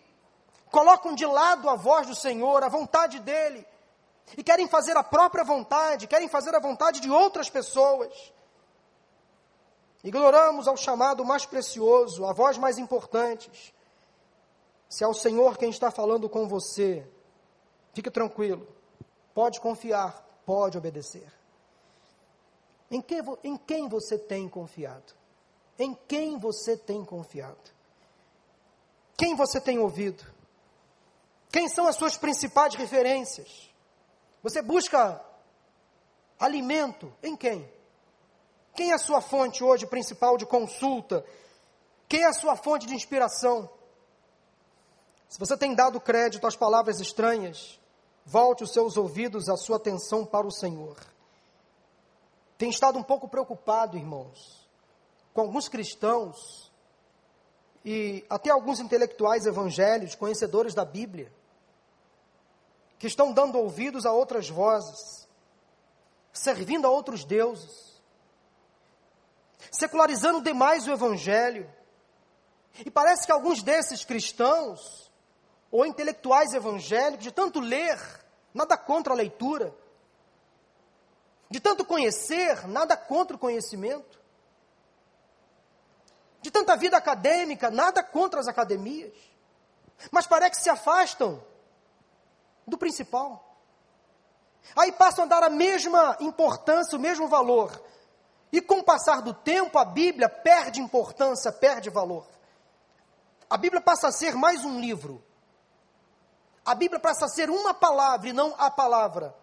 colocam 0.70 1.14
de 1.14 1.26
lado 1.26 1.68
a 1.68 1.76
voz 1.76 2.06
do 2.06 2.14
Senhor, 2.14 2.62
a 2.62 2.68
vontade 2.68 3.18
dele, 3.20 3.66
e 4.36 4.42
querem 4.42 4.68
fazer 4.68 4.96
a 4.96 5.02
própria 5.02 5.44
vontade, 5.44 6.06
querem 6.06 6.28
fazer 6.28 6.54
a 6.54 6.60
vontade 6.60 7.00
de 7.00 7.10
outras 7.10 7.48
pessoas. 7.48 8.32
Ignoramos 10.04 10.68
ao 10.68 10.76
chamado 10.76 11.24
mais 11.24 11.44
precioso, 11.44 12.26
a 12.26 12.32
voz 12.32 12.56
mais 12.58 12.78
importante. 12.78 13.74
Se 14.88 15.04
é 15.04 15.06
o 15.06 15.14
Senhor 15.14 15.56
quem 15.58 15.70
está 15.70 15.90
falando 15.90 16.28
com 16.28 16.46
você, 16.46 17.06
fique 17.92 18.10
tranquilo, 18.10 18.66
pode 19.34 19.60
confiar, 19.60 20.24
pode 20.46 20.78
obedecer. 20.78 21.26
Em, 22.90 23.02
que, 23.02 23.22
em 23.44 23.56
quem 23.56 23.88
você 23.88 24.18
tem 24.18 24.48
confiado? 24.48 25.17
Em 25.78 25.94
quem 26.08 26.38
você 26.38 26.76
tem 26.76 27.04
confiado? 27.04 27.70
Quem 29.16 29.36
você 29.36 29.60
tem 29.60 29.78
ouvido? 29.78 30.24
Quem 31.50 31.68
são 31.68 31.86
as 31.86 31.96
suas 31.96 32.16
principais 32.16 32.74
referências? 32.74 33.70
Você 34.42 34.60
busca 34.60 35.24
alimento 36.38 37.12
em 37.22 37.36
quem? 37.36 37.70
Quem 38.74 38.90
é 38.90 38.94
a 38.94 38.98
sua 38.98 39.20
fonte 39.20 39.62
hoje 39.64 39.86
principal 39.86 40.36
de 40.36 40.46
consulta? 40.46 41.24
Quem 42.08 42.22
é 42.22 42.26
a 42.26 42.32
sua 42.32 42.56
fonte 42.56 42.86
de 42.86 42.94
inspiração? 42.94 43.68
Se 45.28 45.38
você 45.38 45.56
tem 45.56 45.74
dado 45.74 46.00
crédito 46.00 46.46
às 46.46 46.56
palavras 46.56 47.00
estranhas, 47.00 47.78
volte 48.24 48.64
os 48.64 48.72
seus 48.72 48.96
ouvidos, 48.96 49.48
a 49.48 49.56
sua 49.56 49.76
atenção 49.76 50.24
para 50.24 50.46
o 50.46 50.50
Senhor. 50.50 50.96
Tenho 52.56 52.70
estado 52.70 52.98
um 52.98 53.02
pouco 53.02 53.28
preocupado, 53.28 53.96
irmãos, 53.96 54.57
com 55.38 55.42
alguns 55.42 55.68
cristãos 55.68 56.68
e 57.84 58.26
até 58.28 58.50
alguns 58.50 58.80
intelectuais 58.80 59.46
evangélicos, 59.46 60.16
conhecedores 60.16 60.74
da 60.74 60.84
Bíblia, 60.84 61.32
que 62.98 63.06
estão 63.06 63.32
dando 63.32 63.56
ouvidos 63.56 64.04
a 64.04 64.10
outras 64.10 64.50
vozes, 64.50 65.28
servindo 66.32 66.88
a 66.88 66.90
outros 66.90 67.24
deuses, 67.24 68.02
secularizando 69.70 70.42
demais 70.42 70.88
o 70.88 70.90
Evangelho. 70.90 71.72
E 72.84 72.90
parece 72.90 73.24
que 73.24 73.30
alguns 73.30 73.62
desses 73.62 74.04
cristãos, 74.04 75.08
ou 75.70 75.86
intelectuais 75.86 76.52
evangélicos, 76.52 77.22
de 77.22 77.30
tanto 77.30 77.60
ler, 77.60 77.96
nada 78.52 78.76
contra 78.76 79.12
a 79.12 79.16
leitura, 79.16 79.72
de 81.48 81.60
tanto 81.60 81.84
conhecer, 81.84 82.66
nada 82.66 82.96
contra 82.96 83.36
o 83.36 83.38
conhecimento. 83.38 84.18
De 86.40 86.50
tanta 86.50 86.76
vida 86.76 86.96
acadêmica, 86.96 87.70
nada 87.70 88.02
contra 88.02 88.40
as 88.40 88.48
academias. 88.48 89.12
Mas 90.10 90.26
parece 90.26 90.52
que 90.52 90.62
se 90.62 90.70
afastam 90.70 91.42
do 92.66 92.78
principal. 92.78 93.44
Aí 94.76 94.92
passam 94.92 95.24
a 95.24 95.28
dar 95.28 95.42
a 95.42 95.50
mesma 95.50 96.16
importância, 96.20 96.96
o 96.96 97.00
mesmo 97.00 97.26
valor. 97.26 97.82
E 98.52 98.60
com 98.60 98.78
o 98.78 98.84
passar 98.84 99.20
do 99.20 99.34
tempo, 99.34 99.78
a 99.78 99.84
Bíblia 99.84 100.28
perde 100.28 100.80
importância, 100.80 101.52
perde 101.52 101.90
valor. 101.90 102.26
A 103.48 103.56
Bíblia 103.56 103.80
passa 103.80 104.08
a 104.08 104.12
ser 104.12 104.34
mais 104.34 104.64
um 104.64 104.80
livro. 104.80 105.22
A 106.64 106.74
Bíblia 106.74 107.00
passa 107.00 107.24
a 107.24 107.28
ser 107.28 107.50
uma 107.50 107.72
palavra 107.72 108.28
e 108.28 108.32
não 108.32 108.54
a 108.58 108.70
palavra. 108.70 109.34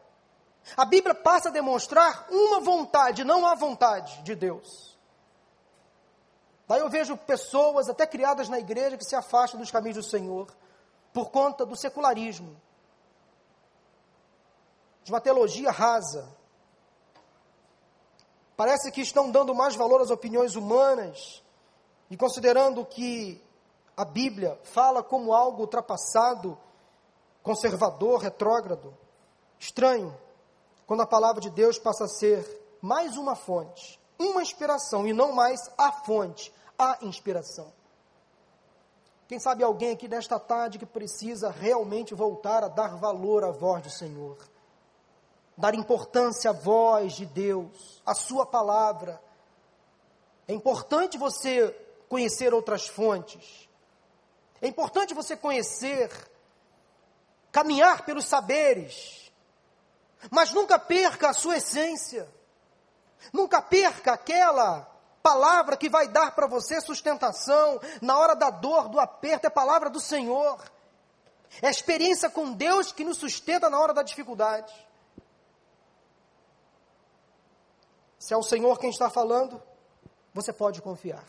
A 0.78 0.86
Bíblia 0.86 1.14
passa 1.14 1.50
a 1.50 1.52
demonstrar 1.52 2.28
uma 2.30 2.60
vontade, 2.60 3.24
não 3.24 3.46
a 3.46 3.56
vontade 3.56 4.22
de 4.24 4.36
Deus. 4.36 4.95
Daí 6.68 6.80
eu 6.80 6.90
vejo 6.90 7.16
pessoas, 7.16 7.88
até 7.88 8.08
criadas 8.08 8.50
na 8.50 8.60
igreja, 8.60 8.98
que 8.98 9.06
se 9.06 9.16
afastam 9.16 9.60
dos 9.60 9.72
caminhos 9.72 9.98
do 9.98 10.04
Senhor, 10.04 10.48
por 11.14 11.30
conta 11.30 11.66
do 11.66 11.76
secularismo, 11.76 12.60
de 15.04 15.12
uma 15.12 15.22
teologia 15.22 15.72
rasa. 15.72 16.28
Parece 18.58 18.92
que 18.92 19.02
estão 19.02 19.30
dando 19.30 19.54
mais 19.54 19.76
valor 19.76 20.02
às 20.02 20.10
opiniões 20.10 20.56
humanas 20.56 21.44
e 22.10 22.18
considerando 22.18 22.84
que 22.86 23.42
a 23.96 24.04
Bíblia 24.04 24.60
fala 24.64 25.04
como 25.04 25.34
algo 25.34 25.62
ultrapassado, 25.62 26.58
conservador, 27.44 28.20
retrógrado, 28.20 28.98
estranho 29.60 30.16
quando 30.86 31.02
a 31.02 31.08
palavra 31.08 31.42
de 31.42 31.50
Deus 31.50 31.80
passa 31.80 32.06
a 32.06 32.08
ser 32.08 32.78
mais 32.82 33.18
uma 33.18 33.36
fonte, 33.36 34.00
uma 34.18 34.42
inspiração 34.42 35.08
e 35.08 35.14
não 35.14 35.32
mais 35.32 35.60
a 35.78 35.92
fonte, 35.92 36.54
a 36.78 36.98
inspiração. 37.02 37.72
Quem 39.28 39.40
sabe 39.40 39.64
alguém 39.64 39.92
aqui 39.92 40.08
nesta 40.08 40.40
tarde 40.40 40.78
que 40.78 40.86
precisa 40.86 41.50
realmente 41.50 42.14
voltar 42.14 42.64
a 42.64 42.68
dar 42.68 42.96
valor 42.96 43.44
à 43.44 43.52
voz 43.52 43.84
do 43.84 43.90
Senhor, 43.90 44.38
dar 45.58 45.74
importância 45.74 46.52
à 46.52 46.54
voz 46.54 47.14
de 47.14 47.26
Deus, 47.26 48.02
à 48.06 48.14
Sua 48.14 48.46
palavra. 48.46 49.22
É 50.48 50.54
importante 50.54 51.18
você 51.18 51.70
conhecer 52.08 52.54
outras 52.54 52.88
fontes, 52.88 53.68
é 54.62 54.68
importante 54.68 55.14
você 55.14 55.36
conhecer, 55.36 56.12
caminhar 57.52 58.06
pelos 58.06 58.26
saberes, 58.26 59.26
Mas 60.32 60.52
nunca 60.52 60.80
perca 60.80 61.30
a 61.30 61.34
sua 61.34 61.58
essência. 61.58 62.28
Nunca 63.34 63.62
perca 63.62 64.14
aquela 64.14 64.90
palavra 65.22 65.76
que 65.76 65.90
vai 65.90 66.08
dar 66.08 66.36
para 66.36 66.46
você 66.46 66.80
sustentação 66.80 67.80
na 68.02 68.18
hora 68.18 68.36
da 68.36 68.52
dor, 68.52 68.90
do 68.90 69.00
aperto, 69.00 69.48
é 69.48 69.50
palavra 69.50 69.90
do 69.90 70.00
Senhor. 70.00 70.62
É 71.62 71.68
a 71.68 71.72
experiência 71.72 72.30
com 72.30 72.52
Deus 72.52 72.92
que 72.92 73.04
nos 73.04 73.18
sustenta 73.18 73.70
na 73.70 73.80
hora 73.80 73.94
da 73.94 74.04
dificuldade. 74.04 74.74
Se 78.20 78.34
é 78.34 78.38
o 78.38 78.44
Senhor 78.44 78.78
quem 78.78 78.90
está 78.90 79.10
falando, 79.10 79.62
você 80.34 80.54
pode 80.54 80.82
confiar. 80.82 81.24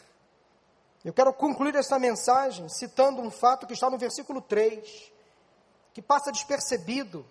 Eu 1.05 1.12
quero 1.12 1.32
concluir 1.32 1.74
essa 1.76 1.99
mensagem 1.99 2.68
citando 2.68 3.22
um 3.22 3.30
fato 3.30 3.66
que 3.66 3.72
está 3.72 3.89
no 3.89 3.97
versículo 3.97 4.43
3, 4.43 5.12
que 5.95 6.03
passa 6.03 6.32
despercebido, 6.32 7.24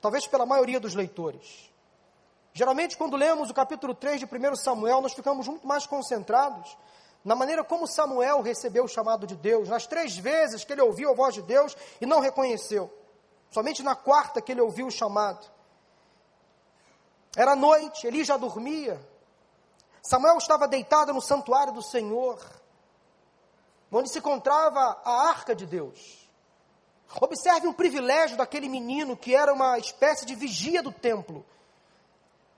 talvez 0.00 0.26
pela 0.26 0.44
maioria 0.44 0.80
dos 0.80 0.94
leitores. 0.94 1.71
Geralmente, 2.52 2.96
quando 2.96 3.16
lemos 3.16 3.50
o 3.50 3.54
capítulo 3.54 3.94
3 3.94 4.20
de 4.20 4.26
1 4.26 4.56
Samuel, 4.56 5.00
nós 5.00 5.14
ficamos 5.14 5.48
muito 5.48 5.66
mais 5.66 5.86
concentrados 5.86 6.76
na 7.24 7.34
maneira 7.36 7.62
como 7.62 7.86
Samuel 7.86 8.40
recebeu 8.40 8.84
o 8.84 8.88
chamado 8.88 9.26
de 9.26 9.36
Deus, 9.36 9.68
nas 9.68 9.86
três 9.86 10.16
vezes 10.16 10.64
que 10.64 10.72
ele 10.72 10.82
ouviu 10.82 11.10
a 11.10 11.14
voz 11.14 11.34
de 11.34 11.42
Deus 11.42 11.76
e 12.00 12.06
não 12.06 12.20
reconheceu. 12.20 12.92
Somente 13.50 13.82
na 13.82 13.94
quarta 13.94 14.40
que 14.42 14.50
ele 14.50 14.60
ouviu 14.60 14.86
o 14.86 14.90
chamado. 14.90 15.46
Era 17.36 17.54
noite, 17.54 18.06
Eli 18.06 18.24
já 18.24 18.36
dormia. 18.36 19.00
Samuel 20.02 20.38
estava 20.38 20.66
deitado 20.66 21.12
no 21.12 21.20
santuário 21.20 21.72
do 21.72 21.82
Senhor, 21.82 22.40
onde 23.90 24.10
se 24.10 24.18
encontrava 24.18 25.00
a 25.04 25.28
arca 25.28 25.54
de 25.54 25.64
Deus. 25.64 26.28
Observe 27.20 27.68
um 27.68 27.72
privilégio 27.72 28.36
daquele 28.36 28.68
menino 28.68 29.16
que 29.16 29.34
era 29.34 29.52
uma 29.52 29.78
espécie 29.78 30.26
de 30.26 30.34
vigia 30.34 30.82
do 30.82 30.90
templo. 30.90 31.44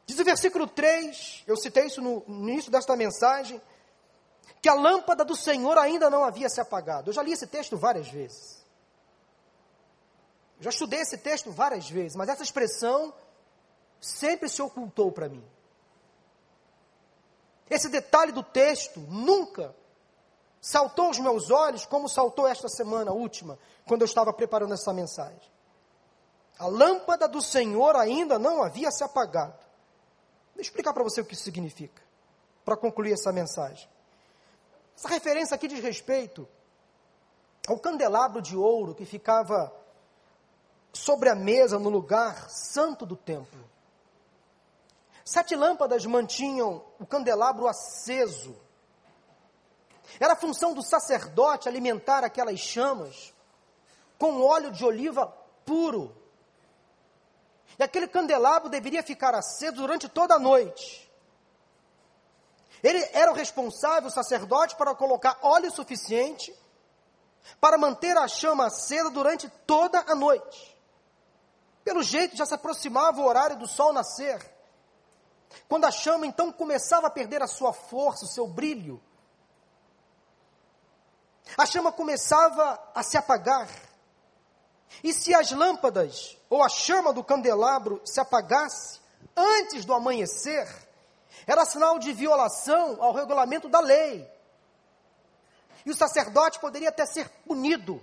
Diz 0.07 0.19
o 0.19 0.25
versículo 0.25 0.67
3, 0.67 1.45
eu 1.47 1.57
citei 1.57 1.87
isso 1.87 2.03
no, 2.03 2.23
início 2.29 2.71
desta 2.71 2.95
mensagem 2.95 3.61
que 4.61 4.69
a 4.69 4.75
lâmpada 4.75 5.25
do 5.25 5.37
Senhor 5.37 5.77
ainda 5.79 6.11
não 6.11 6.25
havia 6.25 6.49
se 6.49 6.61
apagado. 6.61 7.11
Eu 7.11 7.15
já 7.15 7.23
li 7.23 7.33
esse 7.33 7.47
texto 7.47 7.77
várias 7.77 8.09
vezes. 8.09 8.65
já 10.61 10.71
estudei 10.71 11.01
esse 11.01 11.19
texto 11.19 11.51
várias 11.51 11.89
vezes, 11.89 12.17
mas 12.17 12.29
essa 12.29 12.43
expressão 12.43 13.13
sempre 14.01 14.49
se 14.49 14.61
ocultou 14.61 15.11
para 15.11 15.29
mim. 15.29 15.45
Esse 17.69 17.89
detalhe 17.89 18.33
do 18.33 18.43
texto 18.43 19.01
nunca 19.01 19.75
saltou 20.61 21.07
aos 21.07 21.19
meus 21.19 21.51
olhos 21.51 21.87
como 21.87 22.09
saltou 22.09 22.47
esta 22.47 22.69
semana 22.69 23.13
última, 23.13 23.59
quando 23.87 24.03
eu 24.03 24.07
estava 24.07 24.33
preparando 24.33 24.75
essa 24.75 24.93
mensagem. 24.93 25.51
A 26.59 26.67
lâmpada 26.67 27.27
do 27.27 27.43
Senhor 27.43 27.97
ainda 27.97 28.39
não 28.39 28.63
havia 28.63 28.91
se 28.91 29.03
apagado. 29.03 29.64
Deixa 30.55 30.69
eu 30.69 30.73
explicar 30.73 30.93
para 30.93 31.03
você 31.03 31.21
o 31.21 31.25
que 31.25 31.35
isso 31.35 31.43
significa, 31.43 32.03
para 32.65 32.77
concluir 32.77 33.13
essa 33.13 33.33
mensagem. 33.33 33.89
Essa 34.97 35.09
referência 35.09 35.55
aqui 35.55 35.67
diz 35.67 35.81
respeito 35.81 36.49
ao 37.67 37.79
candelabro 37.79 38.41
de 38.41 38.57
ouro 38.57 38.95
que 38.95 39.05
ficava 39.05 39.75
sobre 40.93 41.29
a 41.29 41.35
mesa 41.35 41.79
no 41.79 41.91
lugar 41.91 42.49
santo 42.49 43.05
do 43.05 43.17
templo. 43.17 43.65
Sete 45.25 45.57
lâmpadas 45.57 46.05
mantinham 46.07 46.85
o 47.01 47.07
candelabro 47.07 47.67
aceso. 47.67 48.55
Era 50.21 50.37
função 50.37 50.75
do 50.75 50.83
sacerdote 50.83 51.69
alimentar 51.69 52.23
aquelas 52.23 52.61
chamas 52.61 53.35
com 54.19 54.43
óleo 54.43 54.71
de 54.71 54.85
oliva 54.85 55.27
puro. 55.65 56.15
E 57.79 57.83
aquele 57.83 58.07
candelabro 58.07 58.69
deveria 58.69 59.03
ficar 59.03 59.35
aceso 59.35 59.77
durante 59.77 60.09
toda 60.09 60.35
a 60.35 60.39
noite. 60.39 61.11
Ele 62.83 63.03
era 63.13 63.33
o 63.33 63.35
responsável, 63.35 64.09
o 64.09 64.13
sacerdote, 64.13 64.77
para 64.77 64.95
colocar 64.95 65.39
óleo 65.43 65.71
suficiente 65.71 66.55
para 67.61 67.79
manter 67.79 68.17
a 68.17 68.27
chama 68.27 68.67
acesa 68.67 69.11
durante 69.11 69.49
toda 69.67 70.01
a 70.07 70.15
noite. 70.15 70.75
Pelo 71.85 72.03
jeito, 72.03 72.37
já 72.37 72.47
se 72.47 72.55
aproximava 72.55 73.21
o 73.21 73.27
horário 73.27 73.57
do 73.57 73.69
sol 73.69 73.93
nascer. 73.93 74.41
Quando 75.69 75.85
a 75.85 75.91
chama 75.91 76.27
então 76.27 76.51
começava 76.51 77.07
a 77.07 77.11
perder 77.11 77.43
a 77.43 77.47
sua 77.47 77.73
força, 77.73 78.25
o 78.25 78.29
seu 78.29 78.47
brilho, 78.47 79.01
a 81.57 81.67
chama 81.67 81.93
começava 81.93 82.81
a 82.95 83.03
se 83.03 83.17
apagar. 83.17 83.69
E 85.03 85.13
se 85.13 85.35
as 85.35 85.51
lâmpadas 85.51 86.37
ou 86.49 86.63
a 86.63 86.69
chama 86.69 87.13
do 87.13 87.25
candelabro 87.25 88.01
se 88.05 88.21
apagasse 88.21 89.01
antes 89.37 89.85
do 89.85 89.93
amanhecer, 89.93 90.69
era 91.47 91.65
sinal 91.65 91.99
de 91.99 92.13
violação 92.13 93.03
ao 93.03 93.13
regulamento 93.13 93.69
da 93.69 93.81
lei. 93.81 94.29
E 95.85 95.91
o 95.91 95.95
sacerdote 95.95 96.59
poderia 96.59 96.89
até 96.89 97.05
ser 97.05 97.29
punido. 97.47 98.03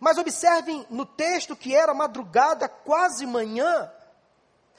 Mas 0.00 0.18
observem 0.18 0.84
no 0.90 1.06
texto 1.06 1.54
que 1.54 1.74
era 1.74 1.94
madrugada, 1.94 2.68
quase 2.68 3.24
manhã, 3.24 3.90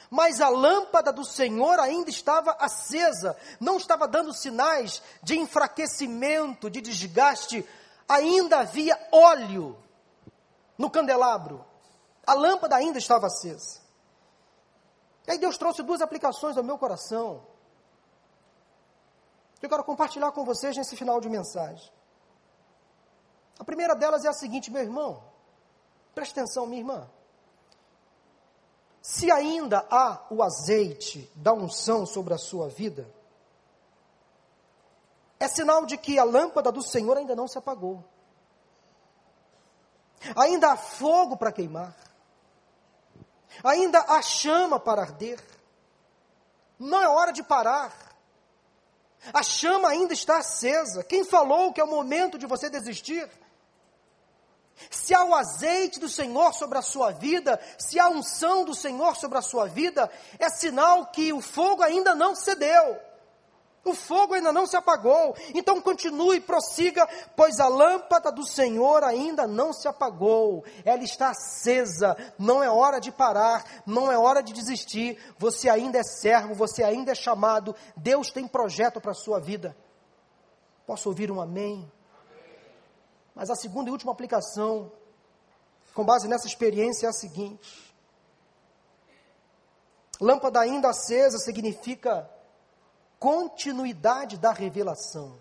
mas 0.09 0.41
a 0.41 0.49
lâmpada 0.49 1.11
do 1.11 1.23
Senhor 1.23 1.79
ainda 1.79 2.09
estava 2.09 2.51
acesa, 2.59 3.37
não 3.59 3.77
estava 3.77 4.07
dando 4.07 4.33
sinais 4.33 5.01
de 5.23 5.37
enfraquecimento, 5.37 6.69
de 6.69 6.81
desgaste, 6.81 7.65
ainda 8.07 8.59
havia 8.59 8.97
óleo 9.11 9.77
no 10.78 10.89
candelabro, 10.89 11.65
a 12.25 12.34
lâmpada 12.34 12.75
ainda 12.75 12.97
estava 12.97 13.28
acesa. 13.28 13.80
E 15.25 15.32
aí 15.32 15.38
Deus 15.38 15.57
trouxe 15.57 15.82
duas 15.84 16.01
aplicações 16.01 16.57
ao 16.57 16.63
meu 16.63 16.78
coração. 16.78 17.45
Que 19.59 19.65
eu 19.65 19.69
quero 19.69 19.84
compartilhar 19.84 20.32
com 20.32 20.45
vocês 20.45 20.78
nesse 20.78 20.95
final 20.95 21.19
de 21.19 21.30
mensagem. 21.30 21.91
A 23.59 23.63
primeira 23.63 23.95
delas 23.95 24.23
é 24.23 24.28
a 24.28 24.34
seguinte, 24.34 24.71
meu 24.71 24.84
irmão. 24.84 25.23
Preste 26.13 26.32
atenção, 26.32 26.67
minha 26.67 26.82
irmã. 26.82 27.09
Se 29.01 29.32
ainda 29.32 29.86
há 29.89 30.28
o 30.30 30.43
azeite 30.43 31.32
da 31.36 31.53
unção 31.53 32.05
sobre 32.05 32.34
a 32.34 32.38
sua 32.38 32.67
vida, 32.67 33.09
é 35.39 35.47
sinal 35.47 35.86
de 35.86 35.97
que 35.97 36.19
a 36.19 36.23
lâmpada 36.23 36.71
do 36.71 36.82
Senhor 36.82 37.17
ainda 37.17 37.36
não 37.36 37.47
se 37.47 37.57
apagou. 37.57 38.03
Ainda 40.36 40.72
há 40.72 40.78
fogo 40.78 41.38
para 41.38 41.51
queimar 41.51 41.95
ainda 43.63 43.99
há 44.07 44.22
chama 44.22 44.80
para 44.80 45.01
arder. 45.01 45.39
Não 46.80 47.01
é 47.01 47.07
hora 47.07 47.32
de 47.32 47.43
parar. 47.43 47.93
A 49.34 49.41
chama 49.41 49.89
ainda 49.89 50.13
está 50.13 50.38
acesa. 50.38 51.03
Quem 51.03 51.24
falou 51.24 51.74
que 51.74 51.82
é 51.82 51.84
o 51.84 51.89
momento 51.89 52.38
de 52.38 52.45
você 52.45 52.70
desistir? 52.70 53.30
Se 54.91 55.13
há 55.13 55.24
o 55.24 55.34
azeite 55.34 55.99
do 55.99 56.07
Senhor 56.07 56.53
sobre 56.53 56.78
a 56.78 56.84
sua 56.84 57.11
vida, 57.11 57.59
se 57.80 57.99
há 57.99 58.05
a 58.05 58.09
unção 58.09 58.63
do 58.63 58.76
Senhor 58.76 59.15
sobre 59.15 59.38
a 59.38 59.41
sua 59.41 59.68
vida, 59.68 60.09
é 60.38 60.49
sinal 60.49 61.07
que 61.07 61.34
o 61.34 61.41
fogo 61.41 61.82
ainda 61.82 62.13
não 62.13 62.36
cedeu. 62.36 62.99
O 63.88 63.93
fogo 63.93 64.33
ainda 64.33 64.51
não 64.51 64.67
se 64.67 64.75
apagou. 64.75 65.33
Então 65.55 65.79
continue, 65.79 66.41
prossiga, 66.41 67.07
pois 67.38 67.57
a 67.57 67.69
lâmpada 67.69 68.29
do 68.29 68.45
Senhor 68.45 69.01
ainda 69.01 69.47
não 69.47 69.71
se 69.71 69.88
apagou. 69.88 70.65
Ela 70.83 71.03
está 71.03 71.29
acesa. 71.29 72.17
Não 72.38 72.61
é 72.61 72.69
hora 72.69 72.99
de 72.99 73.13
parar, 73.13 73.63
não 73.85 74.11
é 74.11 74.17
hora 74.17 74.43
de 74.43 74.51
desistir. 74.51 75.17
Você 75.38 75.69
ainda 75.69 75.99
é 75.99 76.03
servo, 76.03 76.53
você 76.53 76.83
ainda 76.83 77.13
é 77.13 77.15
chamado. 77.15 77.73
Deus 77.95 78.29
tem 78.29 78.45
projeto 78.45 78.99
para 78.99 79.11
a 79.11 79.15
sua 79.15 79.39
vida. 79.39 79.75
Posso 80.85 81.07
ouvir 81.07 81.31
um 81.31 81.39
amém? 81.39 81.89
Mas 83.33 83.49
a 83.49 83.55
segunda 83.55 83.89
e 83.89 83.91
última 83.91 84.11
aplicação, 84.11 84.91
com 85.93 86.03
base 86.03 86.27
nessa 86.27 86.47
experiência, 86.47 87.05
é 87.05 87.09
a 87.09 87.13
seguinte: 87.13 87.95
lâmpada 90.19 90.59
ainda 90.59 90.89
acesa 90.89 91.38
significa 91.38 92.29
continuidade 93.20 94.38
da 94.38 94.51
revelação, 94.51 95.39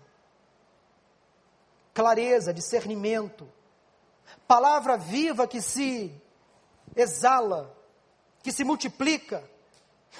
clareza, 1.93 2.53
discernimento, 2.53 3.51
palavra 4.47 4.97
viva 4.97 5.47
que 5.47 5.61
se 5.61 6.13
exala, 6.95 7.75
que 8.41 8.51
se 8.51 8.63
multiplica. 8.63 9.47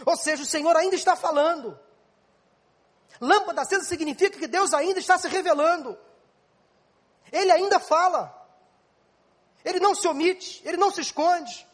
Ou 0.05 0.15
seja, 0.15 0.43
o 0.43 0.45
Senhor 0.45 0.75
ainda 0.75 0.95
está 0.95 1.15
falando. 1.15 1.79
Lâmpada 3.19 3.61
acesa 3.61 3.85
significa 3.85 4.37
que 4.37 4.47
Deus 4.47 4.73
ainda 4.73 4.99
está 4.99 5.17
se 5.17 5.27
revelando. 5.27 5.97
Ele 7.31 7.51
ainda 7.51 7.79
fala. 7.79 8.33
Ele 9.65 9.79
não 9.79 9.95
se 9.95 10.07
omite, 10.07 10.61
ele 10.65 10.77
não 10.77 10.91
se 10.91 11.01
esconde. 11.01 11.67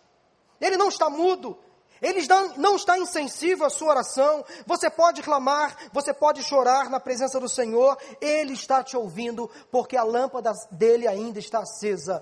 Ele 0.59 0.77
não 0.77 0.87
está 0.87 1.09
mudo, 1.09 1.61
ele 2.03 2.19
não 2.57 2.75
está 2.75 2.99
insensível 2.99 3.65
à 3.65 3.69
sua 3.69 3.91
oração. 3.91 4.43
Você 4.67 4.89
pode 4.89 5.23
clamar, 5.23 5.89
você 5.93 6.13
pode 6.13 6.43
chorar 6.43 6.89
na 6.89 6.99
presença 6.99 7.39
do 7.39 7.47
Senhor. 7.47 7.97
Ele 8.19 8.51
está 8.51 8.83
te 8.83 8.97
ouvindo, 8.97 9.49
porque 9.71 9.95
a 9.95 10.03
lâmpada 10.03 10.51
dele 10.69 11.07
ainda 11.07 11.39
está 11.39 11.59
acesa. 11.59 12.21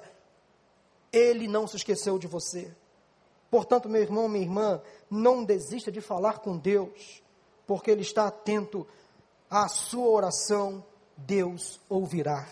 Ele 1.11 1.47
não 1.47 1.65
se 1.65 1.77
esqueceu 1.77 2.19
de 2.19 2.27
você. 2.27 2.71
Portanto, 3.49 3.89
meu 3.89 4.03
irmão, 4.03 4.29
minha 4.29 4.45
irmã, 4.45 4.81
não 5.09 5.43
desista 5.43 5.91
de 5.91 5.99
falar 5.99 6.39
com 6.39 6.57
Deus, 6.57 7.23
porque 7.65 7.89
Ele 7.89 8.01
está 8.01 8.27
atento 8.27 8.87
à 9.49 9.67
sua 9.67 10.07
oração, 10.07 10.85
Deus 11.17 11.81
ouvirá. 11.89 12.47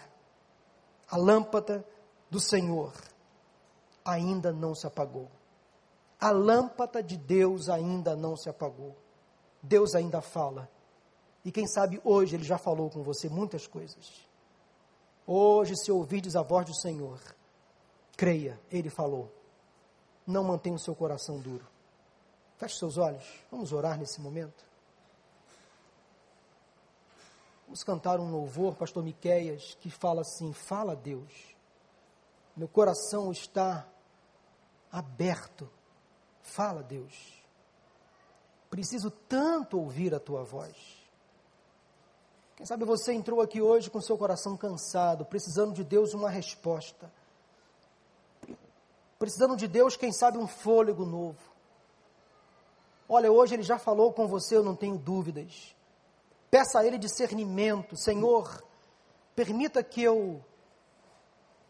A 1.10 1.16
lâmpada 1.16 1.86
do 2.30 2.40
Senhor 2.40 2.92
ainda 4.04 4.52
não 4.52 4.74
se 4.74 4.88
apagou. 4.88 5.30
A 6.20 6.32
lâmpada 6.32 7.02
de 7.02 7.16
Deus 7.16 7.70
ainda 7.70 8.16
não 8.16 8.36
se 8.36 8.50
apagou. 8.50 8.96
Deus 9.62 9.96
ainda 9.96 10.22
fala. 10.22 10.70
E 11.46 11.52
quem 11.52 11.66
sabe 11.66 12.02
hoje 12.04 12.36
Ele 12.36 12.44
já 12.44 12.58
falou 12.58 12.90
com 12.90 13.02
você 13.02 13.30
muitas 13.30 13.66
coisas. 13.66 14.28
Hoje, 15.26 15.76
se 15.78 15.92
ouvirdes 15.92 16.36
a 16.36 16.42
voz 16.42 16.66
do 16.66 16.76
Senhor, 16.76 17.20
creia, 18.18 18.60
Ele 18.72 18.90
falou. 18.90 19.32
Não 20.26 20.44
mantenha 20.44 20.76
o 20.76 20.80
seu 20.80 20.96
coração 20.96 21.40
duro. 21.40 21.66
Feche 22.58 22.78
seus 22.78 22.98
olhos. 22.98 23.26
Vamos 23.50 23.72
orar 23.72 23.98
nesse 23.98 24.20
momento. 24.20 24.68
Vamos 27.66 27.84
cantar 27.84 28.20
um 28.20 28.32
louvor, 28.32 28.76
pastor 28.76 29.04
Miqueias, 29.04 29.78
que 29.80 29.90
fala 29.90 30.22
assim: 30.22 30.52
Fala 30.52 30.96
Deus. 30.96 31.56
Meu 32.58 32.68
coração 32.68 33.32
está 33.32 33.88
aberto. 34.92 35.70
Fala 36.50 36.82
Deus. 36.82 37.14
Preciso 38.72 39.12
tanto 39.12 39.80
ouvir 39.80 40.16
a 40.16 40.20
tua 40.20 40.44
voz. 40.44 40.76
Quem 42.56 42.66
sabe 42.66 42.86
você 42.86 43.14
entrou 43.14 43.40
aqui 43.40 43.62
hoje 43.62 43.90
com 43.90 44.02
seu 44.02 44.18
coração 44.18 44.58
cansado, 44.58 45.26
precisando 45.26 45.74
de 45.74 45.84
Deus 45.84 46.14
uma 46.14 46.30
resposta. 46.30 47.12
Precisando 49.20 49.56
de 49.56 49.68
Deus, 49.68 49.96
quem 49.96 50.12
sabe, 50.12 50.40
um 50.40 50.48
fôlego 50.48 51.06
novo. 51.06 51.40
Olha, 53.08 53.32
hoje 53.32 53.54
ele 53.54 53.64
já 53.64 53.78
falou 53.78 54.12
com 54.12 54.28
você, 54.28 54.56
eu 54.58 54.64
não 54.64 54.76
tenho 54.76 54.98
dúvidas. 54.98 55.76
Peça 56.50 56.80
a 56.80 56.86
ele 56.86 56.98
discernimento. 56.98 57.96
Senhor, 57.96 58.64
permita 59.36 59.84
que 59.84 60.02
eu, 60.02 60.44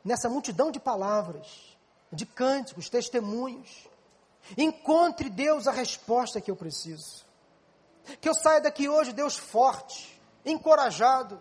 nessa 0.06 0.30
multidão 0.30 0.72
de 0.72 0.80
palavras, 0.80 1.78
de 2.12 2.26
cânticos, 2.26 2.90
testemunhos, 2.90 3.89
encontre, 4.58 5.30
Deus, 5.30 5.68
a 5.68 5.72
resposta 5.72 6.42
que 6.42 6.50
eu 6.50 6.56
preciso. 6.56 7.26
Que 8.20 8.28
eu 8.28 8.34
saia 8.34 8.62
daqui 8.62 8.90
hoje, 8.90 9.14
Deus, 9.14 9.38
forte, 9.38 10.20
encorajado. 10.46 11.40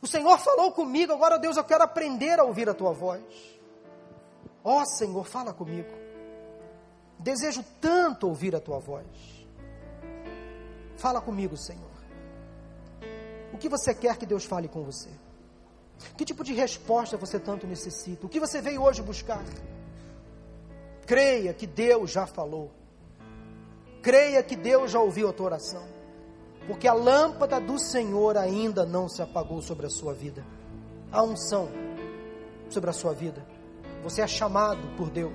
O 0.00 0.06
Senhor 0.06 0.38
falou 0.38 0.72
comigo, 0.72 1.12
agora, 1.12 1.38
Deus, 1.38 1.56
eu 1.56 1.64
quero 1.64 1.84
aprender 1.84 2.38
a 2.38 2.44
ouvir 2.44 2.68
a 2.68 2.74
tua 2.74 2.92
voz. 2.92 3.22
Ó 4.62 4.80
oh, 4.80 4.86
Senhor, 4.86 5.24
fala 5.24 5.52
comigo. 5.52 5.90
Desejo 7.18 7.64
tanto 7.80 8.28
ouvir 8.28 8.54
a 8.54 8.60
tua 8.60 8.78
voz. 8.78 9.06
Fala 10.96 11.20
comigo, 11.20 11.56
Senhor. 11.56 11.94
O 13.52 13.58
que 13.58 13.68
você 13.68 13.94
quer 13.94 14.16
que 14.16 14.26
Deus 14.26 14.44
fale 14.44 14.68
com 14.68 14.82
você? 14.82 15.10
Que 16.16 16.24
tipo 16.24 16.42
de 16.42 16.52
resposta 16.52 17.16
você 17.16 17.38
tanto 17.38 17.66
necessita? 17.66 18.26
O 18.26 18.28
que 18.28 18.40
você 18.40 18.60
veio 18.60 18.82
hoje 18.82 19.00
buscar? 19.02 19.44
Creia 21.06 21.52
que 21.52 21.66
Deus 21.66 22.10
já 22.10 22.26
falou. 22.26 22.70
Creia 24.02 24.42
que 24.42 24.56
Deus 24.56 24.90
já 24.90 25.00
ouviu 25.00 25.28
a 25.28 25.32
tua 25.32 25.46
oração. 25.46 25.82
Porque 26.66 26.88
a 26.88 26.94
lâmpada 26.94 27.60
do 27.60 27.78
Senhor 27.78 28.36
ainda 28.36 28.86
não 28.86 29.08
se 29.08 29.20
apagou 29.20 29.60
sobre 29.60 29.86
a 29.86 29.90
sua 29.90 30.14
vida. 30.14 30.44
A 31.12 31.22
unção 31.22 31.68
sobre 32.68 32.90
a 32.90 32.92
sua 32.92 33.12
vida. 33.12 33.44
Você 34.02 34.20
é 34.20 34.26
chamado 34.26 34.96
por 34.96 35.10
Deus. 35.10 35.32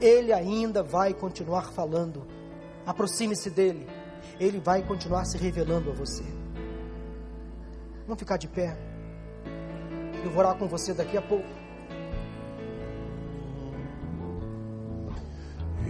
Ele 0.00 0.32
ainda 0.32 0.82
vai 0.82 1.14
continuar 1.14 1.72
falando. 1.72 2.26
Aproxime-se 2.86 3.50
dele. 3.50 3.86
Ele 4.40 4.58
vai 4.58 4.82
continuar 4.82 5.24
se 5.24 5.36
revelando 5.38 5.90
a 5.90 5.94
você. 5.94 6.24
Vamos 8.06 8.18
ficar 8.18 8.36
de 8.36 8.48
pé. 8.48 8.76
Eu 10.24 10.30
vou 10.30 10.40
orar 10.40 10.56
com 10.56 10.66
você 10.66 10.92
daqui 10.92 11.16
a 11.16 11.22
pouco. 11.22 11.61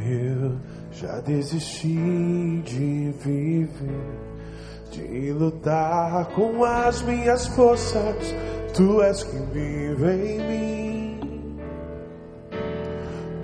Eu 0.05 0.57
já 0.93 1.21
desisti 1.21 2.63
de 2.65 3.15
viver, 3.21 3.69
de 4.91 5.33
lutar 5.33 6.27
com 6.27 6.65
as 6.65 7.03
minhas 7.03 7.47
forças. 7.49 8.35
Tu 8.75 9.03
és 9.03 9.23
quem 9.23 9.47
vive 9.47 10.11
em 10.11 10.49
mim 10.49 10.73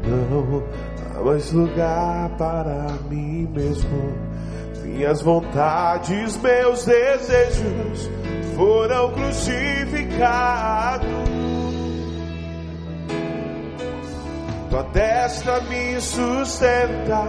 não 0.09 0.65
há 1.15 1.23
mais 1.23 1.53
lugar 1.53 2.31
para 2.37 2.89
mim 3.11 3.47
mesmo. 3.53 4.17
Minhas 4.83 5.21
vontades, 5.23 6.37
meus 6.39 6.87
desejos 6.87 8.11
foram 8.57 9.13
crucificados. 9.13 11.38
Tua 14.71 14.83
destra 14.93 15.61
me 15.63 16.01
sustenta. 16.01 17.25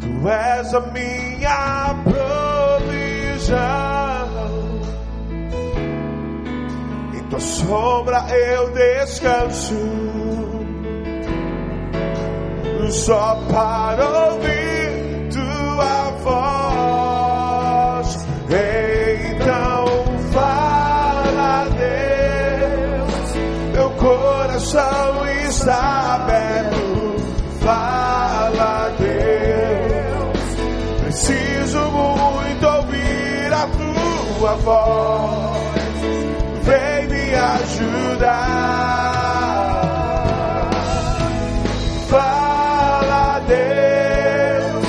Tu 0.00 0.28
és 0.28 0.74
a 0.74 0.80
minha 0.92 1.94
provisão. 2.04 2.32
tua 7.32 7.40
sombra 7.40 8.26
eu 8.28 8.70
descanso, 8.74 9.74
só 12.90 13.36
para 13.50 14.26
ouvir 14.26 14.61
voz 34.56 35.62
ajudar. 37.42 38.30
Fala, 42.08 43.40
Deus, 43.48 44.86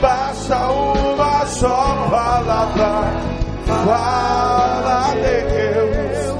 basta 0.00 0.56
uma 0.70 1.46
só 1.46 2.08
palavra. 2.10 3.04
Fala, 3.84 5.14
Deus, 5.14 6.34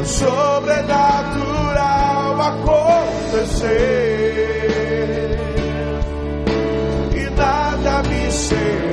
o 0.00 0.04
sobrenatural 0.04 2.40
acontecer. 2.40 3.68
E 7.14 7.30
nada 7.30 8.02
me 8.08 8.32
será 8.32 8.87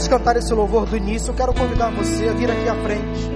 vamos 0.00 0.08
cantar 0.08 0.36
esse 0.36 0.54
louvor 0.54 0.86
do 0.86 0.96
início, 0.96 1.28
eu 1.30 1.34
quero 1.34 1.52
convidar 1.52 1.90
você 1.90 2.26
a 2.26 2.32
vir 2.32 2.50
aqui 2.50 2.66
à 2.66 2.74
frente. 2.82 3.30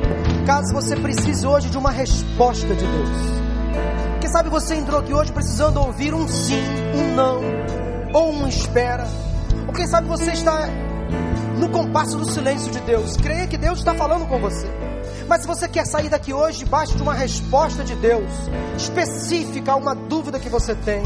Caso 0.46 0.72
você 0.72 0.96
precise 0.96 1.46
hoje 1.46 1.68
de 1.68 1.76
uma 1.76 1.90
resposta 1.90 2.74
de 2.74 2.86
Deus. 2.86 3.10
Quem 4.18 4.30
sabe 4.30 4.48
você 4.48 4.74
entrou 4.74 4.98
aqui 4.98 5.12
hoje 5.12 5.30
precisando 5.30 5.78
ouvir 5.78 6.14
um 6.14 6.26
sim, 6.26 6.62
um 6.94 7.14
não, 7.14 7.42
ou 8.14 8.32
um 8.32 8.48
espera. 8.48 9.06
Ou 9.66 9.74
quem 9.74 9.86
sabe 9.86 10.08
você 10.08 10.32
está 10.32 10.66
no 11.58 11.68
compasso 11.68 12.16
do 12.16 12.24
silêncio 12.24 12.72
de 12.72 12.80
Deus. 12.80 13.18
Creia 13.18 13.46
que 13.46 13.58
Deus 13.58 13.80
está 13.80 13.92
falando 13.92 14.26
com 14.26 14.38
você. 14.38 14.66
Mas 15.28 15.42
se 15.42 15.46
você 15.46 15.68
quer 15.68 15.84
sair 15.84 16.08
daqui 16.08 16.32
hoje 16.32 16.60
debaixo 16.60 16.96
de 16.96 17.02
uma 17.02 17.12
resposta 17.12 17.84
de 17.84 17.94
Deus, 17.94 18.30
específica 18.78 19.72
a 19.72 19.76
uma 19.76 19.94
dúvida 19.94 20.38
que 20.38 20.48
você 20.48 20.74
tem, 20.74 21.02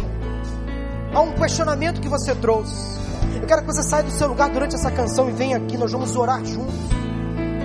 a 1.13 1.21
um 1.21 1.33
questionamento 1.33 2.01
que 2.01 2.09
você 2.09 2.33
trouxe, 2.33 2.98
eu 3.41 3.47
quero 3.47 3.63
que 3.63 3.67
você 3.67 3.83
saia 3.83 4.03
do 4.03 4.11
seu 4.11 4.29
lugar 4.29 4.51
durante 4.51 4.75
essa 4.75 4.91
canção 4.91 5.29
e 5.29 5.33
venha 5.33 5.57
aqui, 5.57 5.77
nós 5.77 5.93
vamos 5.93 6.15
orar 6.17 6.45
juntos, 6.45 6.75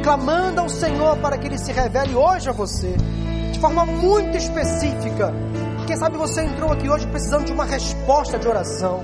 clamando 0.03 0.61
ao 0.61 0.69
Senhor 0.69 1.17
para 1.17 1.37
que 1.37 1.47
Ele 1.47 1.57
se 1.57 1.71
revele 1.71 2.15
hoje 2.15 2.49
a 2.49 2.51
você, 2.51 2.95
de 3.51 3.59
forma 3.59 3.85
muito 3.85 4.37
específica. 4.37 5.33
Quem 5.87 5.97
sabe 5.97 6.17
você 6.17 6.43
entrou 6.43 6.71
aqui 6.71 6.89
hoje 6.89 7.07
precisando 7.07 7.45
de 7.45 7.51
uma 7.51 7.65
resposta 7.65 8.37
de 8.37 8.47
oração. 8.47 9.03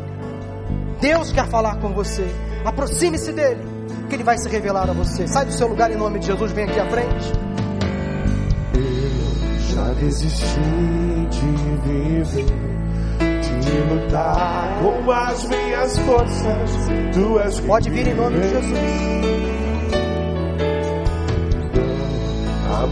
Deus 1.01 1.31
quer 1.31 1.47
falar 1.47 1.77
com 1.77 1.93
você. 1.93 2.27
Aproxime-se 2.63 3.31
dele, 3.31 3.63
que 4.07 4.15
ele 4.15 4.23
vai 4.23 4.37
se 4.37 4.47
revelar 4.47 4.89
a 4.89 4.93
você. 4.93 5.27
Sai 5.27 5.45
do 5.45 5.51
seu 5.51 5.67
lugar 5.67 5.91
em 5.91 5.95
nome 5.95 6.19
de 6.19 6.27
Jesus, 6.27 6.51
vem 6.51 6.65
aqui 6.65 6.79
à 6.79 6.89
frente. 6.89 7.33
Eu 8.73 9.75
já 9.75 9.93
desisti 9.93 10.59
de 11.31 11.45
viver 11.83 12.45
lutar 13.71 14.79
com 14.81 15.11
as 15.11 15.45
minhas 15.45 15.97
forças. 15.99 16.71
Tu 17.13 17.39
és 17.39 17.59
Pode 17.59 17.89
vir 17.89 18.07
em 18.07 18.13
nome 18.13 18.39
de 18.39 18.49
Jesus. 18.49 19.19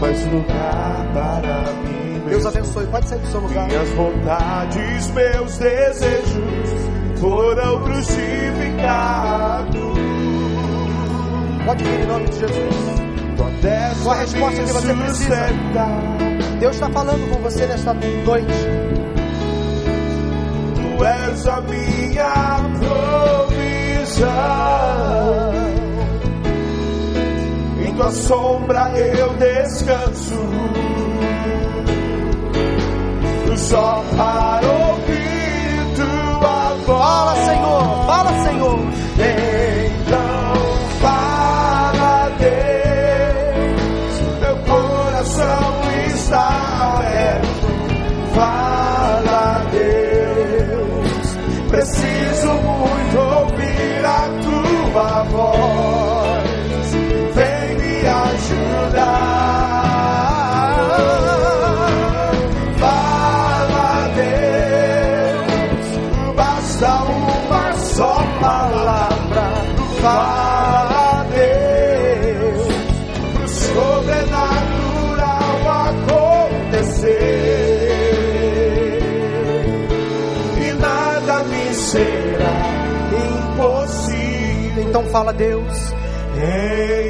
mais 0.00 0.24
lugar 0.26 1.06
para 1.12 1.72
mim. 1.82 2.22
Deus 2.28 2.46
abençoe. 2.46 2.86
Pode 2.86 3.08
sair 3.08 3.18
do 3.18 3.26
seu 3.28 3.40
lugar. 3.40 3.66
Minhas 3.66 3.88
vontades, 3.90 5.10
meus 5.10 5.58
desejos 5.58 6.88
foram 7.20 7.82
crucificados. 7.82 9.78
Pode 11.64 11.84
vir 11.84 12.00
em 12.00 12.06
nome 12.06 12.28
de 12.28 12.38
Jesus. 12.38 13.08
Tua 13.36 13.50
destra 13.50 14.02
Qual 14.02 14.14
a 14.14 14.20
resposta 14.20 14.62
que 14.62 14.72
você 14.72 14.94
precisa? 14.94 15.46
Deus 16.58 16.74
está 16.74 16.90
falando 16.90 17.30
com 17.30 17.42
você 17.42 17.66
nesta 17.66 17.94
noite. 17.94 19.07
Tu 20.98 21.04
és 21.04 21.46
a 21.46 21.60
minha 21.60 22.58
provisão. 22.80 24.26
Em 27.86 27.94
tua 27.94 28.10
sombra 28.10 28.90
eu 28.98 29.32
descanso. 29.34 30.34
Só 33.56 34.02
para 34.16 34.66
ouvir 34.66 35.94
tua 35.94 36.74
voz. 36.84 36.98
Fala, 36.98 37.34
Senhor. 37.44 38.06
Fala, 38.06 38.32
Senhor. 38.44 38.78
Então 39.14 39.77
fala, 85.08 85.32
Deus. 85.32 85.92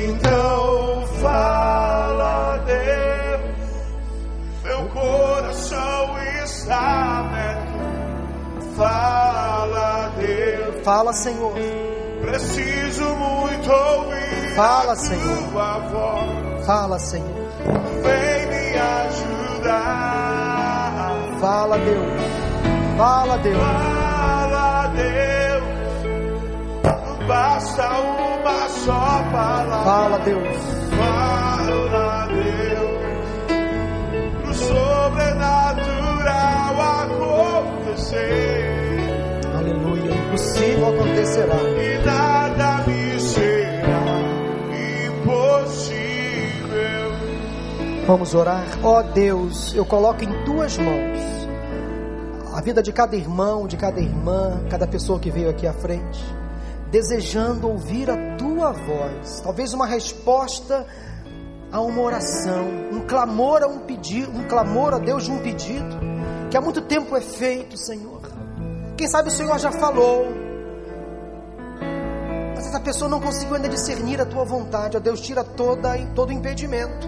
Então 0.09 1.05
fala, 1.21 2.59
Deus, 2.67 3.41
meu 4.65 4.89
coração 4.89 6.17
está 6.45 7.21
aberto. 7.21 7.79
Fala, 8.77 10.11
Deus, 10.19 10.85
Fala, 10.85 11.13
Senhor. 11.13 11.53
preciso 12.23 13.05
muito 13.17 13.71
ouvir 13.71 14.55
Fala, 14.55 14.93
a 14.93 14.97
Senhor. 14.97 15.43
tua 15.51 15.79
voz. 15.79 16.65
Fala, 16.67 16.99
Senhor. 16.99 17.49
Vem 18.03 18.47
me 18.47 18.79
ajudar. 19.99 21.39
Fala, 21.41 21.79
Deus. 21.79 22.23
Fala, 22.97 23.37
Deus. 23.39 23.57
Fala, 23.59 24.87
Deus, 24.89 25.38
basta 27.29 27.89
uma 28.01 28.68
só 28.70 29.22
palavra. 29.31 29.85
Fala, 29.85 30.18
Deus. 30.20 30.57
Fala, 30.97 32.26
Deus, 32.26 32.99
pro 34.43 34.55
sobrenatural 34.55 35.99
acontecer 37.61 38.68
Aleluia. 39.55 40.12
Impossível 40.14 40.89
acontecerá. 40.89 41.55
e 41.55 42.05
nada 42.05 42.85
me 42.87 43.20
será 43.20 44.20
impossível. 45.07 45.99
Vamos 48.07 48.35
orar. 48.35 48.64
Ó 48.83 49.03
Deus, 49.03 49.74
eu 49.74 49.85
coloco 49.85 50.24
em 50.24 50.45
tuas 50.45 50.79
mãos 50.79 51.18
a 52.55 52.61
vida 52.61 52.83
de 52.83 52.93
cada 52.93 53.14
irmão, 53.14 53.68
de 53.68 53.76
cada 53.76 54.01
irmã, 54.01 54.61
cada 54.68 54.87
pessoa 54.87 55.20
que 55.20 55.31
veio 55.31 55.49
aqui 55.49 55.66
à 55.66 55.72
frente, 55.72 56.24
desejando 56.91 57.68
ouvir 57.68 58.11
a 58.11 58.36
tua 58.36 58.72
voz. 58.72 59.41
Talvez 59.43 59.72
uma 59.72 59.86
resposta 59.86 60.86
a 61.70 61.80
uma 61.80 62.01
oração, 62.01 62.66
um 62.93 63.01
clamor 63.07 63.62
a 63.62 63.66
um 63.66 63.80
pedido, 63.80 64.30
um 64.30 64.49
clamor 64.49 64.95
a 64.95 64.99
Deus 64.99 65.24
de 65.24 65.30
um 65.30 65.39
pedido 65.39 65.99
que 66.51 66.57
há 66.57 66.61
muito 66.61 66.80
tempo 66.80 67.14
é 67.14 67.20
feito, 67.20 67.76
Senhor. 67.76 68.22
Quem 68.97 69.07
sabe 69.07 69.28
o 69.28 69.30
Senhor 69.30 69.59
já 69.59 69.70
falou, 69.70 70.26
mas 72.55 72.66
essa 72.66 72.80
pessoa 72.80 73.09
não 73.09 73.20
conseguiu 73.20 73.57
ainda 73.57 73.68
discernir 73.68 74.20
a 74.20 74.26
tua 74.26 74.45
vontade. 74.45 74.97
Ó 74.97 75.01
Deus, 75.01 75.20
tira 75.20 75.45
toda, 75.45 75.97
todo 76.14 76.32
impedimento 76.32 77.07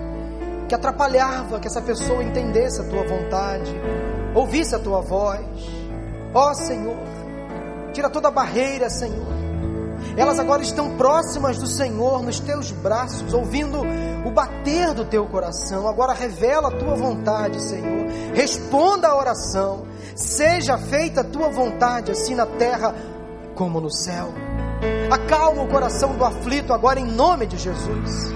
que 0.68 0.74
atrapalhava 0.74 1.58
que 1.58 1.66
essa 1.66 1.82
pessoa 1.82 2.22
entendesse 2.22 2.80
a 2.80 2.84
tua 2.84 3.02
vontade, 3.02 3.74
ouvisse 4.34 4.74
a 4.74 4.78
tua 4.78 5.00
voz. 5.00 5.40
Ó 6.32 6.54
Senhor, 6.54 6.96
tira 7.92 8.08
toda 8.10 8.30
barreira, 8.30 8.88
Senhor. 8.88 9.39
Elas 10.20 10.38
agora 10.38 10.60
estão 10.60 10.98
próximas 10.98 11.56
do 11.56 11.66
Senhor, 11.66 12.22
nos 12.22 12.38
teus 12.38 12.70
braços, 12.70 13.32
ouvindo 13.32 13.80
o 14.22 14.30
bater 14.30 14.92
do 14.92 15.02
teu 15.06 15.24
coração. 15.24 15.88
Agora 15.88 16.12
revela 16.12 16.68
a 16.68 16.70
tua 16.72 16.94
vontade, 16.94 17.58
Senhor. 17.62 18.06
Responda 18.34 19.08
a 19.08 19.16
oração. 19.16 19.86
Seja 20.14 20.76
feita 20.76 21.22
a 21.22 21.24
tua 21.24 21.48
vontade, 21.48 22.12
assim 22.12 22.34
na 22.34 22.44
terra 22.44 22.94
como 23.54 23.80
no 23.80 23.90
céu. 23.90 24.28
Acalma 25.10 25.62
o 25.62 25.68
coração 25.68 26.14
do 26.14 26.22
aflito 26.22 26.74
agora 26.74 27.00
em 27.00 27.06
nome 27.06 27.46
de 27.46 27.56
Jesus. 27.56 28.30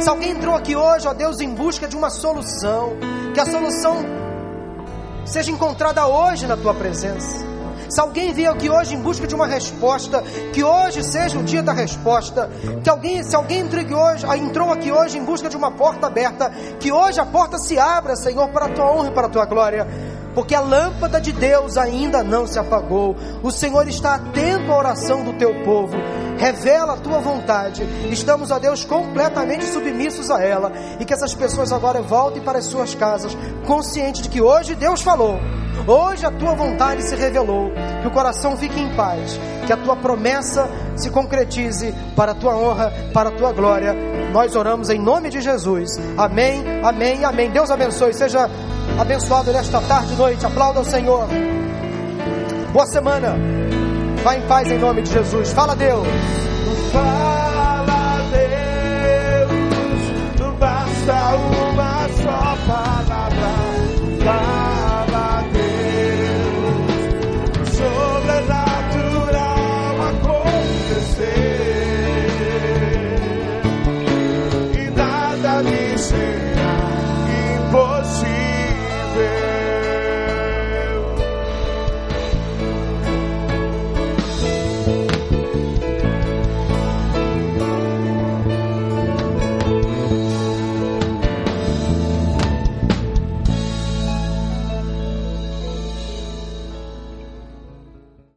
Se 0.00 0.08
alguém 0.08 0.32
entrou 0.32 0.56
aqui 0.56 0.74
hoje, 0.74 1.06
ó 1.06 1.14
Deus, 1.14 1.38
em 1.38 1.54
busca 1.54 1.86
de 1.86 1.96
uma 1.96 2.10
solução, 2.10 2.94
que 3.32 3.38
a 3.38 3.46
solução 3.46 4.04
seja 5.24 5.52
encontrada 5.52 6.04
hoje 6.04 6.48
na 6.48 6.56
tua 6.56 6.74
presença. 6.74 7.51
Se 7.92 8.00
alguém 8.00 8.32
veio 8.32 8.50
aqui 8.50 8.70
hoje 8.70 8.94
em 8.94 8.98
busca 8.98 9.26
de 9.26 9.34
uma 9.34 9.46
resposta, 9.46 10.22
que 10.54 10.64
hoje 10.64 11.04
seja 11.04 11.38
o 11.38 11.42
dia 11.42 11.62
da 11.62 11.74
resposta. 11.74 12.50
Que 12.82 12.88
alguém, 12.88 13.22
se 13.22 13.36
alguém 13.36 13.68
hoje, 13.94 14.24
ah, 14.26 14.34
entrou 14.34 14.72
aqui 14.72 14.90
hoje 14.90 15.18
em 15.18 15.24
busca 15.24 15.50
de 15.50 15.58
uma 15.58 15.70
porta 15.70 16.06
aberta, 16.06 16.48
que 16.80 16.90
hoje 16.90 17.20
a 17.20 17.26
porta 17.26 17.58
se 17.58 17.78
abra, 17.78 18.16
Senhor, 18.16 18.48
para 18.48 18.64
a 18.64 18.68
tua 18.70 18.90
honra 18.90 19.08
e 19.08 19.12
para 19.12 19.26
a 19.26 19.30
tua 19.30 19.44
glória. 19.44 19.86
Porque 20.34 20.54
a 20.54 20.60
lâmpada 20.60 21.20
de 21.20 21.32
Deus 21.32 21.76
ainda 21.76 22.22
não 22.22 22.46
se 22.46 22.58
apagou. 22.58 23.16
O 23.42 23.50
Senhor 23.50 23.86
está 23.88 24.14
atento 24.14 24.70
à 24.72 24.76
oração 24.76 25.24
do 25.24 25.32
teu 25.34 25.62
povo. 25.62 25.96
Revela 26.38 26.94
a 26.94 26.96
tua 26.96 27.18
vontade. 27.20 27.82
Estamos, 28.10 28.50
ó 28.50 28.58
Deus, 28.58 28.84
completamente 28.84 29.64
submissos 29.64 30.30
a 30.30 30.42
ela. 30.42 30.72
E 30.98 31.04
que 31.04 31.12
essas 31.12 31.34
pessoas 31.34 31.72
agora 31.72 32.00
voltem 32.00 32.42
para 32.42 32.58
as 32.58 32.64
suas 32.66 32.94
casas, 32.94 33.36
conscientes 33.66 34.22
de 34.22 34.28
que 34.28 34.40
hoje 34.40 34.74
Deus 34.74 35.02
falou. 35.02 35.38
Hoje 35.86 36.24
a 36.24 36.30
tua 36.30 36.54
vontade 36.54 37.02
se 37.02 37.14
revelou. 37.14 37.70
Que 38.00 38.08
o 38.08 38.10
coração 38.10 38.56
fique 38.56 38.80
em 38.80 38.94
paz. 38.94 39.38
Que 39.66 39.72
a 39.72 39.76
tua 39.76 39.96
promessa 39.96 40.68
se 40.96 41.10
concretize 41.10 41.94
para 42.16 42.32
a 42.32 42.34
tua 42.34 42.56
honra, 42.56 42.92
para 43.12 43.28
a 43.28 43.32
tua 43.32 43.52
glória. 43.52 43.94
Nós 44.32 44.56
oramos 44.56 44.88
em 44.90 44.98
nome 44.98 45.30
de 45.30 45.40
Jesus. 45.40 45.98
Amém, 46.16 46.62
amém 46.82 47.24
amém. 47.24 47.50
Deus 47.50 47.70
abençoe. 47.70 48.14
Seja 48.14 48.48
abençoado 48.98 49.52
nesta 49.52 49.80
tarde 49.80 50.12
e 50.12 50.16
noite. 50.16 50.44
Aplauda 50.46 50.80
o 50.80 50.84
Senhor. 50.84 51.28
Boa 52.72 52.86
semana. 52.86 53.36
Vá 54.22 54.36
em 54.36 54.42
paz 54.42 54.70
em 54.70 54.78
nome 54.78 55.02
de 55.02 55.12
Jesus. 55.12 55.52
Fala 55.52 55.74
Deus. 55.74 56.06
Fala, 56.92 58.22
Deus, 60.36 60.54
basta 60.58 61.34
uma 61.36 62.08
só 62.22 62.56
palavra. 62.66 63.52
Fala, 64.24 64.81